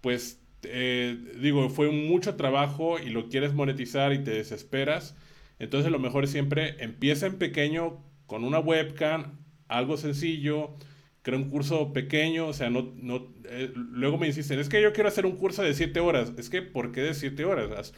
pues 0.01 0.41
eh, 0.63 1.17
digo, 1.39 1.69
fue 1.69 1.91
mucho 1.91 2.35
trabajo 2.35 2.99
y 2.99 3.09
lo 3.09 3.29
quieres 3.29 3.53
monetizar 3.53 4.13
y 4.13 4.23
te 4.23 4.31
desesperas. 4.31 5.15
Entonces 5.59 5.91
lo 5.91 5.99
mejor 5.99 6.23
es 6.25 6.31
siempre 6.31 6.75
empieza 6.83 7.25
en 7.27 7.37
pequeño 7.37 8.03
con 8.25 8.43
una 8.43 8.59
webcam, 8.59 9.39
algo 9.67 9.97
sencillo, 9.97 10.75
crea 11.21 11.37
un 11.39 11.49
curso 11.49 11.93
pequeño, 11.93 12.47
o 12.47 12.53
sea, 12.53 12.69
no, 12.69 12.93
no, 12.97 13.33
eh, 13.45 13.71
luego 13.75 14.17
me 14.17 14.27
insisten, 14.27 14.59
es 14.59 14.69
que 14.69 14.81
yo 14.81 14.93
quiero 14.93 15.09
hacer 15.09 15.25
un 15.25 15.37
curso 15.37 15.63
de 15.63 15.73
7 15.73 15.99
horas, 15.99 16.33
es 16.37 16.49
que 16.49 16.61
¿por 16.61 16.91
qué 16.91 17.01
de 17.01 17.13
7 17.13 17.45
horas? 17.45 17.93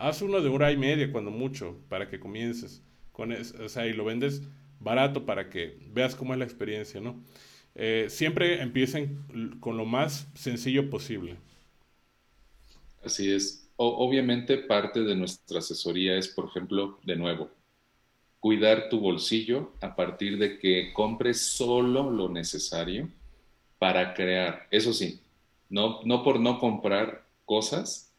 Haz 0.00 0.22
uno 0.22 0.40
de 0.40 0.48
hora 0.48 0.72
y 0.72 0.76
media 0.76 1.12
cuando 1.12 1.30
mucho 1.30 1.78
para 1.88 2.08
que 2.08 2.18
comiences 2.20 2.82
con 3.12 3.32
eso, 3.32 3.54
o 3.62 3.68
sea, 3.68 3.86
y 3.86 3.92
lo 3.92 4.04
vendes 4.04 4.42
barato 4.80 5.26
para 5.26 5.50
que 5.50 5.78
veas 5.92 6.14
cómo 6.14 6.32
es 6.32 6.38
la 6.38 6.46
experiencia, 6.46 7.00
¿no? 7.00 7.22
Eh, 7.74 8.06
siempre 8.08 8.62
empiecen 8.62 9.58
con 9.60 9.76
lo 9.76 9.84
más 9.84 10.28
sencillo 10.34 10.90
posible. 10.90 11.36
Así 13.04 13.30
es. 13.32 13.68
obviamente 13.76 14.58
parte 14.58 15.00
de 15.00 15.16
nuestra 15.16 15.58
asesoría 15.58 16.16
es, 16.16 16.28
por 16.28 16.46
ejemplo, 16.46 16.98
de 17.04 17.16
nuevo, 17.16 17.50
cuidar 18.40 18.88
tu 18.88 19.00
bolsillo 19.00 19.72
a 19.80 19.94
partir 19.96 20.38
de 20.38 20.58
que 20.58 20.92
compres 20.94 21.40
solo 21.40 22.10
lo 22.10 22.28
necesario 22.28 23.08
para 23.78 24.14
crear. 24.14 24.66
Eso 24.70 24.92
sí, 24.92 25.20
no, 25.68 26.00
no 26.04 26.22
por 26.22 26.40
no 26.40 26.58
comprar 26.58 27.26
cosas 27.44 28.09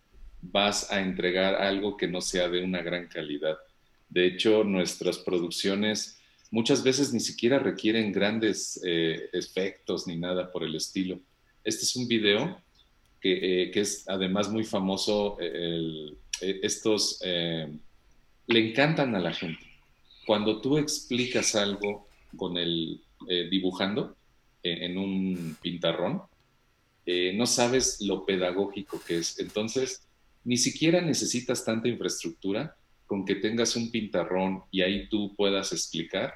vas 0.42 0.92
a 0.92 1.02
entregar 1.02 1.56
algo 1.56 1.98
que 1.98 2.08
no 2.08 2.22
sea 2.22 2.50
de 2.50 2.64
una 2.64 2.82
gran 2.82 3.08
calidad. 3.08 3.58
De 4.10 4.26
hecho, 4.26 4.64
nuestras 4.64 5.20
producciones 5.20 6.22
muchas 6.52 6.84
veces 6.84 7.14
ni 7.14 7.20
siquiera 7.20 7.60
requieren 7.60 8.12
grandes 8.12 8.80
eh, 8.86 9.30
efectos 9.34 10.06
ni 10.06 10.18
nada 10.18 10.52
por 10.52 10.64
el 10.64 10.76
estilo. 10.76 11.20
Este 11.64 11.84
es 11.84 11.96
un 11.96 12.08
video 12.08 12.62
que, 13.22 13.64
eh, 13.64 13.72
es 13.74 14.08
además 14.08 14.50
muy 14.52 14.64
famoso. 14.64 15.38
Eh, 15.40 16.14
estos 16.42 17.20
le 17.22 18.70
encantan 18.70 19.16
a 19.16 19.20
la 19.20 19.32
gente. 19.32 19.64
Cuando 20.26 20.60
tú 20.60 20.78
explicas 20.78 21.56
algo 21.56 22.08
con 22.36 22.58
el 22.58 23.02
dibujando 23.52 24.16
en 24.64 24.98
un 24.98 25.56
pintarrón, 25.62 26.24
no 27.06 27.46
sabes 27.46 28.02
lo 28.02 28.26
pedagógico 28.26 29.00
que 29.06 29.20
es. 29.20 29.38
Entonces, 29.38 30.08
ni 30.44 30.58
siquiera 30.58 31.02
necesitas 31.02 31.64
tanta 31.64 31.88
infraestructura 31.88 32.76
con 33.06 33.26
que 33.26 33.36
tengas 33.36 33.76
un 33.76 33.92
pintarrón 33.92 34.64
y 34.72 34.82
ahí 34.82 35.08
tú 35.10 35.36
puedas 35.36 35.74
explicar, 35.74 36.34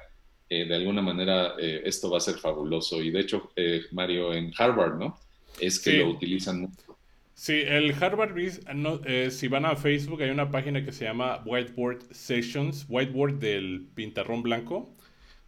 eh, 0.48 0.66
de 0.66 0.74
alguna 0.74 1.02
manera 1.02 1.54
eh, 1.58 1.80
esto 1.84 2.10
va 2.10 2.18
a 2.18 2.20
ser 2.20 2.36
fabuloso. 2.36 3.02
Y 3.02 3.10
de 3.10 3.20
hecho, 3.20 3.50
eh, 3.56 3.82
Mario, 3.92 4.34
en 4.34 4.52
Harvard, 4.56 4.98
¿no? 4.98 5.18
Es 5.58 5.80
que 5.80 5.94
lo 5.94 6.10
utilizan 6.10 6.60
mucho. 6.60 6.98
Sí, 7.32 7.54
el 7.66 7.92
Harvard, 7.92 8.34
no, 8.74 9.00
si 9.30 9.48
van 9.48 9.64
a 9.64 9.76
Facebook, 9.76 10.22
hay 10.22 10.30
una 10.30 10.50
página 10.50 10.84
que 10.84 10.92
se 10.92 11.04
llama 11.04 11.42
Whiteboard 11.44 12.02
Sessions, 12.10 12.86
Whiteboard 12.88 13.38
del 13.38 13.86
pintarrón 13.94 14.42
blanco, 14.42 14.94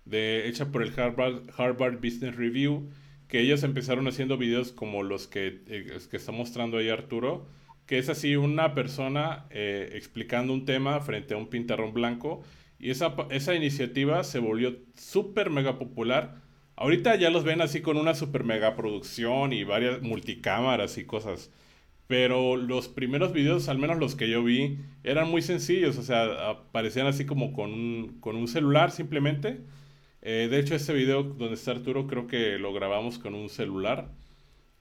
de, 0.07 0.49
hecha 0.49 0.73
por 0.73 0.83
el 0.83 0.99
Harvard, 0.99 1.43
Harvard 1.57 1.97
Business 1.97 2.37
Review, 2.37 2.91
que 3.29 3.41
ellos 3.41 3.63
empezaron 3.63 4.09
haciendo 4.09 4.39
videos 4.39 4.73
como 4.73 5.03
los 5.03 5.27
que, 5.27 5.61
que 6.11 6.17
está 6.17 6.33
mostrando 6.33 6.79
ahí 6.79 6.89
Arturo, 6.89 7.47
que 7.89 7.99
es 7.99 8.11
así 8.11 8.37
una 8.37 8.75
persona 8.75 9.47
eh, 9.51 9.93
explicando 9.95 10.53
un 10.53 10.67
tema 10.67 11.01
frente 11.01 11.35
a 11.35 11.39
un 11.39 11.49
pintarrón 11.49 11.95
blanco. 11.95 12.43
Y 12.79 12.91
esa, 12.91 13.17
esa 13.31 13.55
iniciativa 13.55 14.23
se 14.25 14.39
volvió 14.41 14.77
súper 14.95 15.49
mega 15.51 15.79
popular. 15.79 16.37
Ahorita 16.77 17.17
ya 17.17 17.31
los 17.31 17.45
ven 17.45 17.63
así 17.63 17.81
con 17.81 17.97
una 17.97 18.15
super 18.15 18.45
mega 18.45 18.77
producción 18.77 19.55
y 19.55 19.65
varias 19.65 20.03
multicámaras 20.03 20.99
y 20.99 21.07
cosas. 21.07 21.51
Pero 22.07 22.57
los 22.57 22.89
primeros 22.89 23.33
videos, 23.33 23.71
al 23.71 23.79
menos 23.79 23.99
los 23.99 24.17
que 24.17 24.29
yo 24.29 24.45
vi, 24.45 24.79
eran 25.03 25.31
muy 25.31 25.41
sencillos. 25.41 25.97
O 25.97 26.03
sea, 26.03 26.51
aparecían 26.51 27.07
así 27.07 27.25
como 27.25 27.55
con 27.55 27.73
un, 27.73 28.19
con 28.21 28.37
un 28.37 28.49
celular 28.49 28.91
simplemente. 28.91 29.61
Eh, 30.21 30.49
de 30.51 30.59
hecho, 30.61 30.75
este 30.75 30.93
video 30.93 31.23
donde 31.23 31.55
está 31.55 31.71
Arturo 31.71 32.07
creo 32.07 32.27
que 32.27 32.59
lo 32.59 32.75
grabamos 32.75 33.19
con 33.19 33.35
un 33.35 33.49
celular. 33.49 34.11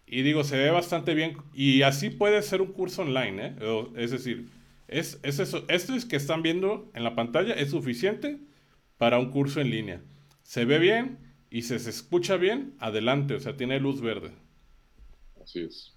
Y 0.09 0.21
digo, 0.21 0.45
se 0.45 0.57
ve 0.57 0.71
bastante 0.71 1.13
bien. 1.13 1.37
Y 1.53 1.81
así 1.81 2.09
puede 2.09 2.41
ser 2.41 2.61
un 2.61 2.71
curso 2.71 3.01
online, 3.01 3.47
¿eh? 3.47 3.85
Es 3.97 4.11
decir, 4.11 4.47
es, 4.87 5.19
es 5.21 5.39
eso. 5.39 5.65
Esto 5.67 5.93
es 5.93 6.05
que 6.05 6.15
están 6.15 6.41
viendo 6.41 6.89
en 6.95 7.03
la 7.03 7.13
pantalla 7.13 7.53
es 7.53 7.71
suficiente 7.71 8.37
para 8.97 9.19
un 9.19 9.31
curso 9.31 9.59
en 9.59 9.69
línea. 9.69 10.01
Se 10.43 10.63
ve 10.63 10.79
bien 10.79 11.19
y 11.51 11.63
se, 11.63 11.75
escucha 11.75 12.37
bien, 12.37 12.75
adelante. 12.79 13.33
O 13.33 13.39
sea, 13.41 13.57
tiene 13.57 13.81
luz 13.81 13.99
verde. 13.99 14.31
Así 15.43 15.59
es. 15.59 15.93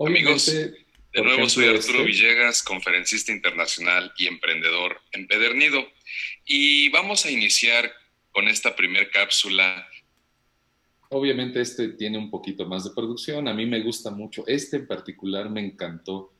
Amigos, 0.00 0.46
de 0.46 1.22
nuevo 1.22 1.48
soy 1.50 1.66
Arturo 1.66 1.98
este 1.98 2.04
Villegas, 2.04 2.62
conferencista 2.62 3.30
internacional 3.30 4.12
y 4.16 4.26
emprendedor 4.26 5.02
empedernido. 5.12 5.86
Y 6.46 6.88
vamos 6.88 7.26
a 7.26 7.30
iniciar 7.30 7.92
con 8.30 8.48
esta 8.48 8.74
primer 8.74 9.10
cápsula 9.10 9.86
Obviamente 11.14 11.60
este 11.60 11.88
tiene 11.88 12.16
un 12.16 12.30
poquito 12.30 12.64
más 12.64 12.84
de 12.84 12.90
producción, 12.90 13.46
a 13.46 13.52
mí 13.52 13.66
me 13.66 13.82
gusta 13.82 14.10
mucho, 14.10 14.44
este 14.46 14.78
en 14.78 14.86
particular 14.86 15.50
me 15.50 15.62
encantó, 15.62 16.32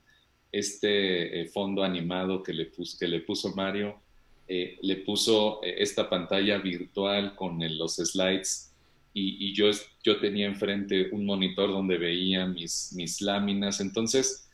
este 0.50 1.42
eh, 1.42 1.46
fondo 1.48 1.84
animado 1.84 2.42
que 2.42 2.54
le, 2.54 2.70
que 2.98 3.06
le 3.06 3.20
puso 3.20 3.54
Mario, 3.54 4.00
eh, 4.48 4.78
le 4.80 4.96
puso 4.96 5.62
eh, 5.62 5.74
esta 5.76 6.08
pantalla 6.08 6.56
virtual 6.56 7.36
con 7.36 7.58
los 7.76 7.96
slides 7.96 8.72
y, 9.12 9.52
yo, 9.52 9.70
yo 10.02 10.18
tenía 10.20 10.46
enfrente 10.46 11.10
un 11.12 11.26
monitor 11.26 11.68
donde 11.68 11.98
veía 11.98 12.46
mis, 12.46 12.94
mis 12.94 13.20
láminas, 13.20 13.78
entonces 13.78 14.48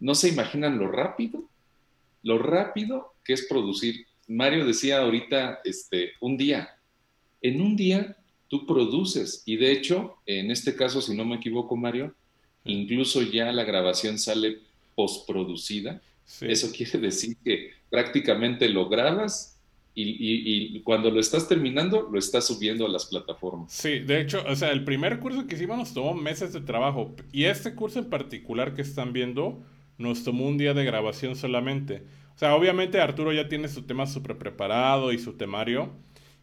no 0.00 0.16
se 0.16 0.28
imaginan 0.28 0.76
lo 0.76 0.88
rápido, 0.88 1.48
lo 2.24 2.38
rápido 2.38 3.14
que 3.24 3.34
es 3.34 3.46
producir. 3.46 4.06
Mario 4.26 4.66
decía 4.66 5.02
ahorita, 5.02 5.60
este, 5.64 6.14
un 6.20 6.36
día, 6.36 6.68
en 7.40 7.60
un 7.60 7.76
día 7.76 8.16
tú 8.52 8.66
produces. 8.66 9.42
Y 9.46 9.56
de 9.56 9.72
hecho, 9.72 10.18
en 10.26 10.50
este 10.50 10.76
caso, 10.76 11.00
si 11.00 11.16
no 11.16 11.24
me 11.24 11.36
equivoco, 11.36 11.74
Mario, 11.74 12.14
incluso 12.64 13.22
ya 13.22 13.50
la 13.50 13.64
grabación 13.64 14.18
sale 14.18 14.58
postproducida. 14.94 16.02
Eso 16.42 16.70
quiere 16.70 16.98
decir 16.98 17.34
que 17.42 17.70
prácticamente 17.88 18.68
lo 18.68 18.90
grabas 18.90 19.58
y, 19.94 20.78
cuando 20.82 21.10
lo 21.10 21.18
estás 21.18 21.48
terminando, 21.48 22.10
lo 22.12 22.18
estás 22.18 22.46
subiendo 22.46 22.84
a 22.84 22.90
las 22.90 23.06
plataformas. 23.06 23.72
Sí, 23.72 24.00
de 24.00 24.20
hecho, 24.20 24.44
o 24.46 24.54
sea, 24.54 24.70
el 24.70 24.84
primer 24.84 25.18
curso 25.18 25.46
que 25.46 25.54
hicimos 25.54 25.78
nos 25.78 25.94
tomó 25.94 26.12
meses 26.12 26.52
de 26.52 26.60
trabajo. 26.60 27.14
Y 27.32 27.44
este 27.44 27.74
curso 27.74 28.00
en 28.00 28.10
particular 28.10 28.74
que 28.74 28.82
están 28.82 29.14
viendo, 29.14 29.64
nos 29.96 30.24
tomó 30.24 30.46
un 30.46 30.58
día 30.58 30.74
de 30.74 30.84
grabación 30.84 31.36
solamente. 31.36 32.02
O 32.34 32.38
sea, 32.38 32.54
obviamente 32.54 33.00
Arturo 33.00 33.32
ya 33.32 33.48
tiene 33.48 33.68
su 33.68 33.80
tema 33.80 34.04
súper 34.06 34.36
preparado 34.36 35.10
y 35.10 35.18
su 35.18 35.38
temario 35.38 35.90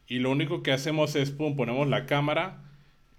y 0.10 0.18
lo 0.18 0.32
único 0.32 0.64
que 0.64 0.72
hacemos 0.72 1.16
es, 1.16 1.30
pum, 1.30 1.56
ponemos 1.56 1.88
la 1.88 2.08
cámara, 2.08 2.64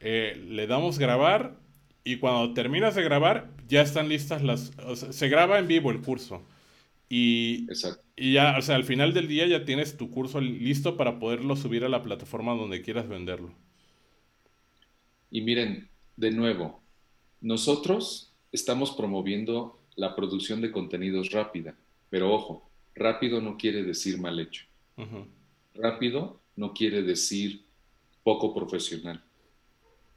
eh, 0.00 0.44
le 0.48 0.66
damos 0.66 0.98
grabar 0.98 1.56
y 2.02 2.16
cuando 2.16 2.52
terminas 2.52 2.96
de 2.96 3.04
grabar 3.04 3.48
ya 3.68 3.80
están 3.80 4.08
listas 4.08 4.42
las... 4.42 4.72
se 4.96 5.28
graba 5.28 5.60
en 5.60 5.68
vivo 5.68 5.92
el 5.92 6.00
curso. 6.00 6.42
Y, 7.08 7.68
y 8.16 8.32
ya, 8.32 8.56
o 8.58 8.62
sea, 8.62 8.74
al 8.74 8.84
final 8.84 9.14
del 9.14 9.28
día 9.28 9.46
ya 9.46 9.64
tienes 9.64 9.96
tu 9.96 10.10
curso 10.10 10.40
listo 10.40 10.96
para 10.96 11.20
poderlo 11.20 11.54
subir 11.54 11.84
a 11.84 11.88
la 11.88 12.02
plataforma 12.02 12.54
donde 12.54 12.82
quieras 12.82 13.08
venderlo. 13.08 13.54
Y 15.30 15.42
miren, 15.42 15.88
de 16.16 16.32
nuevo, 16.32 16.82
nosotros 17.40 18.32
estamos 18.50 18.90
promoviendo 18.92 19.78
la 19.94 20.16
producción 20.16 20.60
de 20.60 20.72
contenidos 20.72 21.30
rápida, 21.30 21.76
pero 22.10 22.32
ojo, 22.32 22.68
rápido 22.96 23.40
no 23.40 23.56
quiere 23.56 23.84
decir 23.84 24.18
mal 24.18 24.40
hecho. 24.40 24.64
Rápido 25.74 26.39
no 26.60 26.74
quiere 26.74 27.02
decir 27.02 27.64
poco 28.22 28.54
profesional. 28.54 29.24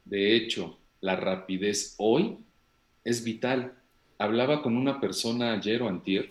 De 0.04 0.36
hecho, 0.36 0.78
la 1.00 1.16
rapidez 1.16 1.94
hoy 1.96 2.36
es 3.02 3.24
vital. 3.24 3.72
Hablaba 4.18 4.62
con 4.62 4.76
una 4.76 5.00
persona 5.00 5.54
ayer 5.54 5.82
o 5.82 5.88
antier 5.88 6.30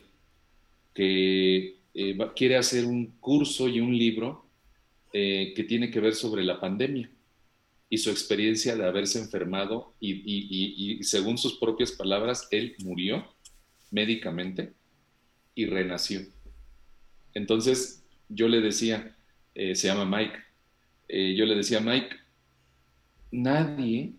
que 0.94 1.78
eh, 1.96 2.18
quiere 2.36 2.58
hacer 2.58 2.86
un 2.86 3.08
curso 3.20 3.68
y 3.68 3.80
un 3.80 3.98
libro 3.98 4.46
eh, 5.12 5.52
que 5.56 5.64
tiene 5.64 5.90
que 5.90 6.00
ver 6.00 6.14
sobre 6.14 6.44
la 6.44 6.60
pandemia 6.60 7.10
y 7.90 7.98
su 7.98 8.12
experiencia 8.12 8.76
de 8.76 8.86
haberse 8.86 9.20
enfermado 9.20 9.94
y, 10.00 10.12
y 11.00 11.04
según 11.04 11.38
sus 11.40 11.58
propias 11.58 11.92
palabras, 11.92 12.48
él 12.52 12.76
murió 12.84 13.28
médicamente 13.90 14.74
y 15.56 15.66
renació. 15.66 16.22
Entonces 17.34 18.04
yo 18.30 18.48
le 18.48 18.62
decía, 18.62 19.13
eh, 19.56 19.76
se 19.76 19.88
llama 19.88 20.06
Mike. 20.06 20.38
Eh, 21.08 21.36
yo 21.36 21.46
le 21.46 21.56
decía, 21.56 21.80
Mike, 21.80 22.16
nadie, 23.32 24.14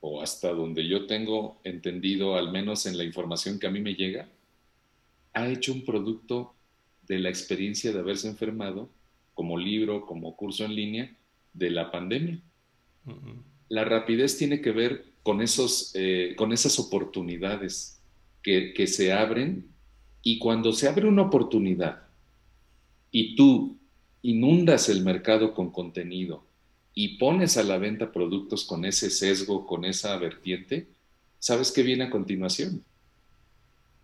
o 0.00 0.20
hasta 0.20 0.50
donde 0.52 0.86
yo 0.86 1.06
tengo 1.06 1.60
entendido, 1.64 2.36
al 2.36 2.52
menos 2.52 2.86
en 2.86 2.96
la 2.96 3.04
información 3.04 3.58
que 3.58 3.66
a 3.66 3.70
mí 3.70 3.80
me 3.80 3.94
llega, 3.94 4.28
ha 5.32 5.48
hecho 5.48 5.72
un 5.72 5.84
producto 5.84 6.54
de 7.06 7.18
la 7.18 7.28
experiencia 7.28 7.92
de 7.92 7.98
haberse 8.00 8.28
enfermado, 8.28 8.90
como 9.34 9.58
libro, 9.58 10.06
como 10.06 10.34
curso 10.34 10.64
en 10.64 10.74
línea, 10.74 11.16
de 11.52 11.70
la 11.70 11.90
pandemia. 11.90 12.40
La 13.68 13.84
rapidez 13.84 14.36
tiene 14.36 14.60
que 14.60 14.72
ver 14.72 15.04
con, 15.22 15.40
esos, 15.40 15.92
eh, 15.94 16.34
con 16.36 16.52
esas 16.52 16.78
oportunidades 16.78 18.00
que, 18.42 18.72
que 18.72 18.86
se 18.86 19.12
abren 19.12 19.66
y 20.22 20.38
cuando 20.38 20.72
se 20.72 20.88
abre 20.88 21.06
una 21.06 21.22
oportunidad 21.22 22.02
y 23.10 23.36
tú 23.36 23.78
inundas 24.26 24.88
el 24.88 25.04
mercado 25.04 25.54
con 25.54 25.70
contenido 25.70 26.42
y 26.94 27.16
pones 27.16 27.56
a 27.56 27.62
la 27.62 27.78
venta 27.78 28.10
productos 28.10 28.64
con 28.64 28.84
ese 28.84 29.08
sesgo, 29.08 29.66
con 29.66 29.84
esa 29.84 30.16
vertiente, 30.16 30.88
¿sabes 31.38 31.70
qué 31.70 31.84
viene 31.84 32.04
a 32.04 32.10
continuación? 32.10 32.82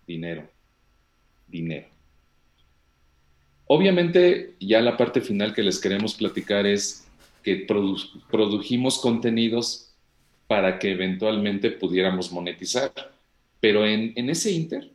Dinero, 0.06 0.48
dinero. 1.48 1.88
Obviamente, 3.66 4.54
ya 4.60 4.80
la 4.80 4.96
parte 4.96 5.20
final 5.22 5.54
que 5.54 5.62
les 5.64 5.80
queremos 5.80 6.14
platicar 6.14 6.66
es 6.66 7.04
que 7.42 7.66
produjimos 8.30 9.00
contenidos 9.00 9.90
para 10.46 10.78
que 10.78 10.92
eventualmente 10.92 11.70
pudiéramos 11.70 12.30
monetizar. 12.30 12.92
Pero 13.58 13.84
en, 13.84 14.12
en 14.14 14.30
ese 14.30 14.52
inter, 14.52 14.88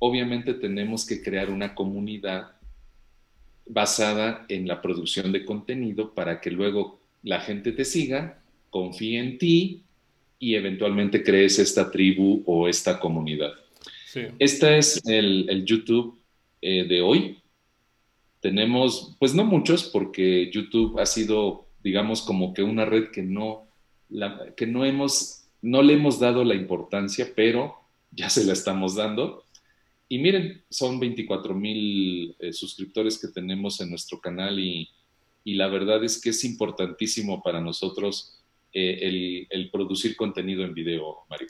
obviamente 0.00 0.54
tenemos 0.54 1.06
que 1.06 1.22
crear 1.22 1.50
una 1.50 1.74
comunidad 1.74 2.52
basada 3.72 4.44
en 4.48 4.66
la 4.66 4.82
producción 4.82 5.32
de 5.32 5.44
contenido 5.44 6.12
para 6.14 6.40
que 6.40 6.50
luego 6.50 7.00
la 7.22 7.40
gente 7.40 7.72
te 7.72 7.84
siga 7.84 8.40
confíe 8.70 9.18
en 9.18 9.36
ti 9.36 9.82
y 10.38 10.54
eventualmente 10.54 11.22
crees 11.22 11.58
esta 11.58 11.90
tribu 11.90 12.42
o 12.46 12.68
esta 12.68 12.98
comunidad. 12.98 13.52
Este 14.38 14.78
es 14.78 15.00
el, 15.06 15.64
YouTube 15.64 16.18
eh, 16.62 16.84
de 16.88 17.00
hoy. 17.02 17.38
Tenemos, 18.40 19.16
pues 19.18 19.34
no 19.34 19.44
muchos, 19.44 19.84
porque 19.84 20.50
YouTube 20.50 20.98
ha 20.98 21.06
sido, 21.06 21.66
digamos, 21.82 22.22
como 22.22 22.54
que 22.54 22.62
una 22.62 22.86
red 22.86 23.10
que 23.10 23.22
no, 23.22 23.68
que 24.56 24.66
no 24.66 24.84
hemos, 24.84 25.44
no 25.60 25.82
le 25.82 25.92
hemos 25.92 26.18
dado 26.18 26.42
la 26.42 26.54
importancia, 26.54 27.28
pero 27.36 27.76
ya 28.10 28.30
se 28.30 28.44
la 28.44 28.54
estamos 28.54 28.96
dando. 28.96 29.44
Y 30.12 30.18
miren, 30.18 30.64
son 30.68 30.98
24 30.98 31.54
mil 31.54 32.34
eh, 32.40 32.52
suscriptores 32.52 33.16
que 33.16 33.28
tenemos 33.28 33.80
en 33.80 33.90
nuestro 33.90 34.20
canal 34.20 34.58
y, 34.58 34.90
la 35.44 35.68
verdad 35.68 36.02
es 36.04 36.20
que 36.20 36.30
es 36.30 36.44
importantísimo 36.44 37.42
para 37.42 37.60
nosotros 37.60 38.42
eh, 38.72 39.46
el, 39.48 39.70
producir 39.70 40.16
contenido 40.16 40.64
en 40.64 40.74
video, 40.74 41.18
Mario. 41.28 41.46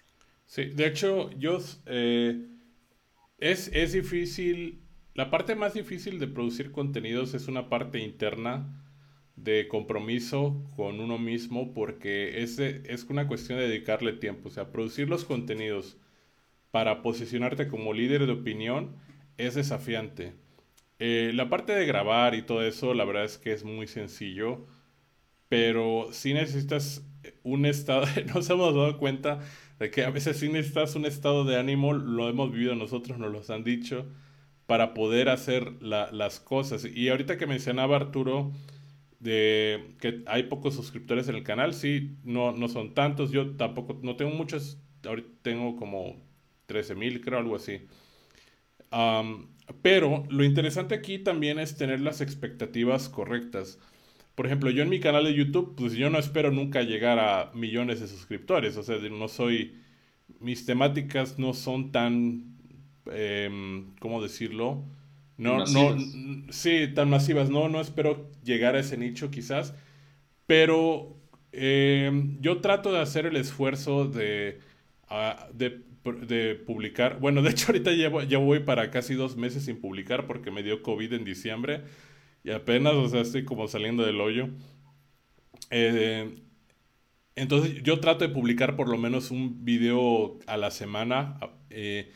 Sí, 0.46 0.66
de 0.66 0.86
hecho, 0.86 1.30
yo 1.38 1.58
eh, 1.86 2.38
es, 3.38 3.68
es 3.68 3.92
difícil, 3.92 4.82
la 5.14 5.30
parte 5.30 5.54
más 5.54 5.72
difícil 5.72 6.18
de 6.18 6.28
producir 6.28 6.70
contenidos 6.70 7.32
es 7.32 7.48
una 7.48 7.70
parte 7.70 7.98
interna 7.98 8.84
de 9.36 9.68
compromiso 9.68 10.62
con 10.76 11.00
uno 11.00 11.18
mismo 11.18 11.72
porque 11.72 12.42
es, 12.42 12.58
es 12.58 13.04
una 13.04 13.26
cuestión 13.26 13.58
de 13.58 13.68
dedicarle 13.68 14.12
tiempo, 14.12 14.48
o 14.48 14.52
sea, 14.52 14.70
producir 14.70 15.08
los 15.08 15.24
contenidos 15.24 15.96
para 16.70 17.02
posicionarte 17.02 17.68
como 17.68 17.92
líder 17.92 18.26
de 18.26 18.32
opinión 18.32 18.96
es 19.36 19.54
desafiante. 19.54 20.34
Eh, 20.98 21.32
la 21.34 21.48
parte 21.48 21.72
de 21.72 21.86
grabar 21.86 22.34
y 22.34 22.42
todo 22.42 22.62
eso, 22.62 22.94
la 22.94 23.04
verdad 23.04 23.24
es 23.24 23.38
que 23.38 23.52
es 23.52 23.64
muy 23.64 23.86
sencillo, 23.86 24.66
pero 25.48 26.08
si 26.12 26.34
necesitas 26.34 27.04
un 27.42 27.66
estado, 27.66 28.06
nos 28.34 28.48
hemos 28.50 28.74
dado 28.74 28.98
cuenta 28.98 29.40
de 29.78 29.90
que 29.90 30.04
a 30.04 30.10
veces 30.10 30.38
si 30.38 30.48
necesitas 30.48 30.94
un 30.96 31.06
estado 31.06 31.44
de 31.44 31.58
ánimo, 31.58 31.94
lo 31.94 32.28
hemos 32.28 32.52
vivido 32.52 32.74
nosotros, 32.74 33.18
nos 33.18 33.32
lo 33.32 33.54
han 33.54 33.64
dicho, 33.64 34.06
para 34.66 34.94
poder 34.94 35.28
hacer 35.30 35.82
las 35.82 36.40
cosas. 36.40 36.84
Y 36.84 37.08
ahorita 37.08 37.38
que 37.38 37.46
mencionaba 37.46 37.96
Arturo, 37.96 38.52
de 39.20 39.94
que 40.00 40.22
hay 40.26 40.44
pocos 40.44 40.74
suscriptores 40.74 41.28
en 41.28 41.36
el 41.36 41.44
canal, 41.44 41.74
sí, 41.74 42.18
no, 42.24 42.52
no 42.52 42.68
son 42.68 42.94
tantos, 42.94 43.32
yo 43.32 43.56
tampoco, 43.56 43.98
no 44.02 44.16
tengo 44.16 44.32
muchos, 44.32 44.78
ahorita 45.04 45.28
tengo 45.42 45.76
como 45.76 46.16
13 46.70 46.94
mil, 46.94 47.20
creo, 47.20 47.40
algo 47.40 47.56
así. 47.56 47.80
pero 49.82 50.24
lo 50.30 50.44
interesante 50.44 50.94
aquí 50.94 51.18
también 51.18 51.58
es 51.58 51.76
tener 51.76 52.00
las 52.00 52.20
expectativas 52.20 53.08
correctas. 53.08 53.80
Por 54.36 54.46
ejemplo, 54.46 54.70
yo 54.70 54.84
en 54.84 54.88
mi 54.88 55.00
canal 55.00 55.24
de 55.24 55.34
YouTube, 55.34 55.74
pues 55.76 55.94
yo 55.94 56.10
no 56.10 56.18
espero 56.18 56.52
nunca 56.52 56.82
llegar 56.82 57.18
a 57.18 57.50
millones 57.54 58.00
de 58.00 58.06
suscriptores. 58.06 58.76
O 58.76 58.84
sea, 58.84 58.96
no 58.96 59.26
soy. 59.26 59.74
Mis 60.38 60.64
temáticas 60.64 61.38
no 61.40 61.54
son 61.54 61.90
tan. 61.90 62.56
Em, 63.12 63.90
¿Cómo 63.98 64.22
decirlo? 64.22 64.84
No, 65.36 65.66
no. 65.66 65.96
Sí, 66.50 66.86
tan 66.94 67.10
masivas. 67.10 67.50
No, 67.50 67.68
no 67.68 67.80
espero 67.80 68.30
llegar 68.44 68.76
a 68.76 68.80
ese 68.80 68.96
nicho, 68.96 69.30
quizás. 69.30 69.74
Pero 70.46 71.16
em, 71.50 72.40
yo 72.40 72.60
trato 72.60 72.92
de 72.92 73.00
hacer 73.00 73.26
el 73.26 73.36
esfuerzo 73.36 74.06
de, 74.06 74.60
de 75.52 75.90
de 76.04 76.54
publicar. 76.54 77.18
Bueno, 77.20 77.42
de 77.42 77.50
hecho 77.50 77.66
ahorita 77.68 77.92
llevo, 77.92 78.22
ya 78.22 78.38
voy 78.38 78.60
para 78.60 78.90
casi 78.90 79.14
dos 79.14 79.36
meses 79.36 79.64
sin 79.64 79.80
publicar 79.80 80.26
porque 80.26 80.50
me 80.50 80.62
dio 80.62 80.82
COVID 80.82 81.12
en 81.12 81.24
diciembre 81.24 81.82
y 82.42 82.50
apenas, 82.50 82.94
o 82.94 83.08
sea, 83.08 83.20
estoy 83.20 83.44
como 83.44 83.68
saliendo 83.68 84.04
del 84.04 84.20
hoyo. 84.20 84.48
Eh, 85.70 86.36
entonces 87.36 87.82
yo 87.82 88.00
trato 88.00 88.26
de 88.26 88.34
publicar 88.34 88.76
por 88.76 88.88
lo 88.88 88.98
menos 88.98 89.30
un 89.30 89.64
video 89.64 90.38
a 90.46 90.56
la 90.56 90.70
semana. 90.70 91.38
Eh, 91.68 92.10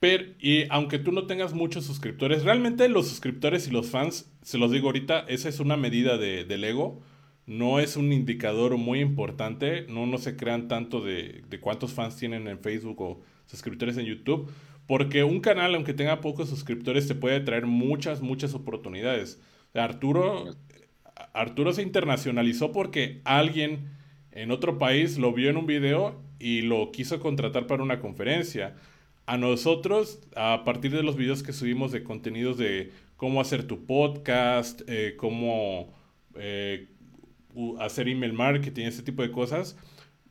pero, 0.00 0.24
y 0.38 0.64
aunque 0.70 0.98
tú 0.98 1.10
no 1.10 1.26
tengas 1.26 1.54
muchos 1.54 1.84
suscriptores, 1.84 2.44
realmente 2.44 2.88
los 2.88 3.08
suscriptores 3.08 3.66
y 3.66 3.72
los 3.72 3.88
fans, 3.88 4.30
se 4.42 4.58
los 4.58 4.70
digo 4.70 4.86
ahorita, 4.86 5.20
esa 5.28 5.48
es 5.48 5.58
una 5.58 5.76
medida 5.76 6.18
de, 6.18 6.44
del 6.44 6.62
ego 6.64 7.02
no 7.48 7.80
es 7.80 7.96
un 7.96 8.12
indicador 8.12 8.76
muy 8.76 9.00
importante, 9.00 9.86
no, 9.88 10.04
no 10.04 10.18
se 10.18 10.36
crean 10.36 10.68
tanto 10.68 11.00
de, 11.00 11.42
cuántos 11.62 11.94
fans 11.94 12.16
tienen 12.16 12.46
en 12.46 12.58
Facebook 12.58 13.00
o 13.00 13.22
suscriptores 13.46 13.96
en 13.96 14.04
YouTube, 14.04 14.52
porque 14.86 15.24
un 15.24 15.40
canal, 15.40 15.74
aunque 15.74 15.94
tenga 15.94 16.20
pocos 16.20 16.50
suscriptores, 16.50 17.08
te 17.08 17.14
puede 17.14 17.40
traer 17.40 17.64
muchas, 17.64 18.20
muchas 18.20 18.52
oportunidades. 18.52 19.40
Arturo, 19.72 20.56
Arturo 21.32 21.72
se 21.72 21.82
internacionalizó 21.82 22.70
porque 22.70 23.22
alguien 23.24 23.92
en 24.32 24.50
otro 24.50 24.76
país 24.76 25.16
lo 25.16 25.32
vio 25.32 25.48
en 25.48 25.56
un 25.56 25.66
video 25.66 26.20
y 26.38 26.60
lo 26.60 26.92
quiso 26.92 27.18
contratar 27.18 27.66
para 27.66 27.82
una 27.82 27.98
conferencia. 27.98 28.76
A 29.24 29.38
nosotros, 29.38 30.20
a 30.36 30.64
partir 30.66 30.90
de 30.92 31.02
los 31.02 31.16
videos 31.16 31.42
que 31.42 31.54
subimos 31.54 31.92
de 31.92 32.04
contenidos 32.04 32.58
de 32.58 32.92
cómo 33.16 33.40
hacer 33.40 33.62
tu 33.66 33.86
podcast, 33.86 34.82
eh, 34.86 35.14
cómo... 35.16 35.94
Eh, 36.34 36.88
hacer 37.80 38.08
email 38.08 38.32
marketing, 38.32 38.86
ese 38.86 39.02
tipo 39.02 39.22
de 39.22 39.30
cosas, 39.30 39.76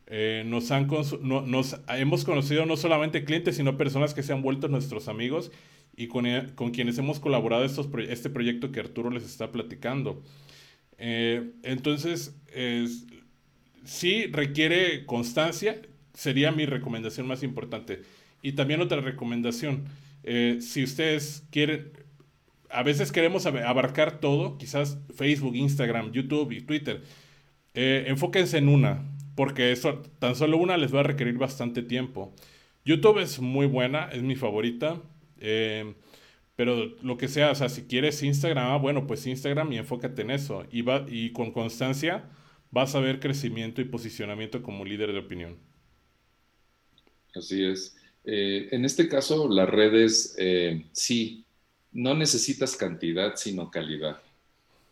eh, 0.06 0.42
nos, 0.46 0.70
han 0.70 0.88
nos 1.22 1.80
hemos 1.88 2.24
conocido 2.24 2.64
no 2.64 2.76
solamente 2.76 3.24
clientes, 3.24 3.56
sino 3.56 3.76
personas 3.76 4.14
que 4.14 4.22
se 4.22 4.32
han 4.32 4.42
vuelto 4.42 4.68
nuestros 4.68 5.08
amigos 5.08 5.50
y 5.96 6.08
con, 6.08 6.26
e, 6.26 6.54
con 6.54 6.70
quienes 6.70 6.96
hemos 6.98 7.20
colaborado 7.20 7.64
estos, 7.64 7.88
este 8.08 8.30
proyecto 8.30 8.72
que 8.72 8.80
Arturo 8.80 9.10
les 9.10 9.24
está 9.24 9.52
platicando. 9.52 10.22
Eh, 10.96 11.50
entonces, 11.62 12.34
sí 13.84 14.26
requiere 14.26 15.06
constancia, 15.06 15.80
sería 16.12 16.52
mi 16.52 16.66
recomendación 16.66 17.26
más 17.26 17.42
importante. 17.42 18.02
Y 18.42 18.52
también 18.52 18.80
otra 18.80 19.00
recomendación, 19.00 19.84
eh, 20.24 20.58
si 20.60 20.84
ustedes 20.84 21.44
quieren, 21.50 21.92
a 22.70 22.82
veces 22.82 23.12
queremos 23.12 23.46
abarcar 23.46 24.20
todo, 24.20 24.58
quizás 24.58 24.98
Facebook, 25.14 25.56
Instagram, 25.56 26.12
YouTube 26.12 26.52
y 26.52 26.60
Twitter. 26.60 27.02
Eh, 27.74 28.04
enfóquense 28.08 28.58
en 28.58 28.68
una, 28.68 29.04
porque 29.34 29.72
eso, 29.72 30.02
tan 30.18 30.34
solo 30.34 30.58
una 30.58 30.76
les 30.76 30.94
va 30.94 31.00
a 31.00 31.04
requerir 31.04 31.38
bastante 31.38 31.82
tiempo. 31.82 32.34
YouTube 32.84 33.18
es 33.18 33.40
muy 33.40 33.66
buena, 33.66 34.08
es 34.12 34.22
mi 34.22 34.36
favorita. 34.36 35.00
Eh, 35.40 35.94
pero 36.56 36.96
lo 37.02 37.16
que 37.16 37.28
sea, 37.28 37.52
o 37.52 37.54
sea, 37.54 37.68
si 37.68 37.82
quieres 37.82 38.22
Instagram, 38.22 38.72
ah, 38.72 38.78
bueno, 38.78 39.06
pues 39.06 39.26
Instagram 39.26 39.72
y 39.72 39.78
enfócate 39.78 40.22
en 40.22 40.30
eso. 40.32 40.66
Y, 40.72 40.82
va, 40.82 41.06
y 41.08 41.32
con 41.32 41.52
constancia 41.52 42.28
vas 42.70 42.94
a 42.94 43.00
ver 43.00 43.20
crecimiento 43.20 43.80
y 43.80 43.84
posicionamiento 43.84 44.62
como 44.62 44.84
líder 44.84 45.12
de 45.12 45.20
opinión. 45.20 45.56
Así 47.34 47.64
es. 47.64 47.96
Eh, 48.24 48.68
en 48.72 48.84
este 48.84 49.08
caso, 49.08 49.48
las 49.48 49.68
redes 49.68 50.36
sí 50.92 51.46
no 51.92 52.14
necesitas 52.14 52.76
cantidad, 52.76 53.36
sino 53.36 53.70
calidad. 53.70 54.20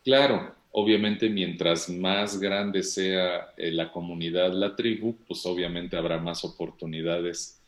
Claro, 0.05 0.55
obviamente 0.73 1.29
mientras 1.29 1.89
más 1.89 2.39
grande 2.39 2.83
sea 2.83 3.53
eh, 3.57 3.71
la 3.71 3.91
comunidad, 3.91 4.53
la 4.53 4.77
tribu, 4.77 5.17
pues 5.27 5.45
obviamente 5.47 5.97
habrá 5.97 6.19
más 6.19 6.45
oportunidades. 6.45 7.61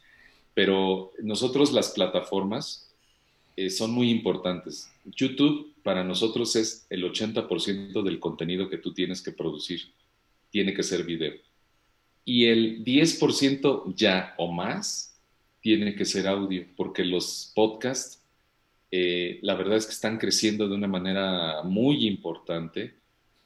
Pero 0.55 1.13
nosotros 1.23 1.73
las 1.73 1.91
plataformas 1.91 2.89
eh, 3.57 3.71
son 3.71 3.93
muy 3.93 4.11
importantes. 4.11 4.91
YouTube 5.05 5.75
para 5.83 6.05
nosotros 6.05 6.55
es 6.55 6.87
el 6.91 7.03
80% 7.03 8.03
del 8.03 8.21
contenido 8.21 8.69
que 8.69 8.79
tú 8.79 8.93
tienes 8.93 9.23
que 9.23 9.33
producir. 9.33 9.81
Tiene 10.51 10.75
que 10.75 10.83
ser 10.83 11.05
video. 11.05 11.35
Y 12.25 12.45
el 12.45 12.85
10% 12.85 13.95
ya 13.97 14.35
o 14.37 14.53
más 14.53 15.19
tiene 15.61 15.95
que 15.95 16.05
ser 16.05 16.29
audio, 16.29 16.67
porque 16.77 17.05
los 17.05 17.53
podcasts 17.55 18.23
eh, 18.91 19.39
la 19.43 19.55
verdad 19.55 19.77
es 19.77 19.87
que 19.87 19.93
están 19.93 20.19
creciendo 20.19 20.69
de 20.69 20.75
una 20.75 20.89
manera 20.89 21.63
muy 21.63 22.07
importante. 22.07 22.95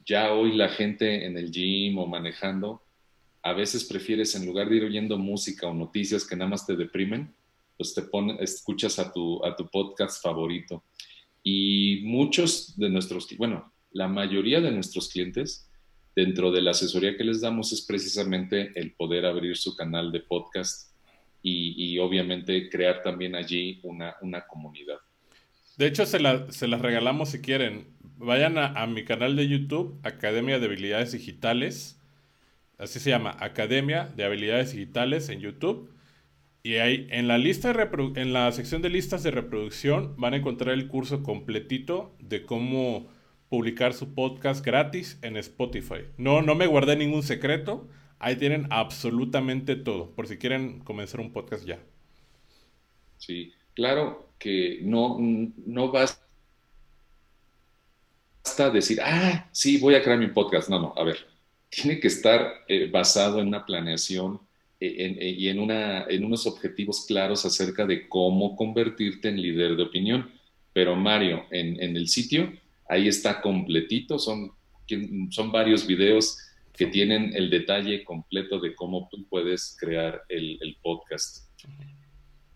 Ya 0.05 0.33
hoy 0.33 0.57
la 0.57 0.69
gente 0.69 1.27
en 1.27 1.37
el 1.37 1.51
gym 1.51 1.99
o 1.99 2.07
manejando, 2.07 2.83
a 3.43 3.53
veces 3.53 3.85
prefieres 3.85 4.35
en 4.37 4.47
lugar 4.47 4.69
de 4.69 4.77
ir 4.77 4.85
oyendo 4.85 5.19
música 5.19 5.67
o 5.67 5.75
noticias 5.75 6.25
que 6.25 6.37
nada 6.37 6.51
más 6.51 6.67
te 6.67 6.77
deprimen, 6.77 7.35
pues 7.77 7.95
te 7.95 8.03
pones, 8.03 8.41
escuchas 8.41 8.99
a 8.99 9.13
tu, 9.13 9.45
a 9.45 9.57
tu 9.57 9.69
podcast 9.69 10.23
favorito. 10.23 10.85
Y 11.43 12.03
muchos 12.05 12.79
de 12.79 12.89
nuestros, 12.89 13.27
bueno, 13.37 13.73
la 13.91 14.07
mayoría 14.07 14.61
de 14.61 14.71
nuestros 14.71 15.09
clientes, 15.09 15.69
dentro 16.15 16.53
de 16.53 16.63
la 16.63 16.71
asesoría 16.71 17.17
que 17.17 17.25
les 17.25 17.41
damos, 17.41 17.73
es 17.73 17.83
precisamente 17.83 18.73
el 18.77 18.95
poder 18.95 19.27
abrir 19.27 19.57
su 19.57 19.75
canal 19.75 20.13
de 20.13 20.21
podcast 20.21 20.93
y, 21.45 21.99
obviamente 21.99 22.71
crear 22.71 23.03
también 23.03 23.35
allí 23.35 23.81
una, 23.83 24.15
una 24.21 24.47
comunidad. 24.47 24.99
De 25.77 25.87
hecho, 25.87 26.05
se, 26.07 26.21
las 26.21 26.61
regalamos 26.61 27.31
si 27.31 27.41
quieren. 27.41 27.87
Vayan 28.17 28.59
a, 28.59 28.87
mi 28.87 29.05
canal 29.05 29.37
de 29.37 29.49
YouTube, 29.49 29.99
Academia 30.03 30.59
de 30.59 30.67
Habilidades 30.67 31.13
Digitales. 31.13 32.01
Así 32.79 33.01
se 33.01 33.11
llama, 33.11 33.37
Academia 33.41 34.13
de 34.15 34.25
Habilidades 34.25 34.73
Digitales 34.73 35.29
en 35.29 35.41
YouTube. 35.41 35.91
Y 36.63 36.75
ahí 36.75 37.09
en 37.11 37.27
la 37.27 37.39
lista 37.39 37.73
en 38.15 38.33
la 38.33 38.53
sección 38.53 38.83
de 38.83 38.91
listas 38.91 39.25
de 39.25 39.33
reproducción 39.33 40.15
van 40.17 40.35
a 40.35 40.37
encontrar 40.37 40.75
el 40.75 40.87
curso 40.87 41.25
completito 41.25 42.15
de 42.21 42.45
cómo 42.45 43.09
publicar 43.49 43.95
su 43.95 44.15
podcast 44.15 44.65
gratis 44.65 45.19
en 45.23 45.37
Spotify. 45.37 46.05
No, 46.17 46.43
no 46.43 46.55
me 46.55 46.67
guardé 46.67 46.97
ningún 46.97 47.25
secreto. 47.25 47.89
Ahí 48.21 48.37
tienen 48.37 48.69
absolutamente 48.71 49.75
todo, 49.75 50.15
por 50.15 50.29
si 50.29 50.39
quieren 50.39 50.79
comenzar 50.79 51.19
un 51.19 51.33
podcast 51.33 51.65
ya. 51.67 51.81
Sí, 53.19 53.53
claro 53.75 54.32
que 54.43 54.81
no, 54.83 55.19
no 55.21 55.93
basta 55.93 56.19
decir, 58.73 58.99
ah, 59.01 59.49
sí, 59.53 59.79
voy 59.79 59.95
a 59.95 60.03
crear 60.03 60.19
mi 60.19 60.27
podcast. 60.29 60.69
No, 60.69 60.81
no, 60.81 60.95
a 60.97 61.05
ver, 61.05 61.19
tiene 61.71 62.01
que 62.01 62.09
estar 62.09 62.65
eh, 62.67 62.91
basado 62.91 63.41
en 63.41 63.49
una 63.49 63.65
planeación 63.65 64.41
eh, 64.81 65.17
eh, 65.21 65.31
y 65.39 65.49
en, 65.49 65.61
una, 65.61 66.05
en 66.05 66.25
unos 66.25 66.47
objetivos 66.47 67.07
claros 67.07 67.45
acerca 67.45 67.87
de 67.87 68.09
cómo 68.09 68.57
convertirte 68.57 69.29
en 69.29 69.41
líder 69.41 69.77
de 69.77 69.85
opinión. 69.85 70.29
Pero 70.73 70.97
Mario, 70.97 71.45
en, 71.53 71.81
en 71.81 71.97
el 71.97 72.09
sitio, 72.09 72.53
ahí 72.89 73.07
está 73.07 73.41
completito, 73.41 74.19
son, 74.19 74.51
son 75.31 75.53
varios 75.53 75.87
videos 75.87 76.37
que 76.73 76.87
tienen 76.87 77.33
el 77.37 77.49
detalle 77.49 78.03
completo 78.03 78.59
de 78.59 78.75
cómo 78.75 79.09
tú 79.11 79.25
puedes 79.29 79.77
crear 79.79 80.23
el, 80.29 80.59
el 80.61 80.77
podcast. 80.83 81.49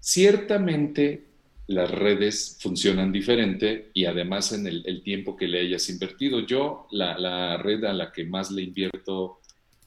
Ciertamente 0.01 1.26
las 1.69 1.91
redes 1.91 2.59
funcionan 2.61 3.11
diferente 3.11 3.91
y 3.93 4.05
además 4.05 4.53
en 4.53 4.67
el, 4.67 5.03
tiempo 5.03 5.37
que 5.37 5.49
le 5.49 5.61
hayas 5.61 5.89
invertido. 5.89 6.41
Yo 6.41 6.87
la, 6.93 7.57
red 7.57 7.85
a 7.85 7.93
la 7.93 8.13
que 8.13 8.25
más 8.25 8.51
le 8.51 8.63
invierto 8.63 9.41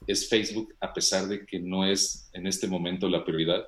es 0.06 0.28
Facebook, 0.28 0.74
a 0.80 0.92
pesar 0.92 1.26
de 1.26 1.46
que 1.46 1.58
no 1.58 1.86
es 1.86 2.30
en 2.34 2.46
este 2.46 2.66
momento 2.66 3.08
la 3.08 3.24
prioridad. 3.24 3.64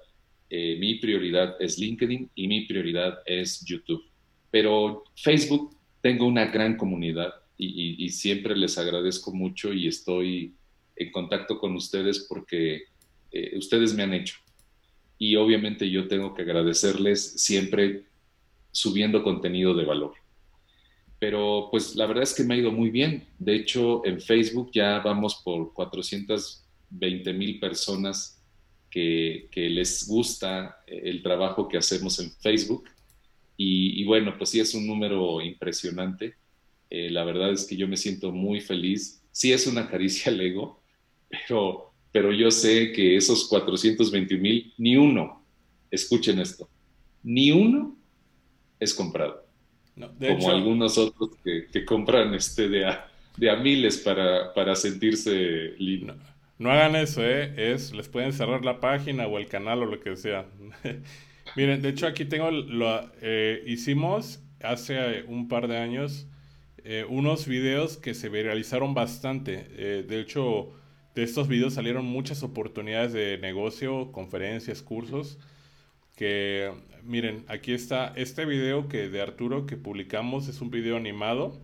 Eh, 0.50 0.76
mi 0.78 0.96
prioridad 0.96 1.56
es 1.60 1.78
LinkedIn 1.78 2.30
y 2.34 2.48
mi 2.48 2.66
prioridad 2.66 3.20
es 3.24 3.64
YouTube. 3.64 4.02
Pero 4.50 5.04
Facebook 5.16 5.74
tengo 6.02 6.26
una 6.26 6.46
gran 6.46 6.76
comunidad 6.76 7.32
y, 7.56 8.08
siempre 8.10 8.56
les 8.56 8.76
agradezco 8.76 9.32
mucho 9.32 9.72
y 9.72 9.86
estoy 9.86 10.54
en 10.96 11.12
contacto 11.12 11.58
con 11.58 11.76
ustedes 11.76 12.26
porque 12.28 12.82
eh, 13.30 13.56
ustedes 13.56 13.94
me 13.94 14.02
han 14.02 14.12
hecho. 14.12 14.41
Y 15.22 15.36
obviamente 15.36 15.88
yo 15.88 16.08
tengo 16.08 16.34
que 16.34 16.42
agradecerles 16.42 17.40
siempre 17.40 18.06
subiendo 18.72 19.22
contenido 19.22 19.72
de 19.72 19.84
valor. 19.84 20.14
Pero 21.20 21.68
pues 21.70 21.94
la 21.94 22.06
verdad 22.06 22.24
es 22.24 22.34
que 22.34 22.42
me 22.42 22.54
ha 22.54 22.56
ido 22.56 22.72
muy 22.72 22.90
bien. 22.90 23.28
De 23.38 23.54
hecho, 23.54 24.04
en 24.04 24.20
Facebook 24.20 24.72
ya 24.74 24.98
vamos 24.98 25.40
por 25.44 25.72
420 25.74 27.32
mil 27.34 27.60
personas 27.60 28.42
que, 28.90 29.48
les 29.54 30.08
gusta 30.08 30.82
el 30.88 31.22
trabajo 31.22 31.68
que 31.68 31.78
hacemos 31.78 32.18
en 32.18 32.32
Facebook. 32.32 32.90
Y, 33.56 34.02
bueno, 34.02 34.36
pues 34.36 34.50
sí 34.50 34.58
es 34.58 34.74
un 34.74 34.88
número 34.88 35.40
impresionante. 35.40 36.34
Eh, 36.90 37.10
la 37.10 37.22
verdad 37.22 37.52
es 37.52 37.64
que 37.64 37.76
yo 37.76 37.86
me 37.86 37.96
siento 37.96 38.32
muy 38.32 38.60
feliz. 38.60 39.22
Sí 39.30 39.52
es 39.52 39.68
una 39.68 39.88
caricia 39.88 40.32
al 40.32 40.40
ego, 40.40 40.82
pero, 41.30 41.91
pero 42.12 42.32
yo 42.32 42.50
sé 42.50 42.92
que 42.92 43.16
esos 43.16 43.48
420 43.48 44.36
mil, 44.36 44.72
ni 44.78 44.96
uno, 44.96 45.42
escuchen 45.90 46.38
esto, 46.38 46.68
ni 47.22 47.50
uno 47.50 47.96
es 48.78 48.94
comprado 48.94 49.42
como 49.94 50.50
algunos 50.50 50.98
otros 50.98 51.30
que, 51.44 51.84
compran 51.84 52.34
este 52.34 52.68
de 52.68 52.86
a, 52.86 53.06
de 53.36 53.50
a 53.50 53.56
miles 53.56 53.98
para, 53.98 54.52
para 54.54 54.74
sentirse 54.74 55.74
lindo. 55.78 56.16
No, 56.58 56.70
hagan 56.70 56.96
eso, 56.96 57.24
¿eh? 57.24 57.52
Es, 57.56 57.92
les 57.92 58.08
pueden 58.08 58.32
cerrar 58.32 58.64
la 58.64 58.80
página 58.80 59.26
o 59.26 59.38
el 59.38 59.46
canal 59.46 59.82
o 59.82 59.86
lo 59.86 60.00
que 60.00 60.16
sea. 60.16 60.46
Miren, 61.56 61.82
de 61.82 61.88
hecho 61.90 62.06
aquí 62.06 62.24
tengo, 62.24 62.50
lo 62.50 63.10
eh, 63.20 63.62
hicimos 63.66 64.40
hace 64.62 65.24
un 65.26 65.48
par 65.48 65.66
de 65.68 65.76
años 65.76 66.26
eh, 66.84 67.04
unos 67.08 67.46
videos 67.46 67.96
que 67.96 68.14
se 68.14 68.28
viralizaron 68.28 68.94
bastante. 68.94 69.66
Eh, 69.70 70.04
de 70.08 70.20
hecho, 70.20 70.72
de 71.14 71.22
estos 71.22 71.48
videos 71.48 71.74
salieron 71.74 72.04
muchas 72.04 72.42
oportunidades 72.42 73.12
de 73.12 73.38
negocio, 73.38 74.12
conferencias, 74.12 74.82
cursos 74.82 75.38
que 76.16 76.70
miren, 77.04 77.44
aquí 77.48 77.72
está 77.72 78.12
este 78.16 78.44
video 78.44 78.88
que 78.88 79.08
de 79.08 79.20
Arturo 79.20 79.66
que 79.66 79.76
publicamos, 79.76 80.48
es 80.48 80.60
un 80.60 80.70
video 80.70 80.96
animado. 80.96 81.58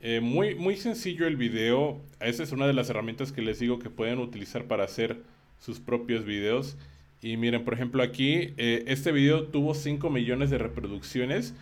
Eh, 0.00 0.20
muy, 0.20 0.54
muy 0.54 0.76
sencillo 0.76 1.26
el 1.26 1.36
video. 1.36 2.00
Esa 2.20 2.42
es 2.42 2.52
una 2.52 2.66
de 2.66 2.72
las 2.72 2.88
herramientas 2.88 3.32
que 3.32 3.42
les 3.42 3.58
digo 3.58 3.78
que 3.78 3.90
pueden 3.90 4.18
utilizar 4.18 4.64
para 4.64 4.84
hacer 4.84 5.22
sus 5.58 5.78
propios 5.80 6.24
videos. 6.24 6.78
Y 7.20 7.36
miren, 7.36 7.64
por 7.64 7.74
ejemplo, 7.74 8.02
aquí 8.02 8.54
eh, 8.56 8.84
este 8.86 9.12
video 9.12 9.48
tuvo 9.48 9.74
5 9.74 10.08
millones 10.08 10.48
de 10.50 10.58
reproducciones 10.58 11.54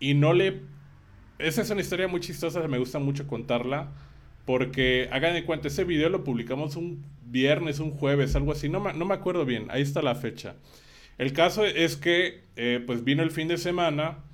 y 0.00 0.14
no 0.14 0.32
le... 0.32 0.60
Esa 1.38 1.62
es 1.62 1.70
una 1.70 1.82
historia 1.82 2.08
muy 2.08 2.18
chistosa, 2.20 2.66
me 2.66 2.78
gusta 2.78 2.98
mucho 2.98 3.28
contarla. 3.28 3.92
Porque 4.48 5.10
hagan 5.12 5.34
de 5.34 5.44
cuenta, 5.44 5.68
ese 5.68 5.84
video 5.84 6.08
lo 6.08 6.24
publicamos 6.24 6.74
un 6.76 7.04
viernes, 7.20 7.80
un 7.80 7.90
jueves, 7.90 8.34
algo 8.34 8.52
así. 8.52 8.70
No, 8.70 8.80
no 8.94 9.04
me 9.04 9.12
acuerdo 9.12 9.44
bien, 9.44 9.66
ahí 9.68 9.82
está 9.82 10.00
la 10.00 10.14
fecha. 10.14 10.56
El 11.18 11.34
caso 11.34 11.66
es 11.66 11.96
que, 11.96 12.44
eh, 12.56 12.82
pues 12.86 13.04
vino 13.04 13.22
el 13.22 13.30
fin 13.30 13.46
de 13.48 13.58
semana 13.58 14.24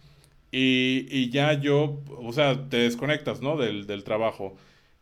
y, 0.53 1.31
ya 1.31 1.55
yo, 1.61 2.05
o 2.17 2.33
sea, 2.33 2.69
te 2.69 2.77
desconectas, 2.77 3.43
¿no? 3.43 3.57
Del, 3.57 4.05
trabajo. 4.05 4.55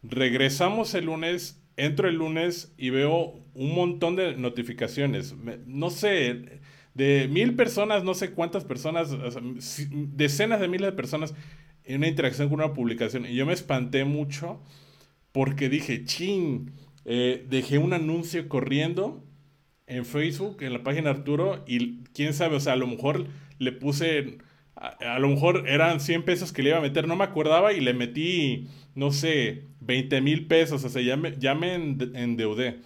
Regresamos 0.03 0.95
el 0.95 1.05
lunes, 1.05 1.63
entro 1.77 2.09
el 2.09 2.15
lunes 2.15 2.73
y 2.79 2.89
veo 2.89 3.35
un 3.53 3.75
montón 3.75 4.17
de 4.17 4.35
notificaciones. 4.39 5.35
no 5.67 5.91
sé, 5.91 6.59
de 6.95 7.29
mil 7.29 7.55
personas, 7.55 8.03
no 8.03 8.15
sé 8.15 8.31
cuántas 8.31 8.65
personas, 8.65 9.15
decenas 9.91 10.59
de 10.59 10.69
miles 10.69 10.87
de 10.87 10.97
personas 10.97 11.35
en 11.85 11.99
una 11.99 12.09
interacción 12.09 12.49
con 12.49 12.61
una 12.61 12.73
publicación. 12.73 13.27
Y 13.27 13.35
yo 13.35 13.45
me 13.45 13.53
espanté 13.53 14.07
mucho 14.07 14.63
porque 15.33 15.69
dije, 15.69 16.05
ching, 16.05 16.71
eh, 17.05 17.45
dejé 17.49 17.79
un 17.79 17.93
anuncio 17.93 18.49
corriendo 18.49 19.25
en 19.87 20.05
Facebook, 20.05 20.63
en 20.63 20.73
la 20.73 20.83
página 20.83 21.11
Arturo, 21.11 21.65
y 21.67 22.05
quién 22.15 22.35
sabe, 22.35 22.57
o 22.57 22.61
sea, 22.61 22.75
a 22.75 22.77
lo 22.77 22.87
mejor 22.87 23.27
le 23.59 23.73
puse, 23.73 24.39
a, 24.77 25.19
lo 25.19 25.29
mejor 25.29 25.69
eran 25.69 26.01
100 26.01 26.25
pesos 26.25 26.53
que 26.53 26.63
le 26.63 26.71
iba 26.71 26.79
a 26.79 26.83
meter, 26.83 27.09
no 27.09 27.17
me 27.17 27.25
acordaba, 27.25 27.73
y 27.73 27.81
le 27.81 27.95
metí, 27.95 28.69
no 28.95 29.11
sé, 29.11 29.65
20 29.81 30.21
mil 30.21 30.47
pesos, 30.47 30.85
o 30.85 30.89
sea, 30.89 31.03
ya 31.03 31.17
me, 31.17 31.37
ya 31.39 31.55
me 31.55 31.75
endeudé, 31.75 32.81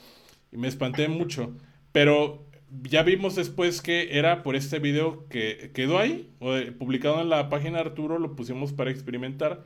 y 0.52 0.56
me 0.56 0.68
espanté 0.68 1.08
mucho, 1.08 1.54
pero 1.92 2.46
ya 2.82 3.02
vimos 3.02 3.36
después 3.36 3.82
que 3.82 4.18
era 4.18 4.42
por 4.42 4.56
este 4.56 4.78
video 4.78 5.28
que 5.28 5.70
quedó 5.74 5.98
ahí, 5.98 6.30
publicado 6.78 7.20
en 7.20 7.28
la 7.28 7.48
página 7.48 7.80
Arturo, 7.80 8.18
lo 8.18 8.36
pusimos 8.36 8.72
para 8.72 8.90
experimentar, 8.90 9.64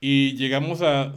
y 0.00 0.36
llegamos 0.36 0.82
a 0.82 1.14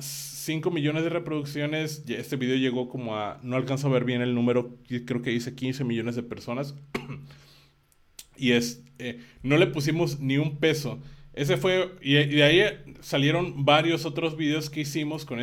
5 0.48 0.72
millones 0.72 1.04
de 1.04 1.10
reproducciones. 1.10 2.06
Este 2.08 2.38
video 2.38 2.56
llegó 2.56 2.88
como 2.88 3.18
a. 3.18 3.38
No 3.44 3.58
alcanzo 3.58 3.88
a 3.88 3.92
ver 3.92 4.06
bien 4.06 4.22
el 4.22 4.34
número. 4.34 4.78
Creo 4.88 5.22
que 5.22 5.30
dice 5.30 5.56
15 5.56 5.84
millones 5.84 6.16
de 6.16 6.24
personas. 6.24 6.74
y 8.38 8.52
es. 8.52 8.82
Eh, 8.98 9.20
no 9.44 9.58
le 9.58 9.68
pusimos 9.68 10.22
ni 10.22 10.38
un 10.38 10.58
peso. 10.58 11.00
Ese 11.34 11.58
fue. 11.58 11.92
Y, 12.02 12.14
de 12.14 12.44
ahí 12.44 12.62
salieron 13.02 13.66
varios 13.66 14.06
otros 14.06 14.38
videos 14.38 14.70
que 14.70 14.80
hicimos 14.80 15.26
con, 15.26 15.40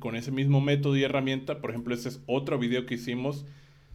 con 0.00 0.16
ese 0.16 0.32
mismo 0.32 0.60
método 0.60 0.96
y 0.96 1.04
herramienta. 1.04 1.60
Por 1.60 1.70
ejemplo, 1.70 1.94
este 1.94 2.08
es 2.08 2.20
otro 2.26 2.58
video 2.58 2.84
que 2.84 2.94
hicimos 2.94 3.46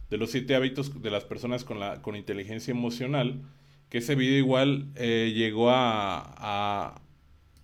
de 0.08 0.16
los 0.16 0.30
7 0.30 0.54
hábitos 0.54 1.02
de 1.02 1.10
las 1.10 1.26
personas 1.26 1.64
con, 1.64 1.78
la, 1.78 2.00
con 2.00 2.16
inteligencia 2.16 2.72
emocional. 2.72 3.42
Que 3.90 3.98
ese 3.98 4.14
video 4.14 4.38
igual 4.38 4.88
eh, 4.94 5.30
llegó 5.36 5.68
a, 5.68 6.22
a. 6.38 7.02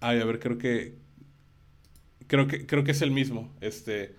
a 0.01 0.13
ver, 0.13 0.39
creo 0.39 0.59
que 0.59 1.01
creo 2.31 2.47
que, 2.47 2.64
creo 2.64 2.85
que 2.85 2.93
es 2.93 3.03
el 3.03 3.11
mismo. 3.11 3.53
Este, 3.61 4.14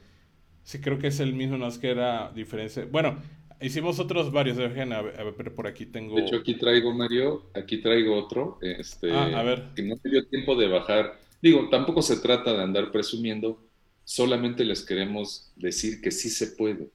sí, 0.64 0.82
creo 0.82 1.00
que 1.00 1.08
es 1.08 1.22
el 1.22 1.34
mismo, 1.34 1.58
no 1.58 1.68
es 1.68 1.78
que 1.78 1.90
era 1.90 2.30
diferencia. 2.36 2.86
Bueno, 2.92 3.18
hicimos 3.62 4.00
otros 4.00 4.34
varios, 4.34 4.58
dejen 4.58 4.92
a 4.92 5.02
ver, 5.02 5.34
pero 5.38 5.56
por 5.56 5.66
aquí 5.66 5.86
tengo... 5.86 6.18
De 6.18 6.24
hecho, 6.24 6.36
aquí 6.36 6.56
traigo, 6.56 6.94
Mario, 6.94 7.50
aquí 7.54 7.78
traigo 7.78 8.18
otro, 8.18 8.60
este, 8.62 9.14
ah, 9.14 9.40
a 9.40 9.44
ver. 9.44 9.70
que 9.76 9.84
no 9.84 9.96
me 10.04 10.12
dio 10.12 10.28
tiempo 10.28 10.56
de 10.58 10.68
bajar. 10.68 11.18
Digo, 11.42 11.70
tampoco 11.70 12.02
se 12.02 12.18
trata 12.18 12.52
de 12.52 12.62
andar 12.62 12.92
presumiendo, 12.92 13.66
solamente 14.04 14.66
les 14.66 14.84
queremos 14.84 15.54
decir 15.56 16.02
que 16.02 16.12
sí 16.12 16.30
se 16.30 16.48
puede 16.48 16.90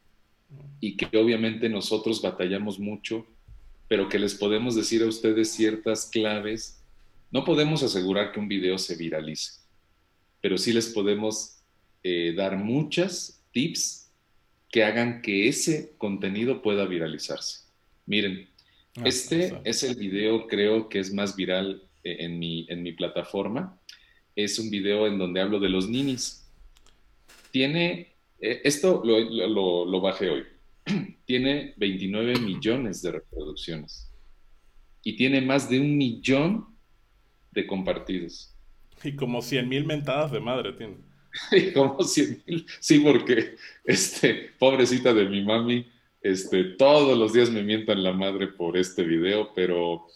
y 0.80 0.98
que 0.98 1.16
obviamente 1.16 1.70
nosotros 1.70 2.20
batallamos 2.20 2.78
mucho, 2.78 3.26
pero 3.88 4.10
que 4.10 4.18
les 4.18 4.34
podemos 4.34 4.74
decir 4.74 5.02
a 5.02 5.06
ustedes 5.06 5.50
ciertas 5.50 6.10
claves. 6.12 6.82
No 7.30 7.42
podemos 7.42 7.82
asegurar 7.82 8.32
que 8.32 8.38
un 8.38 8.48
video 8.48 8.76
se 8.76 8.96
viralice, 8.96 9.65
pero 10.46 10.58
sí 10.58 10.72
les 10.72 10.90
podemos 10.90 11.58
eh, 12.04 12.32
dar 12.36 12.56
muchas 12.56 13.44
tips 13.50 14.12
que 14.70 14.84
hagan 14.84 15.20
que 15.20 15.48
ese 15.48 15.96
contenido 15.98 16.62
pueda 16.62 16.84
viralizarse. 16.84 17.64
Miren, 18.06 18.48
ah, 18.96 19.02
este 19.06 19.60
es 19.64 19.82
el 19.82 19.96
video, 19.96 20.46
creo 20.46 20.88
que 20.88 21.00
es 21.00 21.12
más 21.12 21.34
viral 21.34 21.82
eh, 22.04 22.18
en, 22.20 22.38
mi, 22.38 22.64
en 22.68 22.84
mi 22.84 22.92
plataforma. 22.92 23.76
Es 24.36 24.60
un 24.60 24.70
video 24.70 25.08
en 25.08 25.18
donde 25.18 25.40
hablo 25.40 25.58
de 25.58 25.68
los 25.68 25.88
ninis. 25.88 26.48
Tiene, 27.50 28.14
eh, 28.38 28.60
esto 28.62 29.02
lo, 29.04 29.18
lo, 29.18 29.84
lo 29.84 30.00
bajé 30.00 30.30
hoy, 30.30 30.44
tiene 31.26 31.74
29 31.76 32.38
millones 32.38 33.02
de 33.02 33.10
reproducciones 33.10 34.12
y 35.02 35.16
tiene 35.16 35.40
más 35.40 35.68
de 35.68 35.80
un 35.80 35.98
millón 35.98 36.66
de 37.50 37.66
compartidos. 37.66 38.55
Y 39.02 39.14
como 39.14 39.42
cien 39.42 39.68
mil 39.68 39.84
mentadas 39.84 40.32
de 40.32 40.40
madre 40.40 40.72
tiene. 40.72 40.96
y 41.52 41.72
como 41.72 42.02
cien 42.02 42.42
mil, 42.46 42.66
sí, 42.80 43.00
porque, 43.00 43.56
este, 43.84 44.50
pobrecita 44.58 45.12
de 45.12 45.26
mi 45.26 45.44
mami, 45.44 45.86
este, 46.22 46.64
todos 46.64 47.16
los 47.16 47.32
días 47.32 47.50
me 47.50 47.62
mientan 47.62 48.02
la 48.02 48.12
madre 48.12 48.48
por 48.48 48.76
este 48.76 49.04
video, 49.04 49.52
pero 49.54 50.06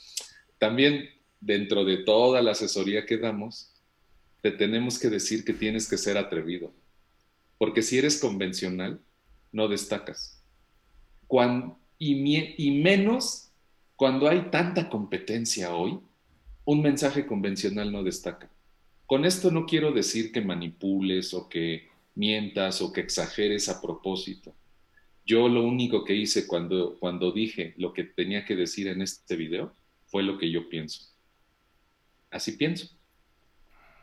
también 0.59 1.09
dentro 1.41 1.85
de 1.85 1.99
toda 1.99 2.43
la 2.43 2.53
asesoría 2.53 3.07
que 3.07 3.19
damos, 3.19 3.73
te 4.43 4.51
tenemos 4.51 4.99
que 4.99 5.09
decir 5.09 5.45
que 5.45 5.53
tienes 5.53 5.89
que 5.89 5.99
ser 5.99 6.17
atrevido. 6.17 6.73
Porque 7.59 7.83
si 7.83 7.99
eres 7.99 8.19
convencional, 8.21 9.01
no 9.53 9.69
destacas. 9.69 10.43
y 11.99 12.71
menos 12.83 13.51
cuando 13.97 14.29
hay 14.29 14.49
tanta 14.51 14.89
competencia 14.89 15.75
hoy, 15.75 16.01
un 16.65 16.81
mensaje 16.81 17.27
convencional 17.27 17.93
no 17.93 18.03
destaca. 18.03 18.49
Con 19.11 19.25
esto 19.25 19.51
no 19.51 19.67
quiero 19.67 19.91
decir 19.91 20.31
que 20.31 20.41
manipules 20.41 21.35
o 21.35 21.49
que 21.49 21.89
mientas 22.15 22.81
o 22.81 22.93
que 22.93 23.01
exageres 23.01 23.69
a 23.69 23.83
propósito. 23.83 24.55
Yo 25.27 25.49
lo 25.49 25.65
único 25.65 26.05
que 26.05 26.15
hice 26.15 26.47
cuando, 26.47 26.97
cuando 27.01 27.33
dije 27.33 27.75
lo 27.77 27.93
que 27.93 28.05
tenía 28.05 28.45
que 28.45 28.55
decir 28.55 28.87
en 28.87 29.03
este 29.03 29.35
video 29.35 29.75
fue 30.07 30.23
lo 30.23 30.39
que 30.39 30.49
yo 30.49 30.69
pienso. 30.69 31.13
Así 32.31 32.53
pienso. 32.53 32.89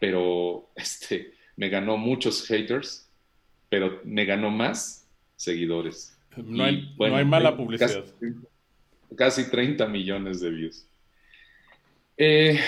Pero 0.01 0.71
este, 0.75 1.31
me 1.55 1.69
ganó 1.69 1.95
muchos 1.95 2.45
haters, 2.45 3.09
pero 3.69 4.01
me 4.03 4.25
ganó 4.25 4.51
más 4.51 5.07
seguidores. 5.37 6.19
No 6.35 6.65
hay, 6.65 6.93
no 6.99 7.15
hay 7.15 7.23
mala 7.23 7.55
publicidad. 7.55 8.03
Casi, 9.15 9.49
30 9.49 9.87
millones 9.87 10.41
de 10.41 10.49
views. 10.49 10.85
Eh, 12.17 12.59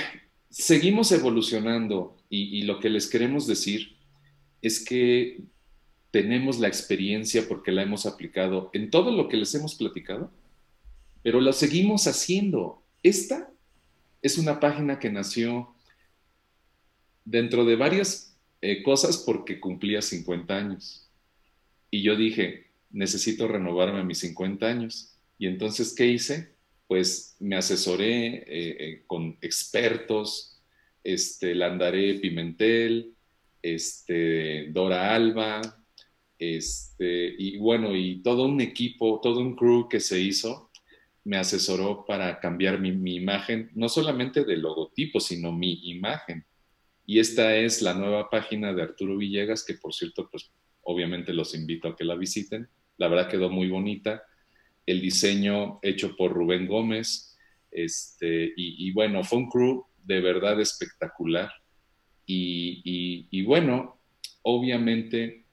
seguimos 0.49 1.11
evolucionando 1.11 2.15
y, 2.30 2.61
lo 2.63 2.80
que 2.80 2.89
les 2.89 3.07
queremos 3.07 3.47
decir 3.47 3.95
es 4.61 4.84
que 4.86 5.41
tenemos 6.11 6.59
la 6.59 6.67
experiencia 6.67 7.47
porque 7.47 7.71
la 7.71 7.84
hemos 7.84 8.05
aplicado 8.05 8.69
en 8.73 8.91
todo 8.91 9.11
lo 9.11 9.27
que 9.27 9.38
les 9.38 9.53
hemos 9.55 9.75
platicado, 9.75 10.32
pero 11.23 11.41
lo 11.41 11.51
seguimos 11.53 12.07
haciendo. 12.07 12.84
Esta 13.01 13.51
es 14.21 14.38
una 14.38 14.59
página 14.59 14.99
que 14.99 15.11
nació 15.11 15.73
dentro 17.25 17.65
de 17.65 17.75
varias 17.75 18.38
eh, 18.61 18.84
cosas 18.84 19.17
porque 19.17 19.59
cumplía 19.59 20.01
50 20.01 20.55
años. 20.55 21.07
Y 21.91 22.03
yo 22.03 22.15
dije, 22.15 22.67
necesito 22.91 23.47
renovarme 23.47 23.99
a 23.99 24.03
mis 24.03 24.19
50 24.19 24.65
años. 24.67 25.15
Y 25.38 25.47
entonces, 25.47 25.93
¿qué 25.95 26.07
hice? 26.07 26.53
Pues 26.88 27.36
me 27.39 27.55
asesoré 27.55 28.27
eh, 28.27 28.45
eh, 28.47 29.03
con 29.07 29.38
expertos, 29.41 30.59
este, 31.04 31.56
Landaré 31.56 32.16
Pimentel, 32.16 33.14
este, 33.62 34.68
Dora 34.72 35.14
Alba, 35.14 35.62
este, 36.38 37.36
y 37.38 37.58
bueno, 37.58 37.95
y 37.95 38.22
todo 38.24 38.45
un 38.45 38.62
equipo, 38.62 39.20
todo 39.22 39.41
un 39.41 39.56
crew 39.56 39.89
que 39.89 40.00
se 40.00 40.22
hizo, 40.22 40.70
me 41.26 41.38
asesoró 41.38 42.06
para 42.06 42.39
cambiar 42.39 42.80
mi, 42.80 43.16
imagen, 43.16 43.70
no 43.76 43.89
solamente 43.89 44.45
de 44.45 44.58
logotipo, 44.58 45.20
sino 45.20 45.52
mi 45.52 45.80
imagen. 45.89 46.45
Y 47.06 47.20
esta 47.20 47.56
es 47.56 47.82
la 47.82 47.93
nueva 47.93 48.30
página 48.30 48.74
de 48.74 48.84
Arturo 48.84 49.18
Villegas, 49.18 49.66
que 49.66 49.74
por 49.74 49.93
cierto, 49.93 50.30
pues 50.32 50.52
obviamente 50.82 51.34
los 51.34 51.54
invito 51.54 51.88
a 51.88 51.95
que 51.95 52.06
la 52.06 52.16
visiten. 52.16 52.70
La 52.97 53.10
verdad 53.10 53.30
quedó 53.30 53.50
muy 53.50 53.68
bonita. 53.68 54.24
El 54.86 55.02
diseño 55.02 55.80
hecho 55.82 56.16
por 56.16 56.32
Rubén 56.32 56.68
Gómez. 56.68 57.38
Este, 57.70 58.54
y, 58.56 58.91
bueno, 58.93 59.24
fue 59.24 59.39
un 59.39 59.50
crew 59.50 59.86
de 60.10 60.22
verdad 60.22 60.60
espectacular. 60.60 61.51
Y, 62.26 63.43
bueno, 63.43 63.99
obviamente 64.41 65.45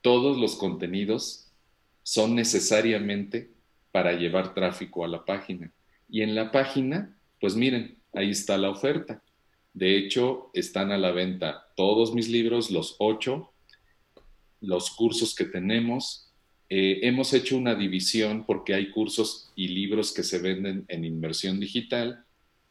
todos 0.00 0.36
los 0.36 0.56
contenidos 0.56 1.52
son 2.02 2.34
necesariamente 2.34 3.52
para 3.92 4.12
llevar 4.12 4.52
tráfico 4.52 5.04
a 5.04 5.08
la 5.08 5.24
página. 5.24 5.72
Y 6.08 6.22
en 6.22 6.34
la 6.34 6.50
página, 6.50 7.16
pues 7.40 7.54
miren, 7.54 7.96
ahí 8.12 8.30
está 8.30 8.58
la 8.58 8.70
oferta. 8.70 9.22
De 9.72 9.96
hecho, 9.96 10.50
están 10.54 10.90
a 10.90 10.98
la 10.98 11.12
venta 11.12 11.68
todos 11.76 12.14
mis 12.14 12.28
libros, 12.28 12.72
los 12.72 12.96
ocho, 12.98 13.52
los 14.60 14.90
cursos 14.90 15.36
que 15.36 15.44
tenemos. 15.44 16.32
Eh, 16.68 16.98
hemos 17.02 17.32
hecho 17.32 17.56
una 17.56 17.76
división 17.76 18.44
porque 18.44 18.74
hay 18.74 18.90
cursos 18.90 19.52
y 19.54 19.68
libros 19.68 20.12
que 20.12 20.24
se 20.24 20.40
venden 20.40 20.84
en 20.88 21.04
inmersión 21.04 21.60
digital 21.60 22.23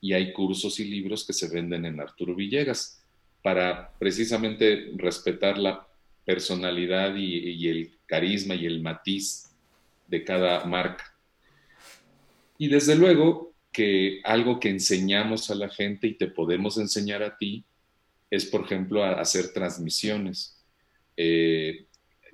y 0.03 0.11
hay 0.11 0.33
cursos 0.33 0.81
y 0.81 0.83
libros 0.83 1.25
que 1.25 1.31
se 1.31 1.47
venden 1.47 1.85
en 1.85 2.01
Arturo 2.01 2.35
Villegas, 2.35 3.01
para 3.41 3.89
precisamente 3.97 4.91
respetar 4.97 5.57
la 5.57 5.87
personalidad 6.25 7.15
y, 7.15 7.69
el 7.69 7.89
carisma 8.05 8.53
y 8.53 8.65
el 8.65 8.81
matiz 8.81 9.49
de 10.09 10.25
cada 10.25 10.65
marca. 10.65 11.15
Y 12.57 12.67
desde 12.67 12.97
luego 12.97 13.53
que 13.71 14.19
algo 14.25 14.59
que 14.59 14.69
enseñamos 14.69 15.49
a 15.49 15.55
la 15.55 15.69
gente 15.69 16.07
y 16.07 16.15
te 16.15 16.27
podemos 16.27 16.77
enseñar 16.77 17.23
a 17.23 17.37
ti 17.37 17.63
es, 18.29 18.45
por 18.45 18.65
ejemplo, 18.65 19.05
hacer 19.05 19.53
transmisiones, 19.53 20.61
eh, 21.15 21.85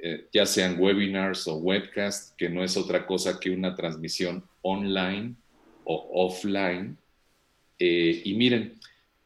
eh, 0.01 0.27
ya 0.33 0.47
sean 0.47 0.79
webinars 0.79 1.47
o 1.47 1.57
webcasts, 1.57 2.33
que 2.35 2.49
no 2.49 2.63
es 2.63 2.75
otra 2.77 3.05
cosa 3.05 3.39
que 3.39 3.51
una 3.51 3.75
transmisión 3.75 4.43
online 4.63 5.35
o 5.83 6.25
offline 6.25 6.97
eh, 7.79 8.21
y 8.25 8.33
miren, 8.33 8.77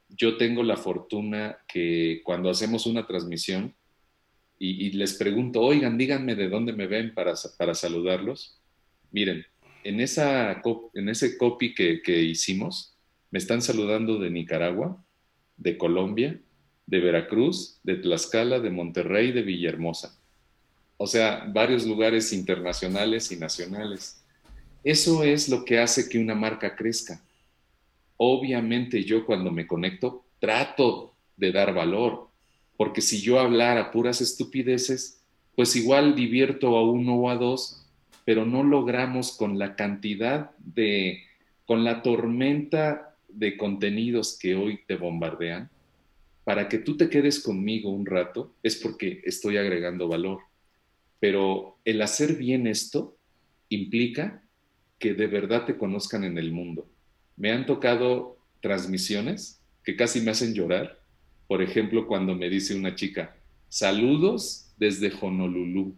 yo 0.09 0.37
tengo 0.37 0.61
la 0.63 0.77
fortuna 0.77 1.57
que 1.67 2.21
cuando 2.23 2.49
hacemos 2.49 2.85
una 2.85 3.07
transmisión 3.07 3.73
y, 4.59 4.91
les 4.91 5.15
pregunto, 5.15 5.59
oigan, 5.59 5.97
díganme 5.97 6.35
de 6.35 6.47
dónde 6.47 6.71
me 6.71 6.87
ven 6.87 7.13
para, 7.13 7.33
para 7.57 7.75
saludarlos. 7.75 8.61
Miren, 9.11 9.45
en, 9.83 9.99
esa, 9.99 10.61
en 10.93 11.09
ese 11.09 11.37
copy 11.37 11.73
que, 11.73 12.01
que 12.01 12.21
hicimos, 12.21 12.95
me 13.29 13.39
están 13.39 13.61
saludando 13.61 14.19
de 14.19 14.29
Nicaragua, 14.29 15.03
de 15.57 15.77
Colombia, 15.77 16.39
de 16.85 16.99
Veracruz, 17.01 17.79
de 17.83 17.95
Tlaxcala, 17.95 18.61
de 18.61 18.69
Monterrey, 18.69 19.33
de 19.33 19.41
Villahermosa. 19.41 20.17
O 20.95 21.07
sea, 21.07 21.43
varios 21.53 21.85
lugares 21.85 22.31
internacionales 22.31 23.33
y 23.33 23.35
nacionales. 23.35 24.23
Eso 24.85 25.25
es 25.25 25.49
lo 25.49 25.65
que 25.65 25.79
hace 25.79 26.07
que 26.07 26.19
una 26.19 26.35
marca 26.35 26.73
crezca 26.73 27.21
obviamente 28.17 29.03
yo 29.03 29.25
cuando 29.25 29.51
me 29.51 29.67
conecto 29.67 30.25
trato 30.39 31.15
de 31.37 31.51
dar 31.51 31.73
valor, 31.73 32.29
porque 32.77 33.01
si 33.01 33.21
yo 33.21 33.39
hablara 33.39 33.91
puras 33.91 34.21
estupideces, 34.21 35.23
pues 35.55 35.75
igual 35.75 36.15
divierto 36.15 36.75
a 36.77 36.89
uno 36.89 37.15
o 37.15 37.29
a 37.29 37.35
dos, 37.35 37.85
pero 38.25 38.45
no 38.45 38.63
logramos 38.63 39.35
con 39.37 39.59
la 39.59 39.75
cantidad 39.75 40.51
de, 40.57 41.23
con 41.65 41.83
la 41.83 42.01
tormenta 42.01 43.15
de 43.27 43.57
contenidos 43.57 44.37
que 44.39 44.55
hoy 44.55 44.79
te 44.87 44.95
bombardean, 44.95 45.69
para 46.43 46.67
que 46.67 46.77
tú 46.77 46.97
te 46.97 47.09
quedes 47.09 47.39
conmigo 47.39 47.89
un 47.89 48.05
rato, 48.05 48.53
es 48.63 48.75
porque 48.75 49.21
estoy 49.23 49.57
agregando 49.57 50.07
valor. 50.07 50.39
Pero 51.19 51.77
el 51.85 52.01
hacer 52.01 52.35
bien 52.35 52.67
esto 52.67 53.17
implica 53.69 54.43
que 54.99 55.13
de 55.13 55.27
verdad 55.27 55.65
te 55.65 55.77
conozcan 55.77 56.23
en 56.25 56.37
el 56.37 56.51
mundo 56.51 56.92
me 57.35 57.51
han 57.51 57.65
tocado 57.65 58.37
transmisiones 58.61 59.61
que 59.83 59.95
casi 59.95 60.21
me 60.21 60.31
hacen 60.31 60.53
llorar. 60.53 60.99
Por 61.47 61.61
ejemplo, 61.61 62.07
cuando 62.07 62.35
me 62.35 62.49
dice 62.49 62.75
una 62.75 62.95
chica, 62.95 63.35
saludos 63.69 64.71
desde 64.77 65.11
Honolulu. 65.19 65.95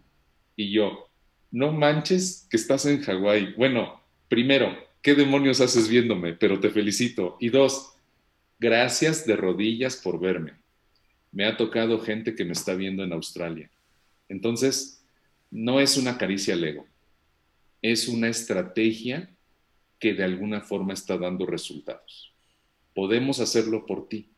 Y 0.56 0.72
yo, 0.72 1.08
no 1.50 1.72
manches 1.72 2.46
que 2.50 2.56
estás 2.56 2.86
en 2.86 3.02
Hawái. 3.02 3.54
Bueno, 3.56 4.00
primero, 4.28 4.76
¿qué 5.02 5.14
demonios 5.14 5.60
haces 5.60 5.88
viéndome? 5.88 6.34
Pero 6.34 6.58
te 6.60 6.70
felicito. 6.70 7.36
Y 7.40 7.50
dos, 7.50 7.94
gracias 8.58 9.26
de 9.26 9.36
rodillas 9.36 9.96
por 9.96 10.18
verme. 10.18 10.54
Me 11.32 11.44
ha 11.44 11.56
tocado 11.56 12.00
gente 12.00 12.34
que 12.34 12.44
me 12.44 12.52
está 12.52 12.74
viendo 12.74 13.04
en 13.04 13.12
Australia. 13.12 13.70
Entonces, 14.28 15.04
no 15.50 15.80
es 15.80 15.96
una 15.96 16.18
caricia 16.18 16.54
al 16.54 16.64
ego, 16.64 16.86
es 17.82 18.08
una 18.08 18.28
estrategia 18.28 19.30
que 19.98 20.14
de 20.14 20.24
alguna 20.24 20.60
forma 20.60 20.92
está 20.92 21.16
dando 21.16 21.46
resultados. 21.46 22.32
Podemos 22.94 23.40
hacerlo 23.40 23.86
por 23.86 24.08
ti. 24.08 24.28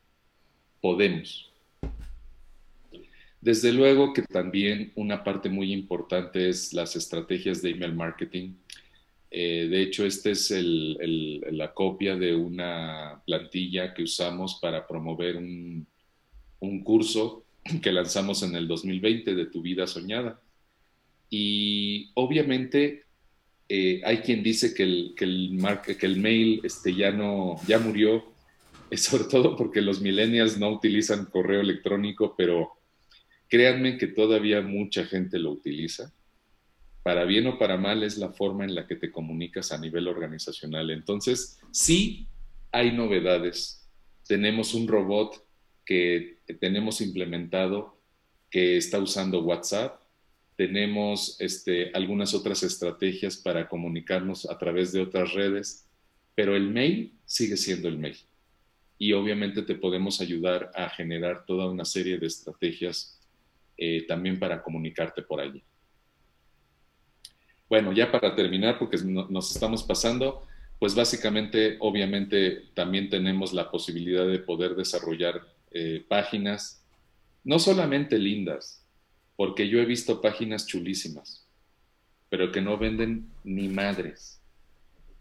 Podemos. 0.80 1.50
Desde 3.40 3.72
luego 3.72 4.12
que 4.12 4.22
también 4.22 4.92
una 4.96 5.22
parte 5.22 5.48
muy 5.48 5.72
importante 5.72 6.48
es 6.48 6.72
las 6.72 6.96
estrategias 6.96 7.62
de 7.62 7.70
email 7.70 7.94
marketing. 7.94 8.54
Eh, 9.30 9.68
de 9.70 9.82
hecho, 9.82 10.04
esta 10.04 10.30
es 10.30 10.50
la 10.50 11.72
copia 11.72 12.16
de 12.16 12.34
una 12.34 13.22
plantilla 13.26 13.94
que 13.94 14.02
usamos 14.02 14.58
para 14.60 14.86
promover 14.86 15.36
un, 15.36 15.86
un 16.60 16.82
curso 16.82 17.44
que 17.82 17.92
lanzamos 17.92 18.42
en 18.42 18.54
el 18.56 18.66
2020 18.66 19.34
de 19.34 19.46
Tu 19.46 19.62
vida 19.62 19.86
soñada. 19.86 20.40
Y 21.30 22.10
obviamente 22.14 23.04
eh, 23.68 24.00
hay 24.04 24.18
quien 24.18 24.42
dice 24.42 24.72
que 24.72 24.82
el, 24.82 25.14
que 25.16 25.24
el, 25.24 26.16
mail 26.20 26.60
este, 26.64 26.94
ya, 26.94 27.10
no, 27.10 27.56
ya 27.66 27.78
murió, 27.78 28.24
sobre 28.92 29.24
todo 29.24 29.56
porque 29.56 29.82
los 29.82 30.00
millennials 30.00 30.58
no 30.58 30.70
utilizan 30.70 31.26
correo 31.26 31.60
electrónico, 31.60 32.34
pero 32.36 32.72
créanme 33.48 33.98
que 33.98 34.06
todavía 34.06 34.62
mucha 34.62 35.04
gente 35.04 35.38
lo 35.38 35.50
utiliza. 35.50 36.12
Para 37.02 37.24
bien 37.24 37.46
o 37.46 37.58
para 37.58 37.76
mal 37.76 38.02
es 38.02 38.18
la 38.18 38.30
forma 38.30 38.64
en 38.64 38.74
la 38.74 38.86
que 38.86 38.96
te 38.96 39.10
comunicas 39.10 39.72
a 39.72 39.78
nivel 39.78 40.08
organizacional. 40.08 40.90
Entonces, 40.90 41.58
sí 41.70 42.28
hay 42.72 42.92
novedades. 42.92 43.88
Tenemos 44.26 44.74
un 44.74 44.88
robot 44.88 45.42
que 45.84 46.40
tenemos 46.60 47.00
implementado 47.00 47.98
que 48.50 48.76
está 48.76 48.98
usando 48.98 49.42
WhatsApp. 49.42 49.97
Tenemos 50.58 51.40
este, 51.40 51.92
algunas 51.94 52.34
otras 52.34 52.64
estrategias 52.64 53.36
para 53.36 53.68
comunicarnos 53.68 54.50
a 54.50 54.58
través 54.58 54.90
de 54.90 55.00
otras 55.00 55.32
redes, 55.32 55.86
pero 56.34 56.56
el 56.56 56.68
mail 56.68 57.14
sigue 57.24 57.56
siendo 57.56 57.86
el 57.86 57.96
mail 57.96 58.16
y 58.98 59.12
obviamente 59.12 59.62
te 59.62 59.76
podemos 59.76 60.20
ayudar 60.20 60.72
a 60.74 60.88
generar 60.90 61.46
toda 61.46 61.70
una 61.70 61.84
serie 61.84 62.18
de 62.18 62.26
estrategias 62.26 63.20
eh, 63.76 64.04
también 64.08 64.40
para 64.40 64.60
comunicarte 64.60 65.22
por 65.22 65.40
allí. 65.40 65.62
Bueno, 67.68 67.92
ya 67.92 68.10
para 68.10 68.34
terminar, 68.34 68.78
porque 68.78 68.96
nos 69.04 69.52
estamos 69.52 69.84
pasando, 69.84 70.44
pues 70.80 70.96
básicamente, 70.96 71.76
obviamente, 71.78 72.64
también 72.74 73.08
tenemos 73.08 73.52
la 73.52 73.70
posibilidad 73.70 74.26
de 74.26 74.40
poder 74.40 74.74
desarrollar 74.74 75.46
eh, 75.70 76.04
páginas, 76.08 76.84
no 77.44 77.60
solamente 77.60 78.18
lindas, 78.18 78.84
porque 79.38 79.68
yo 79.68 79.78
he 79.78 79.84
visto 79.84 80.20
páginas 80.20 80.66
chulísimas, 80.66 81.46
pero 82.28 82.50
que 82.50 82.60
no 82.60 82.76
venden 82.76 83.28
ni 83.44 83.68
madres. 83.68 84.42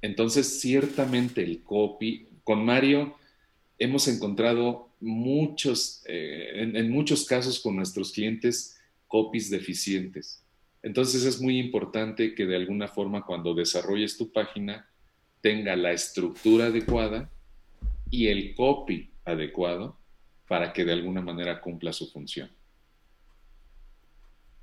Entonces, 0.01 0.59
ciertamente 0.59 1.43
el 1.43 1.61
copy, 1.61 2.27
con 2.43 2.65
Mario, 2.65 3.15
hemos 3.77 4.07
encontrado 4.07 4.89
muchos, 4.99 6.01
eh, 6.07 6.49
en, 6.55 6.89
muchos 6.89 7.25
casos 7.25 7.59
con 7.59 7.75
nuestros 7.75 8.11
clientes, 8.11 8.81
copies 9.05 9.51
deficientes. 9.51 10.43
Entonces 10.81 11.23
es 11.23 11.39
muy 11.39 11.59
importante 11.59 12.33
que 12.33 12.47
de 12.47 12.55
alguna 12.55 12.87
forma 12.87 13.23
cuando 13.23 13.53
desarrolles 13.53 14.17
tu 14.17 14.31
página 14.31 14.89
tenga 15.41 15.75
la 15.75 15.91
estructura 15.91 16.65
adecuada 16.65 17.29
y 18.09 18.29
el 18.29 18.55
copy 18.55 19.11
adecuado 19.25 19.99
para 20.47 20.73
que 20.73 20.85
de 20.85 20.93
alguna 20.93 21.21
manera 21.21 21.61
cumpla 21.61 21.93
su 21.93 22.09
función. 22.09 22.56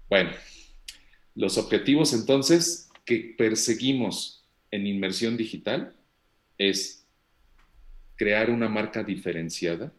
Bueno, 0.08 0.30
los 1.34 1.58
objetivos 1.58 2.12
entonces 2.12 2.90
que 3.04 3.34
perseguimos 3.36 4.44
en 4.70 4.86
inmersión 4.86 5.36
digital 5.36 5.94
es 6.58 7.06
crear 8.16 8.50
una 8.50 8.68
marca 8.68 9.02
diferenciada, 9.02 9.92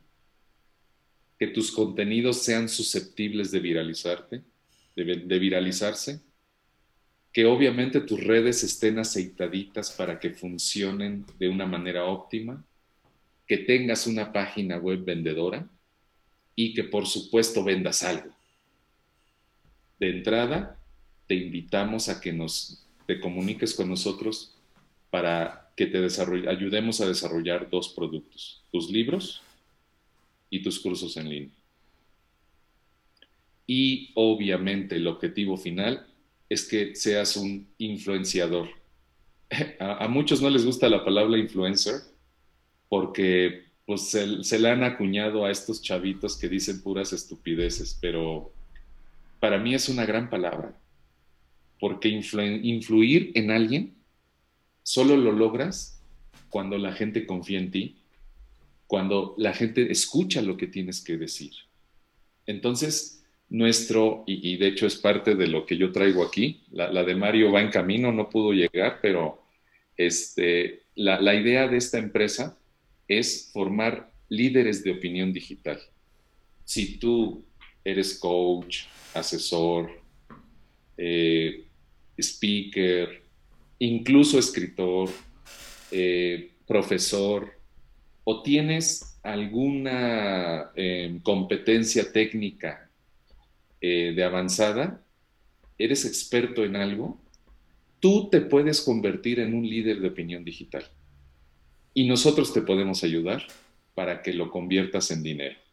que 1.38 1.48
tus 1.48 1.72
contenidos 1.72 2.44
sean 2.44 2.70
susceptibles 2.70 3.52
de 3.52 3.60
viralizarte, 3.60 4.42
de, 4.96 5.40
viralizarse, 5.40 6.22
que 7.34 7.46
obviamente 7.46 8.00
tus 8.00 8.24
redes 8.24 8.64
estén 8.64 8.98
aceitaditas 9.00 9.92
para 9.92 10.20
que 10.20 10.30
funcionen 10.30 11.26
de 11.38 11.50
una 11.50 11.66
manera 11.66 12.06
óptima, 12.06 12.64
que 13.46 13.58
tengas 13.58 14.08
una 14.08 14.32
página 14.32 14.78
web 14.78 15.04
vendedora 15.04 15.68
y 16.56 16.74
que 16.74 16.86
por 16.86 17.06
supuesto 17.06 17.64
vendas 17.64 18.02
algo. 18.04 18.34
De 20.00 20.10
entrada, 20.10 20.80
te 21.28 21.36
invitamos 21.36 22.10
a 22.10 22.20
que 22.20 22.34
nos 22.34 22.86
te 23.06 23.20
comuniques 23.20 23.74
con 23.74 23.90
nosotros 23.90 24.56
para 25.10 25.72
que 25.76 25.86
te 25.86 25.98
ayudemos 26.50 27.02
a 27.02 27.08
desarrollar 27.08 27.70
dos 27.70 27.90
productos, 27.90 28.64
tus 28.72 28.90
libros 28.90 29.42
y 30.50 30.62
tus 30.64 30.80
cursos 30.80 31.18
en 31.18 31.30
línea. 31.30 31.56
Y 33.68 34.12
obviamente 34.16 34.96
el 34.96 35.08
objetivo 35.08 35.58
final 35.58 36.06
es 36.50 36.68
que 36.68 36.96
seas 36.96 37.36
un 37.36 37.68
influenciador. 37.78 38.70
A, 39.80 40.08
muchos 40.08 40.42
no 40.42 40.50
les 40.50 40.66
gusta 40.66 40.90
la 40.90 41.04
palabra 41.04 41.38
influencer 41.38 41.96
porque 42.88 43.66
pues, 43.86 44.10
se, 44.10 44.44
se, 44.44 44.60
le 44.60 44.70
han 44.70 44.84
acuñado 44.84 45.46
a 45.46 45.52
estos 45.52 45.82
chavitos 45.82 46.38
que 46.38 46.48
dicen 46.48 46.82
puras 46.82 47.14
estupideces, 47.14 47.98
pero 48.00 48.55
para 49.40 49.58
mí 49.58 49.74
es 49.74 49.90
una 49.90 50.06
gran 50.06 50.30
palabra, 50.30 50.78
porque 51.80 52.08
influir 52.10 53.32
en 53.36 53.52
alguien 53.52 53.96
Solo 54.86 55.18
lo 55.18 55.32
logras 55.32 56.00
cuando 56.50 56.78
la 56.78 56.94
gente 56.94 57.26
confía 57.26 57.58
en 57.58 57.72
ti, 57.72 58.04
cuando 58.86 59.34
la 59.40 59.52
gente 59.52 59.92
escucha 59.92 60.44
lo 60.44 60.58
que 60.58 60.68
tienes 60.68 61.04
que 61.04 61.18
decir. 61.18 61.54
Entonces, 62.46 63.26
nuestro, 63.50 64.24
y, 64.28 64.58
de 64.58 64.68
hecho 64.68 64.86
es 64.86 64.98
parte 64.98 65.34
de 65.34 65.48
lo 65.48 65.66
que 65.66 65.76
yo 65.76 65.92
traigo 65.92 66.24
aquí, 66.24 66.66
la, 66.70 67.04
de 67.04 67.16
Mario 67.16 67.52
va 67.52 67.64
en 67.64 67.72
camino, 67.72 68.12
no 68.12 68.30
pudo 68.30 68.54
llegar, 68.54 69.00
pero 69.02 69.42
este, 69.98 70.84
la, 70.94 71.20
la 71.20 71.34
idea 71.34 71.68
de 71.68 71.78
esta 71.78 71.98
empresa 71.98 72.60
es 73.08 73.50
formar 73.52 74.14
líderes 74.30 74.84
de 74.84 74.92
opinión 74.92 75.34
digital. 75.34 75.80
Si 76.64 77.00
tú 77.00 77.44
eres 77.86 78.18
coach, 78.20 78.86
asesor, 79.14 79.92
eh, 80.98 81.66
speaker, 82.20 83.22
incluso 83.80 84.40
escritor, 84.40 85.10
eh, 85.92 86.52
profesor, 86.68 87.54
o 88.24 88.42
tienes 88.42 89.20
alguna 89.24 90.72
em, 90.76 91.20
competencia 91.20 92.12
técnica 92.12 92.90
eh, 93.80 94.14
de 94.16 94.24
avanzada, 94.24 95.04
eres 95.78 96.06
experto 96.06 96.64
en 96.64 96.76
algo, 96.76 97.20
tú 98.00 98.30
te 98.30 98.42
puedes 98.42 98.82
convertir 98.82 99.40
en 99.40 99.54
un 99.54 99.68
líder 99.68 100.00
de 100.00 100.08
opinión 100.08 100.44
digital. 100.44 100.86
Y 101.94 102.08
nosotros 102.08 102.52
te 102.54 102.62
podemos 102.62 103.04
ayudar 103.04 103.46
para 103.94 104.22
que 104.22 104.34
lo 104.34 104.50
conviertas 104.50 105.12
en 105.12 105.24
dinero. 105.24 105.65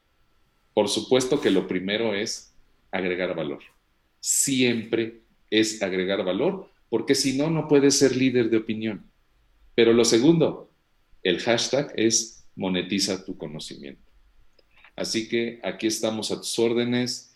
Por 0.75 0.89
supuesto 0.89 1.41
que 1.41 1.51
lo 1.51 1.67
primero 1.69 2.15
es 2.15 2.55
agregar 2.91 3.35
valor. 3.35 3.61
Siempre 4.21 5.21
es 5.51 5.83
agregar 5.83 6.25
valor 6.25 6.71
porque 6.89 7.15
si 7.15 7.37
no, 7.37 7.51
no 7.51 7.69
puedes 7.69 7.99
ser 7.99 8.15
líder 8.15 8.51
de 8.51 8.59
opinión. 8.59 9.05
Pero 9.75 9.93
lo 9.93 10.05
segundo, 10.05 10.71
el 11.23 11.41
hashtag 11.41 11.93
es 11.97 12.45
monetiza 12.55 13.25
tu 13.25 13.37
conocimiento. 13.39 14.03
Así 14.95 15.29
que 15.29 15.59
aquí 15.63 15.87
estamos 15.87 16.31
a 16.31 16.37
tus 16.37 16.59
órdenes. 16.59 17.35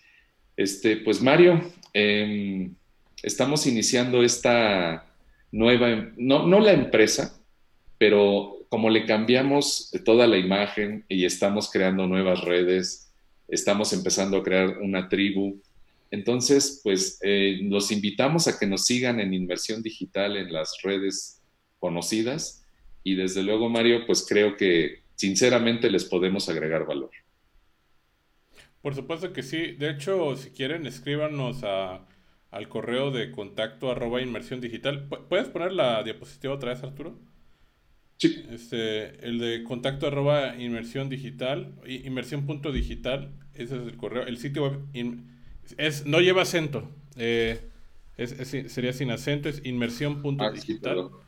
Este, 0.56 0.98
pues 0.98 1.22
Mario, 1.22 1.62
em, 1.94 2.74
estamos 3.22 3.66
iniciando 3.66 4.22
esta 4.22 5.06
nueva, 5.52 6.12
no, 6.16 6.46
no 6.46 6.60
la 6.60 6.72
empresa, 6.72 7.40
pero 7.98 8.66
como 8.68 8.90
le 8.90 9.06
cambiamos 9.06 9.90
toda 10.04 10.26
la 10.26 10.36
imagen 10.36 11.04
y 11.08 11.24
estamos 11.24 11.70
creando 11.70 12.06
nuevas 12.06 12.42
redes, 12.42 13.05
estamos 13.48 13.92
empezando 13.92 14.38
a 14.38 14.42
crear 14.42 14.78
una 14.78 15.08
tribu, 15.08 15.60
entonces, 16.10 16.80
pues 16.82 17.18
eh, 17.22 17.58
los 17.62 17.90
invitamos 17.90 18.46
a 18.46 18.58
que 18.58 18.66
nos 18.66 18.84
sigan 18.84 19.20
en 19.20 19.34
Inmersión 19.34 19.82
Digital 19.82 20.36
en 20.36 20.52
las 20.52 20.78
redes 20.82 21.42
conocidas 21.78 22.64
y 23.02 23.14
desde 23.14 23.42
luego, 23.42 23.68
Mario, 23.68 24.06
pues 24.06 24.24
creo 24.28 24.56
que 24.56 25.02
sinceramente 25.14 25.90
les 25.90 26.04
podemos 26.04 26.48
agregar 26.48 26.86
valor. 26.86 27.10
Por 28.82 28.94
supuesto 28.94 29.32
que 29.32 29.42
sí. 29.42 29.72
De 29.72 29.90
hecho, 29.90 30.36
si 30.36 30.50
quieren, 30.50 30.86
escríbanos 30.86 31.62
al 31.64 32.68
correo 32.68 33.10
de 33.10 33.32
contacto 33.32 33.90
arroba 33.90 34.22
inmersión 34.22 34.60
digital. 34.60 35.08
¿Puedes 35.28 35.48
poner 35.48 35.72
la 35.72 36.02
diapositiva 36.04 36.54
otra 36.54 36.72
vez, 36.72 36.82
Arturo? 36.82 37.18
Sí. 38.18 38.44
Este, 38.50 39.26
el 39.26 39.38
de 39.38 39.62
contacto 39.64 40.06
arroba 40.06 40.56
inmersión 40.56 41.08
digital, 41.08 41.74
inmersión 41.86 42.46
punto 42.46 42.72
digital, 42.72 43.32
ese 43.54 43.76
es 43.76 43.82
el 43.82 43.96
correo. 43.96 44.26
El 44.26 44.38
sitio 44.38 44.64
web 44.64 44.80
es, 45.76 46.06
no 46.06 46.20
lleva 46.20 46.42
acento. 46.42 46.88
Eh, 47.16 47.60
sería 48.16 48.92
sin 48.92 49.10
acento, 49.10 49.48
es 49.48 49.64
inmersión.digital. 49.64 51.10
Ah, 51.12 51.18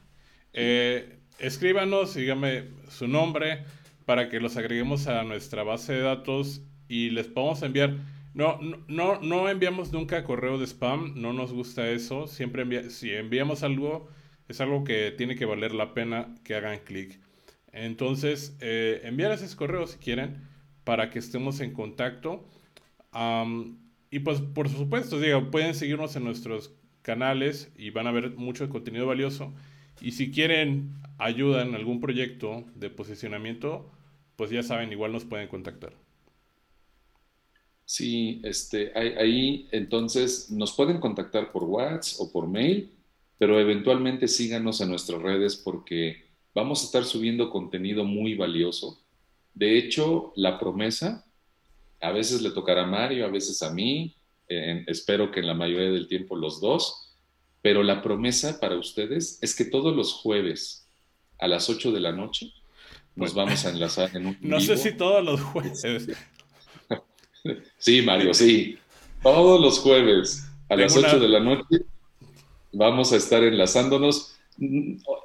eh, 0.53 1.19
escríbanos, 1.39 2.15
dígame 2.15 2.65
su 2.89 3.07
nombre 3.07 3.65
para 4.07 4.29
que 4.31 4.41
los 4.41 4.57
agreguemos 4.57 5.07
a 5.07 5.23
nuestra 5.25 5.63
base 5.63 5.93
de 5.93 6.01
datos 6.01 6.63
y 6.89 7.11
les 7.11 7.27
podamos 7.27 7.63
enviar. 7.63 7.97
No, 8.35 8.59
no, 8.87 9.21
no 9.21 9.49
enviamos 9.49 9.93
nunca 9.93 10.25
correo 10.25 10.59
de 10.59 10.67
spam, 10.67 11.15
no 11.21 11.33
nos 11.33 11.53
gusta 11.53 11.91
eso. 11.91 12.27
Siempre 12.27 12.91
si 12.91 13.11
enviamos 13.11 13.63
algo, 13.63 14.09
es 14.49 14.61
algo 14.61 14.85
que 14.85 15.13
tiene 15.13 15.37
que 15.37 15.45
valer 15.45 15.75
la 15.75 15.95
pena 15.95 16.35
que 16.45 16.55
hagan 16.55 16.81
clic. 16.81 17.21
Entonces, 17.73 18.57
eh, 18.61 19.03
enviar 19.05 19.33
ese 19.33 19.55
correo 19.55 19.87
si 19.87 19.99
quieren 19.99 20.49
para 20.85 21.11
que 21.11 21.19
estemos 21.19 21.61
en 21.61 21.73
contacto. 21.73 22.49
Y 24.11 24.21
pues 24.21 24.41
por 24.41 24.69
supuesto, 24.69 25.21
digo, 25.21 25.51
pueden 25.51 25.75
seguirnos 25.75 26.17
en 26.17 26.25
nuestros 26.25 26.73
canales 27.03 27.71
y 27.77 27.91
van 27.91 28.07
a 28.07 28.13
ver 28.13 28.37
mucho 28.37 28.69
contenido 28.69 29.07
valioso. 29.07 29.53
Y 30.01 30.13
si 30.13 30.31
quieren 30.31 30.95
ayuda 31.19 31.63
en 31.63 31.75
algún 31.75 32.01
proyecto 32.01 32.65
de 32.75 32.91
posicionamiento, 32.91 33.91
pues 34.37 34.51
ya 34.51 34.63
saben, 34.63 34.93
igual 34.93 35.13
nos 35.13 35.25
pueden 35.25 35.49
contactar. 35.49 35.93
Sí, 37.85 38.41
este, 38.45 38.93
ahí, 38.95 39.67
entonces 39.73 40.51
nos 40.51 40.73
pueden 40.73 41.01
contactar 41.01 41.51
por 41.53 41.65
WhatsApp 41.65 42.21
o 42.21 42.31
por 42.31 42.47
mail, 42.47 42.93
pero 43.39 43.61
eventualmente 43.61 44.29
síganos 44.29 44.81
en 44.81 44.91
nuestras 44.91 45.23
redes 45.23 45.57
porque 45.57 46.27
vamos 46.55 46.83
a 46.83 46.87
estar 46.87 47.05
subiendo 47.05 47.51
contenido 47.51 48.05
muy 48.05 48.35
valioso. 48.35 49.01
De 49.55 49.79
hecho, 49.79 50.33
la 50.37 50.59
promesa, 50.59 51.25
a 52.01 52.13
veces 52.13 52.43
le 52.43 52.51
tocará 52.51 52.83
a 52.83 52.87
Mario, 52.87 53.25
a 53.25 53.31
veces 53.31 53.63
a 53.63 53.73
mí, 53.73 54.17
espero 54.49 55.31
que 55.31 55.41
en 55.41 55.47
la 55.47 55.55
mayoría 55.55 55.91
del 55.91 56.09
tiempo 56.09 56.37
los 56.37 56.61
dos, 56.61 57.17
pero 57.63 57.83
la 57.83 58.03
promesa 58.03 58.59
para 58.61 58.77
ustedes 58.77 59.39
es 59.43 59.55
que 59.55 59.65
todos 59.65 59.95
los 59.95 60.13
jueves 60.13 60.89
a 61.39 61.49
las 61.49 61.69
8 61.69 61.93
de 61.93 62.01
la 62.01 62.13
noche 62.13 62.53
nos 63.15 63.35
vamos 63.35 63.65
a 63.65 63.71
enlazar 63.71 64.17
en 64.17 64.27
un... 64.27 64.39
No 64.41 64.61
sé 64.61 64.77
si 64.77 64.93
todos 64.97 65.25
los 65.25 65.41
jueves. 65.41 65.83
Sí, 67.79 68.03
Mario, 68.03 68.35
sí. 68.35 68.77
Todos 69.23 69.61
los 69.61 69.79
jueves 69.79 70.51
a 70.69 70.77
las 70.77 70.95
8 70.95 71.21
de 71.21 71.29
la 71.29 71.41
noche 71.41 71.87
vamos 72.73 73.13
a 73.13 73.17
estar 73.17 73.43
enlazándonos. 73.43 74.37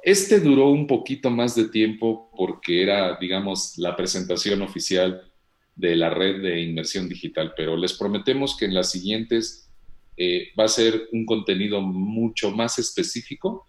Este 0.02 0.40
duró 0.40 0.68
un 0.68 0.86
poquito 0.86 1.30
más 1.30 1.54
de 1.54 1.68
tiempo 1.68 2.30
porque 2.36 2.82
era, 2.82 3.16
digamos, 3.20 3.78
la 3.78 3.96
presentación 3.96 4.62
oficial 4.62 5.30
de 5.74 5.96
la 5.96 6.10
red 6.10 6.40
de 6.40 6.60
inmersión 6.60 7.08
digital, 7.08 7.52
pero 7.56 7.76
les 7.76 7.94
prometemos 7.94 8.56
que 8.56 8.66
en 8.66 8.74
las 8.74 8.90
siguientes 8.90 9.68
eh, 10.16 10.48
va 10.58 10.64
a 10.64 10.68
ser 10.68 11.08
un 11.12 11.26
contenido 11.26 11.80
mucho 11.80 12.52
más 12.52 12.78
específico, 12.78 13.66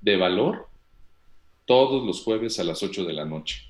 de 0.00 0.16
valor, 0.16 0.68
todos 1.64 2.06
los 2.06 2.22
jueves 2.22 2.60
a 2.60 2.64
las 2.64 2.84
8 2.84 3.04
de 3.04 3.12
la 3.12 3.24
noche. 3.24 3.62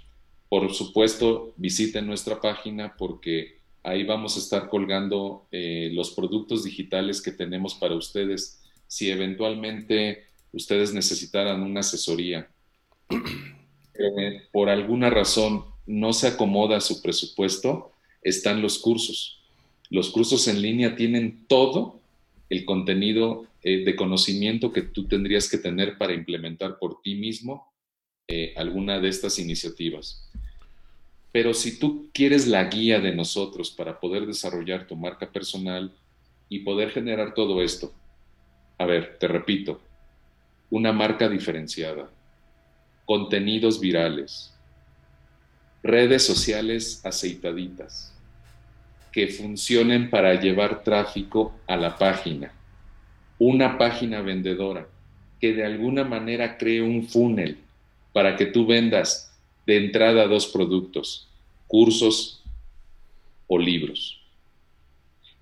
Por 0.51 0.75
supuesto, 0.75 1.55
visiten 1.57 2.07
nuestra 2.07 2.39
página 2.39 2.95
porque 2.99 3.59
Ahí 3.89 4.05
vamos 4.05 4.37
a 4.37 4.41
estar 4.41 4.69
colgando 4.69 5.47
eh, 5.51 5.91
los 5.93 6.11
productos 6.11 6.65
digitales 6.65 7.23
que 7.23 7.33
tenemos 7.33 7.75
para 7.75 7.95
ustedes. 7.95 8.58
Si 8.89 9.11
eventualmente 9.11 10.25
ustedes 10.53 10.93
necesitaran 10.93 11.63
una 11.63 11.81
asesoría, 11.81 12.51
eh, 13.11 14.43
por 14.51 14.69
alguna 14.69 15.11
razón 15.11 15.65
no 15.87 16.13
se 16.13 16.27
acomoda 16.27 16.81
su 16.81 17.01
presupuesto, 17.01 17.93
están 18.23 18.61
los 18.61 18.81
cursos. 18.81 19.41
Los 19.91 20.11
cursos 20.11 20.49
en 20.49 20.61
línea 20.61 20.97
tienen 20.97 21.47
todo 21.47 22.01
el 22.51 22.65
contenido 22.65 23.47
eh, 23.63 23.85
de 23.85 23.95
conocimiento 23.95 24.73
que 24.73 24.83
tú 24.83 25.07
tendrías 25.07 25.49
que 25.49 25.59
tener 25.59 25.97
para 25.97 26.15
implementar 26.15 26.79
por 26.81 27.01
ti 27.03 27.15
mismo 27.15 27.69
alguna 28.57 29.01
de 29.01 29.09
estas 29.09 29.39
iniciativas. 29.39 30.29
Pero 31.33 31.55
si 31.55 31.79
tú 31.79 32.11
quieres 32.13 32.47
la 32.47 32.65
guía 32.65 33.01
de 33.01 33.15
nosotros 33.15 33.71
para 33.71 34.01
poder 34.01 34.27
desarrollar 34.27 34.87
tu 34.87 34.97
marca 34.97 35.31
personal 35.31 35.95
y 36.49 36.61
poder 36.61 36.91
generar 36.91 37.35
todo 37.35 37.63
esto, 37.63 37.93
a 38.79 38.87
ver, 38.87 39.17
te 39.19 39.29
repito, 39.29 39.81
una 40.71 40.93
marca 40.93 41.29
diferenciada, 41.29 42.09
contenidos 43.05 43.81
virales, 43.81 44.55
redes 45.83 46.25
sociales 46.25 47.01
aceitaditas, 47.05 48.15
que 49.13 49.29
funcionen 49.29 50.11
para 50.11 50.41
llevar 50.41 50.83
tráfico 50.83 51.59
a 51.67 51.77
la 51.77 51.97
página, 51.99 52.53
una 53.39 53.79
página 53.79 54.21
vendedora, 54.21 54.87
que 55.41 55.53
de 55.53 55.65
alguna 55.65 56.05
manera 56.05 56.57
cree 56.59 56.83
un 56.83 57.07
funnel 57.07 57.59
para 58.13 58.37
que 58.37 58.47
tú 58.47 58.67
vendas 58.67 59.33
de 59.67 59.77
entrada 59.77 60.27
dos 60.27 60.47
productos, 60.47 61.29
cursos 61.67 62.43
o 63.47 63.59
libros. 63.59 64.21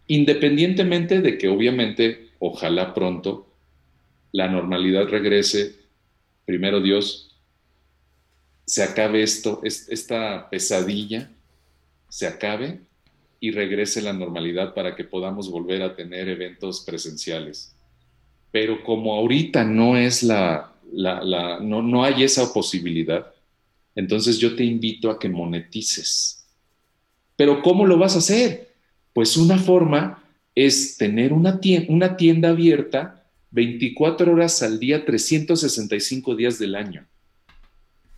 Independientemente 0.07 1.21
de 1.21 1.39
que 1.39 1.49
obviamente, 1.49 2.26
ojalá 2.39 2.95
pronto, 2.95 3.47
la 4.33 4.49
normalidad 4.49 5.09
regrese, 5.09 5.77
primero 6.45 6.81
Dios, 6.81 7.37
se 8.67 8.83
acabe 8.83 9.23
esto, 9.23 9.61
esta 9.63 10.51
pesadilla, 10.51 11.31
se 12.09 12.27
acabe 12.27 12.81
y 13.41 13.51
regrese 13.51 14.03
la 14.03 14.13
normalidad 14.13 14.75
para 14.75 14.97
que 14.97 15.05
podamos 15.05 15.51
volver 15.51 15.83
a 15.83 15.95
tener 15.95 16.29
eventos 16.29 16.81
presenciales. 16.81 17.77
Pero 18.51 18.83
como 18.83 19.15
ahorita 19.15 19.65
no 19.65 19.97
es 19.97 20.23
la, 20.23 20.73
no, 20.93 21.83
no 21.83 22.05
hay 22.05 22.25
esa 22.25 22.53
posibilidad, 22.53 23.33
entonces 23.95 24.39
yo 24.39 24.57
te 24.57 24.65
invito 24.65 25.11
a 25.11 25.19
que 25.19 25.29
monetices. 25.29 26.47
Pero 27.37 27.63
¿cómo 27.63 27.87
lo 27.87 27.99
vas 27.99 28.15
a 28.15 28.19
hacer? 28.19 28.75
Pues 29.13 29.37
una 29.37 29.59
forma 29.59 30.23
es 30.57 30.97
tener 30.97 31.35
una 31.35 31.61
tienda, 31.61 32.49
abierta 32.49 33.31
24 33.51 34.33
horas 34.33 34.63
al 34.63 34.81
día, 34.81 35.05
365 35.05 36.35
días 36.35 36.59
del 36.59 36.75
año. 36.75 37.07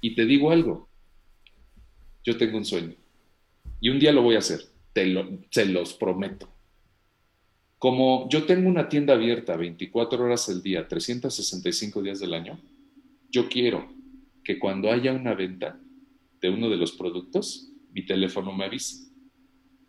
Y 0.01 0.15
te 0.15 0.25
digo 0.25 0.53
algo, 0.53 0.89
yo 2.25 2.37
tengo 2.39 2.57
un 2.57 2.65
sueño 2.65 2.95
y 3.81 3.89
un 3.89 3.99
día 3.99 4.13
lo 4.13 4.23
voy 4.23 4.37
a 4.37 4.39
hacer, 4.39 4.61
te 4.93 5.07
lo, 5.07 5.29
se 5.51 5.67
los 5.67 5.95
prometo. 5.95 6.49
Como 7.77 8.29
yo 8.29 8.45
tengo 8.45 8.69
una 8.69 8.89
tienda 8.89 9.15
abierta 9.15 9.57
24 9.57 10.25
horas 10.25 10.49
al 10.49 10.63
día, 10.63 10.87
365 10.87 12.03
días 12.03 12.21
del 12.21 12.35
año, 12.35 12.61
yo 13.31 13.49
quiero 13.49 13.93
que 14.45 14.61
cuando 14.61 14.93
haya 14.93 15.13
una 15.13 15.35
venta 15.35 15.81
de 16.41 16.51
uno 16.51 16.71
de 16.71 16.77
los 16.77 16.93
productos, 16.93 17.73
mi 17.93 18.07
teléfono 18.07 18.53
me 18.53 18.65
avise. 18.65 19.08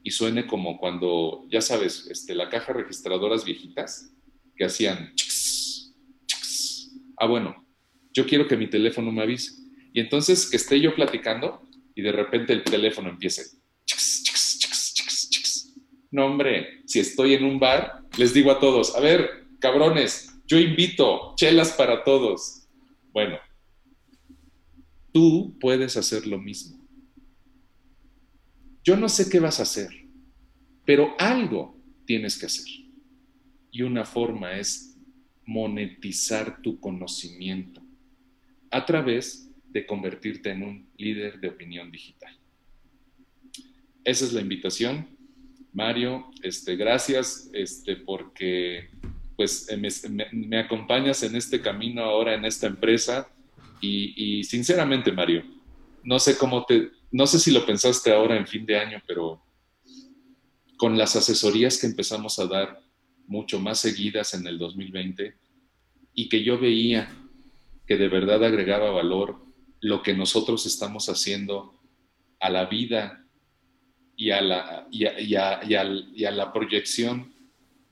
Y 0.04 0.12
suene 0.12 0.48
como 0.48 0.78
cuando, 0.78 1.46
ya 1.50 1.62
sabes, 1.62 2.08
este, 2.10 2.34
la 2.36 2.50
caja 2.50 2.74
registradoras 2.74 3.46
viejitas 3.46 4.14
que 4.56 4.66
hacían... 4.66 5.14
Ah, 7.18 7.28
bueno, 7.28 7.68
yo 8.14 8.26
quiero 8.26 8.48
que 8.48 8.58
mi 8.58 8.70
teléfono 8.70 9.12
me 9.12 9.24
avise. 9.24 9.54
Y 9.94 10.00
entonces 10.00 10.50
que 10.50 10.58
esté 10.58 10.80
yo 10.80 10.96
platicando 10.96 11.68
y 11.96 12.02
de 12.02 12.12
repente 12.12 12.54
el 12.54 12.64
teléfono 12.64 13.10
empiece. 13.10 13.60
No, 16.12 16.26
hombre, 16.26 16.82
si 16.86 17.00
estoy 17.00 17.34
en 17.34 17.44
un 17.44 17.60
bar, 17.60 18.04
les 18.18 18.34
digo 18.34 18.52
a 18.52 18.60
todos, 18.60 18.96
a 18.96 19.00
ver, 19.00 19.46
cabrones, 19.60 20.34
yo 20.48 20.58
invito 20.58 21.36
chelas 21.36 21.74
para 21.74 22.04
todos. 22.04 22.68
Bueno, 23.12 23.38
tú 25.14 25.56
puedes 25.60 25.98
hacer 25.98 26.26
lo 26.26 26.40
mismo. 26.40 26.80
Yo 28.90 28.98
no 28.98 29.08
sé 29.08 29.30
qué 29.30 29.40
vas 29.40 29.60
a 29.60 29.64
hacer, 29.70 29.88
pero 30.84 31.14
algo 31.20 31.80
tienes 32.08 32.40
que 32.40 32.48
hacer. 32.48 32.66
Y 33.70 33.84
una 33.84 34.04
forma 34.04 34.58
es 34.58 34.98
monetizar 35.46 36.60
tu 36.64 36.80
conocimiento 36.80 37.84
a 38.72 38.84
través 38.88 39.48
de 39.68 39.86
convertirte 39.86 40.50
en 40.50 40.64
un 40.64 40.90
líder 40.98 41.40
de 41.40 41.50
opinión 41.50 41.92
digital. 41.92 42.36
Esa 44.04 44.26
es 44.26 44.34
la 44.34 44.42
invitación. 44.42 45.08
Mario, 45.72 46.32
este, 46.42 46.76
gracias 46.76 47.48
este, 47.54 47.96
porque 47.96 48.90
pues, 49.36 49.68
me, 49.78 49.90
me 50.32 50.58
acompañas 50.58 51.22
en 51.22 51.36
este 51.36 51.62
camino 51.62 52.02
ahora 52.02 52.34
en 52.34 52.44
esta 52.44 52.66
empresa 52.66 53.30
y, 53.82 54.44
sinceramente, 54.46 55.12
Mario, 55.12 55.44
no 56.04 56.18
sé 56.18 56.40
cómo 56.40 56.66
te, 56.66 56.90
no 57.12 57.28
sé 57.28 57.40
si 57.40 57.52
lo 57.52 57.66
pensaste 57.66 58.12
ahora 58.12 58.38
en 58.38 58.48
fin 58.48 58.66
de 58.66 58.78
año, 58.78 59.02
pero 59.08 59.42
con 60.78 60.98
las 60.98 61.16
asesorías 61.16 61.78
que 61.78 61.88
empezamos 61.88 62.40
a 62.40 62.46
dar 62.46 62.82
mucho 63.28 63.60
más 63.60 63.80
seguidas 63.80 64.34
en 64.34 64.48
el 64.48 64.58
2020 64.58 65.36
y 66.14 66.30
que 66.30 66.44
yo 66.44 66.60
veía 66.60 67.10
que 67.86 67.98
de 67.98 68.08
verdad 68.08 68.44
agregaba 68.44 68.92
valor 68.92 69.42
lo 69.82 70.02
que 70.02 70.14
nosotros 70.14 70.66
estamos 70.66 71.10
haciendo 71.10 71.80
a 72.40 72.50
la 72.50 72.66
vida 72.66 73.26
y 74.16 74.32
a 74.32 74.42
la, 74.42 74.88
y 74.92 75.06
y 75.06 76.26
a 76.26 76.32
la 76.32 76.54
proyección 76.54 77.34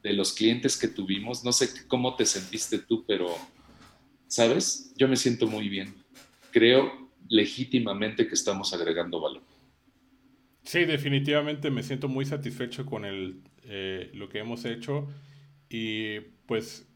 de 0.03 0.13
los 0.13 0.33
clientes 0.33 0.77
que 0.77 0.87
tuvimos. 0.87 1.43
No 1.43 1.51
sé 1.51 1.87
cómo 1.87 2.15
te 2.15 2.25
sentiste 2.25 2.79
tú, 2.79 3.05
pero 3.05 3.35
¿sabes? 4.27 4.93
Yo 4.97 5.07
me 5.07 5.15
siento 5.15 5.47
muy 5.47 5.69
bien. 5.69 5.95
Creo 6.51 6.91
legítimamente 7.29 8.27
que 8.27 8.35
estamos 8.35 8.73
agregando 8.73 9.19
valor. 9.19 9.43
Sí, 10.63 10.85
definitivamente 10.85 11.71
me 11.71 11.83
siento 11.83 12.07
muy 12.07 12.25
satisfecho 12.25 12.85
con 12.85 13.05
el, 13.05 13.41
eh, 13.63 14.11
lo 14.13 14.27
que 14.27 14.39
hemos 14.39 14.65
hecho 14.65 15.07
y 15.69 16.19
pues 16.45 16.87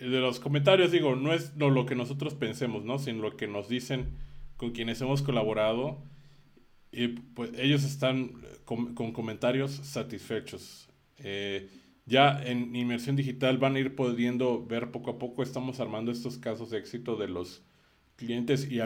de 0.00 0.20
los 0.20 0.40
comentarios 0.40 0.92
digo, 0.92 1.16
no 1.16 1.32
es 1.32 1.54
lo 1.56 1.86
que 1.86 1.94
nosotros 1.94 2.34
pensemos, 2.34 2.84
¿no? 2.84 2.98
Sino 2.98 3.22
lo 3.22 3.36
que 3.36 3.46
nos 3.46 3.68
dicen 3.68 4.16
con 4.56 4.72
quienes 4.72 5.00
hemos 5.00 5.22
colaborado 5.22 6.02
y 6.92 7.08
pues 7.08 7.50
ellos 7.56 7.84
están 7.84 8.42
con, 8.64 8.94
comentarios 8.94 9.72
satisfechos. 9.72 10.88
Eh, 11.18 11.68
ya 12.06 12.42
en 12.42 12.74
inmersión 12.74 13.16
digital 13.16 13.58
van 13.58 13.76
a 13.76 13.80
ir 13.80 13.94
pudiendo 13.94 14.64
ver 14.66 14.90
poco 14.90 15.10
a 15.10 15.18
poco, 15.18 15.42
estamos 15.42 15.80
armando 15.80 16.10
estos 16.10 16.38
casos 16.38 16.70
de 16.70 16.78
éxito 16.78 17.16
de 17.16 17.28
los 17.28 17.62
clientes 18.20 18.68
y, 18.70 18.80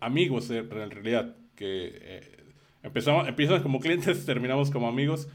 amigos 0.00 0.50
en 0.50 0.68
realidad, 0.68 1.36
que 1.54 1.92
eh, 1.94 2.36
empezamos, 2.82 3.28
empiezan 3.28 3.62
como 3.62 3.78
clientes, 3.78 4.26
terminamos 4.26 4.70
como 4.70 4.88
amigos. 4.88 5.28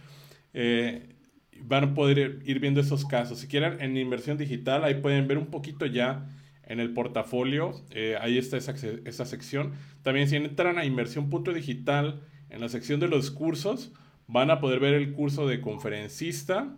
Eh, 0.53 1.15
van 1.61 1.83
a 1.83 1.93
poder 1.93 2.41
ir 2.45 2.59
viendo 2.59 2.81
esos 2.81 3.05
casos. 3.05 3.39
Si 3.39 3.47
quieren, 3.47 3.81
en 3.81 3.95
inversión 3.97 4.37
digital, 4.37 4.83
ahí 4.83 4.95
pueden 4.95 5.27
ver 5.27 5.37
un 5.37 5.47
poquito 5.47 5.85
ya 5.85 6.27
en 6.63 6.79
el 6.79 6.93
portafolio. 6.93 7.81
Eh, 7.91 8.17
ahí 8.19 8.37
está 8.37 8.57
esa, 8.57 8.75
esa, 9.05 9.25
sección. 9.25 9.73
También 10.03 10.27
si 10.27 10.35
entran 10.35 10.77
a 10.77 10.85
inversión 10.85 11.29
punto 11.29 11.53
digital, 11.53 12.21
en 12.49 12.61
la 12.61 12.69
sección 12.69 12.99
de 12.99 13.07
los 13.07 13.31
cursos, 13.31 13.93
van 14.27 14.51
a 14.51 14.59
poder 14.59 14.79
ver 14.79 14.93
el 14.93 15.13
curso 15.13 15.47
de 15.47 15.61
conferencista, 15.61 16.75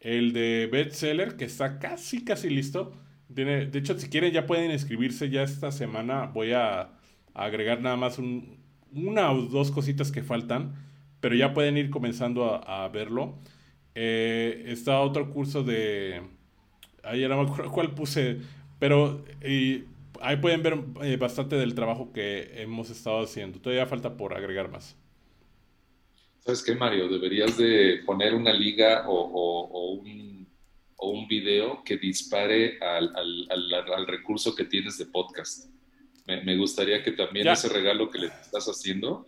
el 0.00 0.32
de 0.32 0.68
bestseller, 0.72 1.36
que 1.36 1.44
está 1.44 1.78
casi, 1.78 2.24
casi 2.24 2.48
listo. 2.48 2.92
Tiene, 3.34 3.66
de 3.66 3.78
hecho, 3.78 3.98
si 3.98 4.08
quieren, 4.08 4.32
ya 4.32 4.46
pueden 4.46 4.70
inscribirse 4.70 5.30
ya 5.30 5.42
esta 5.42 5.72
semana. 5.72 6.26
Voy 6.26 6.52
a, 6.52 6.90
agregar 7.34 7.80
nada 7.80 7.96
más 7.96 8.18
una 8.92 9.30
o 9.32 9.42
dos 9.42 9.70
cositas 9.70 10.10
que 10.10 10.22
faltan, 10.22 10.74
pero 11.20 11.34
ya 11.34 11.52
pueden 11.52 11.76
ir 11.76 11.90
comenzando 11.90 12.66
a 12.66 12.88
verlo. 12.88 13.38
Eh, 13.94 14.64
está 14.68 15.00
otro 15.00 15.30
curso 15.30 15.62
de... 15.62 16.22
Ayer 17.02 17.30
me 17.30 17.46
cuál 17.70 17.94
puse, 17.94 18.38
pero 18.78 19.24
ahí 20.20 20.36
pueden 20.40 20.62
ver 20.62 20.78
eh, 21.02 21.16
bastante 21.16 21.56
del 21.56 21.74
trabajo 21.74 22.12
que 22.12 22.62
hemos 22.62 22.90
estado 22.90 23.22
haciendo. 23.22 23.60
Todavía 23.60 23.86
falta 23.86 24.16
por 24.16 24.34
agregar 24.34 24.70
más. 24.70 24.96
¿Sabes 26.40 26.62
qué, 26.62 26.74
Mario? 26.74 27.08
Deberías 27.08 27.56
de 27.56 28.02
poner 28.04 28.34
una 28.34 28.52
liga 28.52 29.04
o, 29.08 29.92
un, 29.92 30.25
o 30.96 31.10
un, 31.10 31.28
video 31.28 31.82
que 31.84 31.96
dispare 31.96 32.78
al, 32.80 33.12
al, 33.50 34.06
recurso 34.06 34.54
que 34.54 34.64
tienes 34.64 34.98
de 34.98 35.06
podcast. 35.06 35.70
Me, 36.26 36.56
gustaría 36.56 37.02
que 37.02 37.12
también 37.12 37.46
ese 37.48 37.68
regalo 37.68 38.10
que 38.10 38.18
le 38.18 38.26
estás 38.26 38.66
haciendo, 38.66 39.26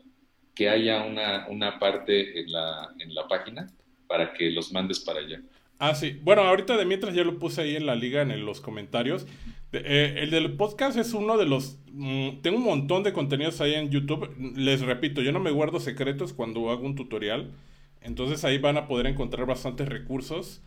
que 0.54 0.68
haya 0.68 1.04
una, 1.04 1.46
una 1.48 1.78
parte 1.78 2.40
en 2.40 2.50
la, 2.50 2.88
en 2.98 3.14
la 3.14 3.28
página 3.28 3.70
para 4.08 4.32
que 4.32 4.50
los 4.50 4.72
mandes 4.72 4.98
para 4.98 5.20
allá. 5.20 5.40
Ah, 5.78 5.94
sí. 5.94 6.18
Bueno, 6.22 6.42
ahorita 6.42 6.76
de 6.76 6.84
mientras 6.84 7.14
ya 7.14 7.22
lo 7.22 7.38
puse 7.38 7.60
ahí 7.62 7.76
en 7.76 7.86
la 7.86 7.94
liga, 7.94 8.22
en 8.22 8.44
los 8.44 8.60
comentarios. 8.60 9.26
Eh, 9.72 10.14
el 10.18 10.30
del 10.30 10.56
podcast 10.56 10.98
es 10.98 11.12
uno 11.12 11.36
de 11.36 11.46
los... 11.46 11.78
Mm, 11.92 12.40
tengo 12.42 12.56
un 12.56 12.64
montón 12.64 13.02
de 13.02 13.12
contenidos 13.12 13.60
ahí 13.60 13.74
en 13.74 13.90
YouTube. 13.90 14.34
Les 14.56 14.80
repito, 14.80 15.22
yo 15.22 15.30
no 15.30 15.40
me 15.40 15.50
guardo 15.52 15.78
secretos 15.78 16.32
cuando 16.32 16.70
hago 16.70 16.84
un 16.84 16.96
tutorial. 16.96 17.52
Entonces 18.00 18.44
ahí 18.44 18.58
van 18.58 18.76
a 18.76 18.88
poder 18.88 19.06
encontrar 19.06 19.46
bastantes 19.46 19.88
recursos. 19.88 20.62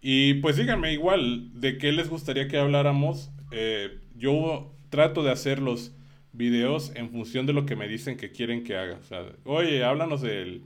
Y 0.00 0.34
pues 0.34 0.56
díganme 0.56 0.92
igual 0.92 1.50
de 1.60 1.78
qué 1.78 1.92
les 1.92 2.08
gustaría 2.08 2.48
que 2.48 2.58
habláramos. 2.58 3.30
Eh, 3.50 4.00
yo 4.14 4.74
trato 4.90 5.22
de 5.24 5.32
hacer 5.32 5.60
los 5.60 5.92
videos 6.32 6.92
en 6.94 7.10
función 7.10 7.46
de 7.46 7.52
lo 7.52 7.66
que 7.66 7.76
me 7.76 7.88
dicen 7.88 8.16
que 8.16 8.32
quieren 8.32 8.64
que 8.64 8.76
haga. 8.76 8.98
O 8.98 9.04
sea, 9.04 9.26
oye, 9.44 9.84
háblanos 9.84 10.22
del 10.22 10.64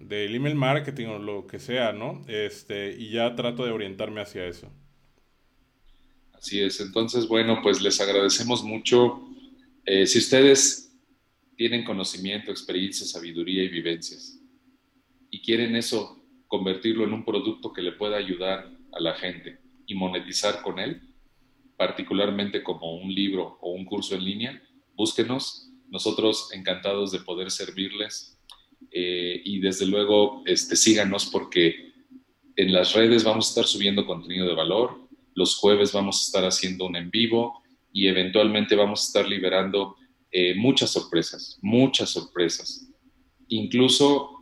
del 0.00 0.34
email 0.34 0.54
marketing 0.54 1.06
o 1.08 1.18
lo 1.18 1.46
que 1.46 1.58
sea, 1.58 1.92
¿no? 1.92 2.24
Este, 2.26 2.96
y 2.98 3.10
ya 3.10 3.34
trato 3.36 3.64
de 3.64 3.70
orientarme 3.70 4.22
hacia 4.22 4.46
eso. 4.46 4.72
Así 6.32 6.60
es, 6.60 6.80
entonces, 6.80 7.28
bueno, 7.28 7.60
pues 7.62 7.82
les 7.82 8.00
agradecemos 8.00 8.64
mucho. 8.64 9.20
Eh, 9.84 10.06
si 10.06 10.18
ustedes 10.18 10.90
tienen 11.56 11.84
conocimiento, 11.84 12.50
experiencia, 12.50 13.06
sabiduría 13.06 13.62
y 13.62 13.68
vivencias 13.68 14.38
y 15.30 15.42
quieren 15.42 15.76
eso, 15.76 16.19
convertirlo 16.50 17.04
en 17.04 17.12
un 17.12 17.24
producto 17.24 17.72
que 17.72 17.80
le 17.80 17.92
pueda 17.92 18.16
ayudar 18.16 18.68
a 18.92 19.00
la 19.00 19.14
gente 19.14 19.60
y 19.86 19.94
monetizar 19.94 20.62
con 20.62 20.80
él, 20.80 21.00
particularmente 21.76 22.64
como 22.64 22.96
un 22.96 23.14
libro 23.14 23.56
o 23.60 23.70
un 23.70 23.84
curso 23.84 24.16
en 24.16 24.24
línea, 24.24 24.62
búsquenos. 24.96 25.70
Nosotros 25.88 26.50
encantados 26.52 27.12
de 27.12 27.20
poder 27.20 27.52
servirles 27.52 28.36
eh, 28.90 29.40
y 29.44 29.60
desde 29.60 29.86
luego 29.86 30.42
este, 30.44 30.74
síganos 30.74 31.26
porque 31.26 31.92
en 32.56 32.72
las 32.72 32.94
redes 32.94 33.22
vamos 33.22 33.46
a 33.46 33.50
estar 33.50 33.64
subiendo 33.66 34.04
contenido 34.04 34.48
de 34.48 34.54
valor, 34.54 35.08
los 35.36 35.56
jueves 35.56 35.92
vamos 35.92 36.20
a 36.20 36.24
estar 36.26 36.44
haciendo 36.44 36.86
un 36.86 36.96
en 36.96 37.10
vivo 37.10 37.62
y 37.92 38.08
eventualmente 38.08 38.74
vamos 38.74 39.02
a 39.02 39.06
estar 39.06 39.28
liberando 39.28 39.94
eh, 40.32 40.56
muchas 40.56 40.90
sorpresas, 40.90 41.60
muchas 41.62 42.10
sorpresas. 42.10 42.88
Incluso, 43.46 44.39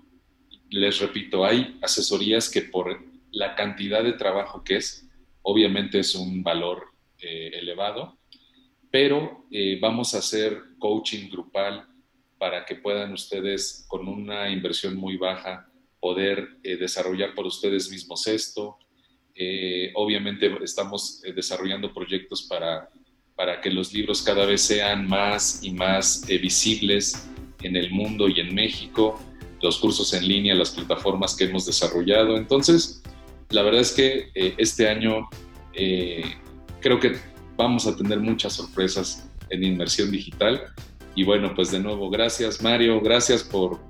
les 0.71 0.99
repito, 1.01 1.45
hay 1.45 1.79
asesorías 1.83 2.51
que 2.51 2.63
por 2.63 3.05
la 3.31 3.55
cantidad 3.55 4.03
de 4.03 4.13
trabajo 4.13 4.63
que 4.65 4.77
es, 4.77 5.09
obviamente 5.43 5.99
es 5.99 6.15
un 6.15 6.43
valor 6.43 6.89
eh, 7.21 7.51
elevado, 7.55 8.19
pero 8.91 9.45
vamos 9.81 10.15
a 10.15 10.19
hacer 10.19 10.57
coaching 10.79 11.29
grupal 11.29 11.87
para 12.39 12.65
que 12.65 12.77
puedan 12.77 13.13
ustedes 13.13 13.85
con 13.89 14.09
una 14.09 14.49
inversión 14.51 14.97
muy 14.97 15.17
baja 15.17 15.69
poder 16.01 16.59
eh, 16.63 16.77
desarrollar 16.77 17.35
por 17.35 17.47
ustedes 17.47 17.91
mismos 17.91 18.27
esto. 18.27 18.79
Eh, 19.35 19.93
obviamente 19.95 20.51
estamos 20.63 21.23
eh, 21.25 21.33
desarrollando 21.33 21.93
proyectos 21.93 22.43
para, 22.43 22.89
para 23.35 23.61
que 23.61 23.71
los 23.71 23.93
libros 23.93 24.23
cada 24.23 24.47
vez 24.47 24.63
sean 24.63 25.07
más 25.07 25.61
y 25.63 25.73
más 25.73 26.25
visibles 26.27 27.29
en 27.63 27.77
el 27.77 27.91
mundo 27.91 28.29
y 28.29 28.41
en 28.41 28.55
México, 28.55 29.21
los 29.61 29.79
cursos 29.79 30.13
en 30.15 30.27
línea, 30.27 30.55
las 30.55 30.71
plataformas 30.71 31.37
que 31.37 31.45
hemos 31.45 31.67
desarrollado. 31.67 32.37
Entonces, 32.37 33.03
la 33.51 33.63
verdad 33.63 33.81
es 33.81 33.93
que 33.93 34.31
este 34.35 34.89
año 34.89 35.29
creo 36.81 37.01
que 37.01 37.19
vamos 37.57 37.87
a 37.87 37.97
tener 37.97 38.21
muchas 38.21 38.55
sorpresas 38.55 39.29
en 39.51 39.65
inmersión 39.65 40.11
digital 40.11 40.63
y 41.15 41.25
bueno, 41.25 41.53
pues 41.55 41.71
de 41.73 41.81
nuevo, 41.81 42.11
gracias 42.11 42.63
Mario, 42.63 43.01
gracias 43.01 43.43
por, 43.43 43.81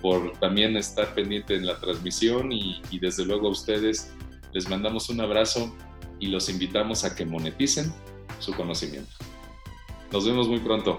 por 0.00 0.32
también 0.38 0.76
estar 0.76 1.14
pendiente 1.14 1.54
en 1.54 1.66
la 1.66 1.78
transmisión 1.78 2.50
y, 2.50 2.80
y 2.90 2.98
desde 2.98 3.26
luego 3.26 3.48
a 3.48 3.50
ustedes 3.50 4.12
les 4.52 4.68
mandamos 4.68 5.10
un 5.10 5.20
abrazo 5.20 5.74
y 6.18 6.28
los 6.28 6.48
invitamos 6.48 7.04
a 7.04 7.14
que 7.14 7.26
moneticen 7.26 7.92
su 8.38 8.54
conocimiento. 8.54 9.12
Nos 10.10 10.24
vemos 10.26 10.48
muy 10.48 10.60
pronto. 10.60 10.98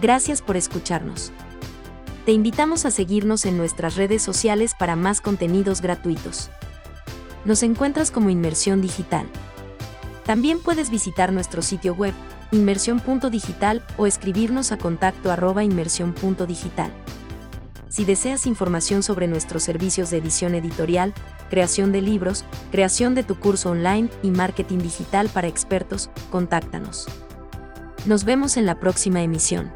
Gracias 0.00 0.40
por 0.40 0.56
escucharnos. 0.56 1.30
Te 2.24 2.32
invitamos 2.32 2.86
a 2.86 2.90
seguirnos 2.90 3.44
en 3.44 3.58
nuestras 3.58 3.96
redes 3.96 4.22
sociales 4.22 4.74
para 4.78 4.96
más 4.96 5.20
contenidos 5.20 5.82
gratuitos. 5.82 6.48
Nos 7.44 7.62
encuentras 7.62 8.10
como 8.10 8.30
Inmersión 8.30 8.80
Digital. 8.80 9.26
También 10.24 10.58
puedes 10.58 10.88
visitar 10.88 11.32
nuestro 11.34 11.60
sitio 11.60 11.94
web 11.94 12.14
inmersión.digital 12.50 13.82
o 13.98 14.06
escribirnos 14.06 14.72
a 14.72 14.78
contacto 14.78 15.30
arroba 15.30 15.64
inmersión.digital. 15.64 16.90
Si 17.90 18.06
deseas 18.06 18.46
información 18.46 19.02
sobre 19.02 19.26
nuestros 19.28 19.62
servicios 19.62 20.08
de 20.08 20.16
edición 20.16 20.54
editorial, 20.54 21.12
creación 21.50 21.92
de 21.92 22.00
libros, 22.00 22.46
creación 22.72 23.14
de 23.14 23.24
tu 23.24 23.38
curso 23.38 23.70
online 23.70 24.08
y 24.22 24.30
marketing 24.30 24.78
digital 24.78 25.28
para 25.28 25.48
expertos, 25.48 26.08
contáctanos. 26.30 27.06
Nos 28.06 28.24
vemos 28.24 28.56
en 28.56 28.64
la 28.64 28.80
próxima 28.80 29.22
emisión. 29.22 29.72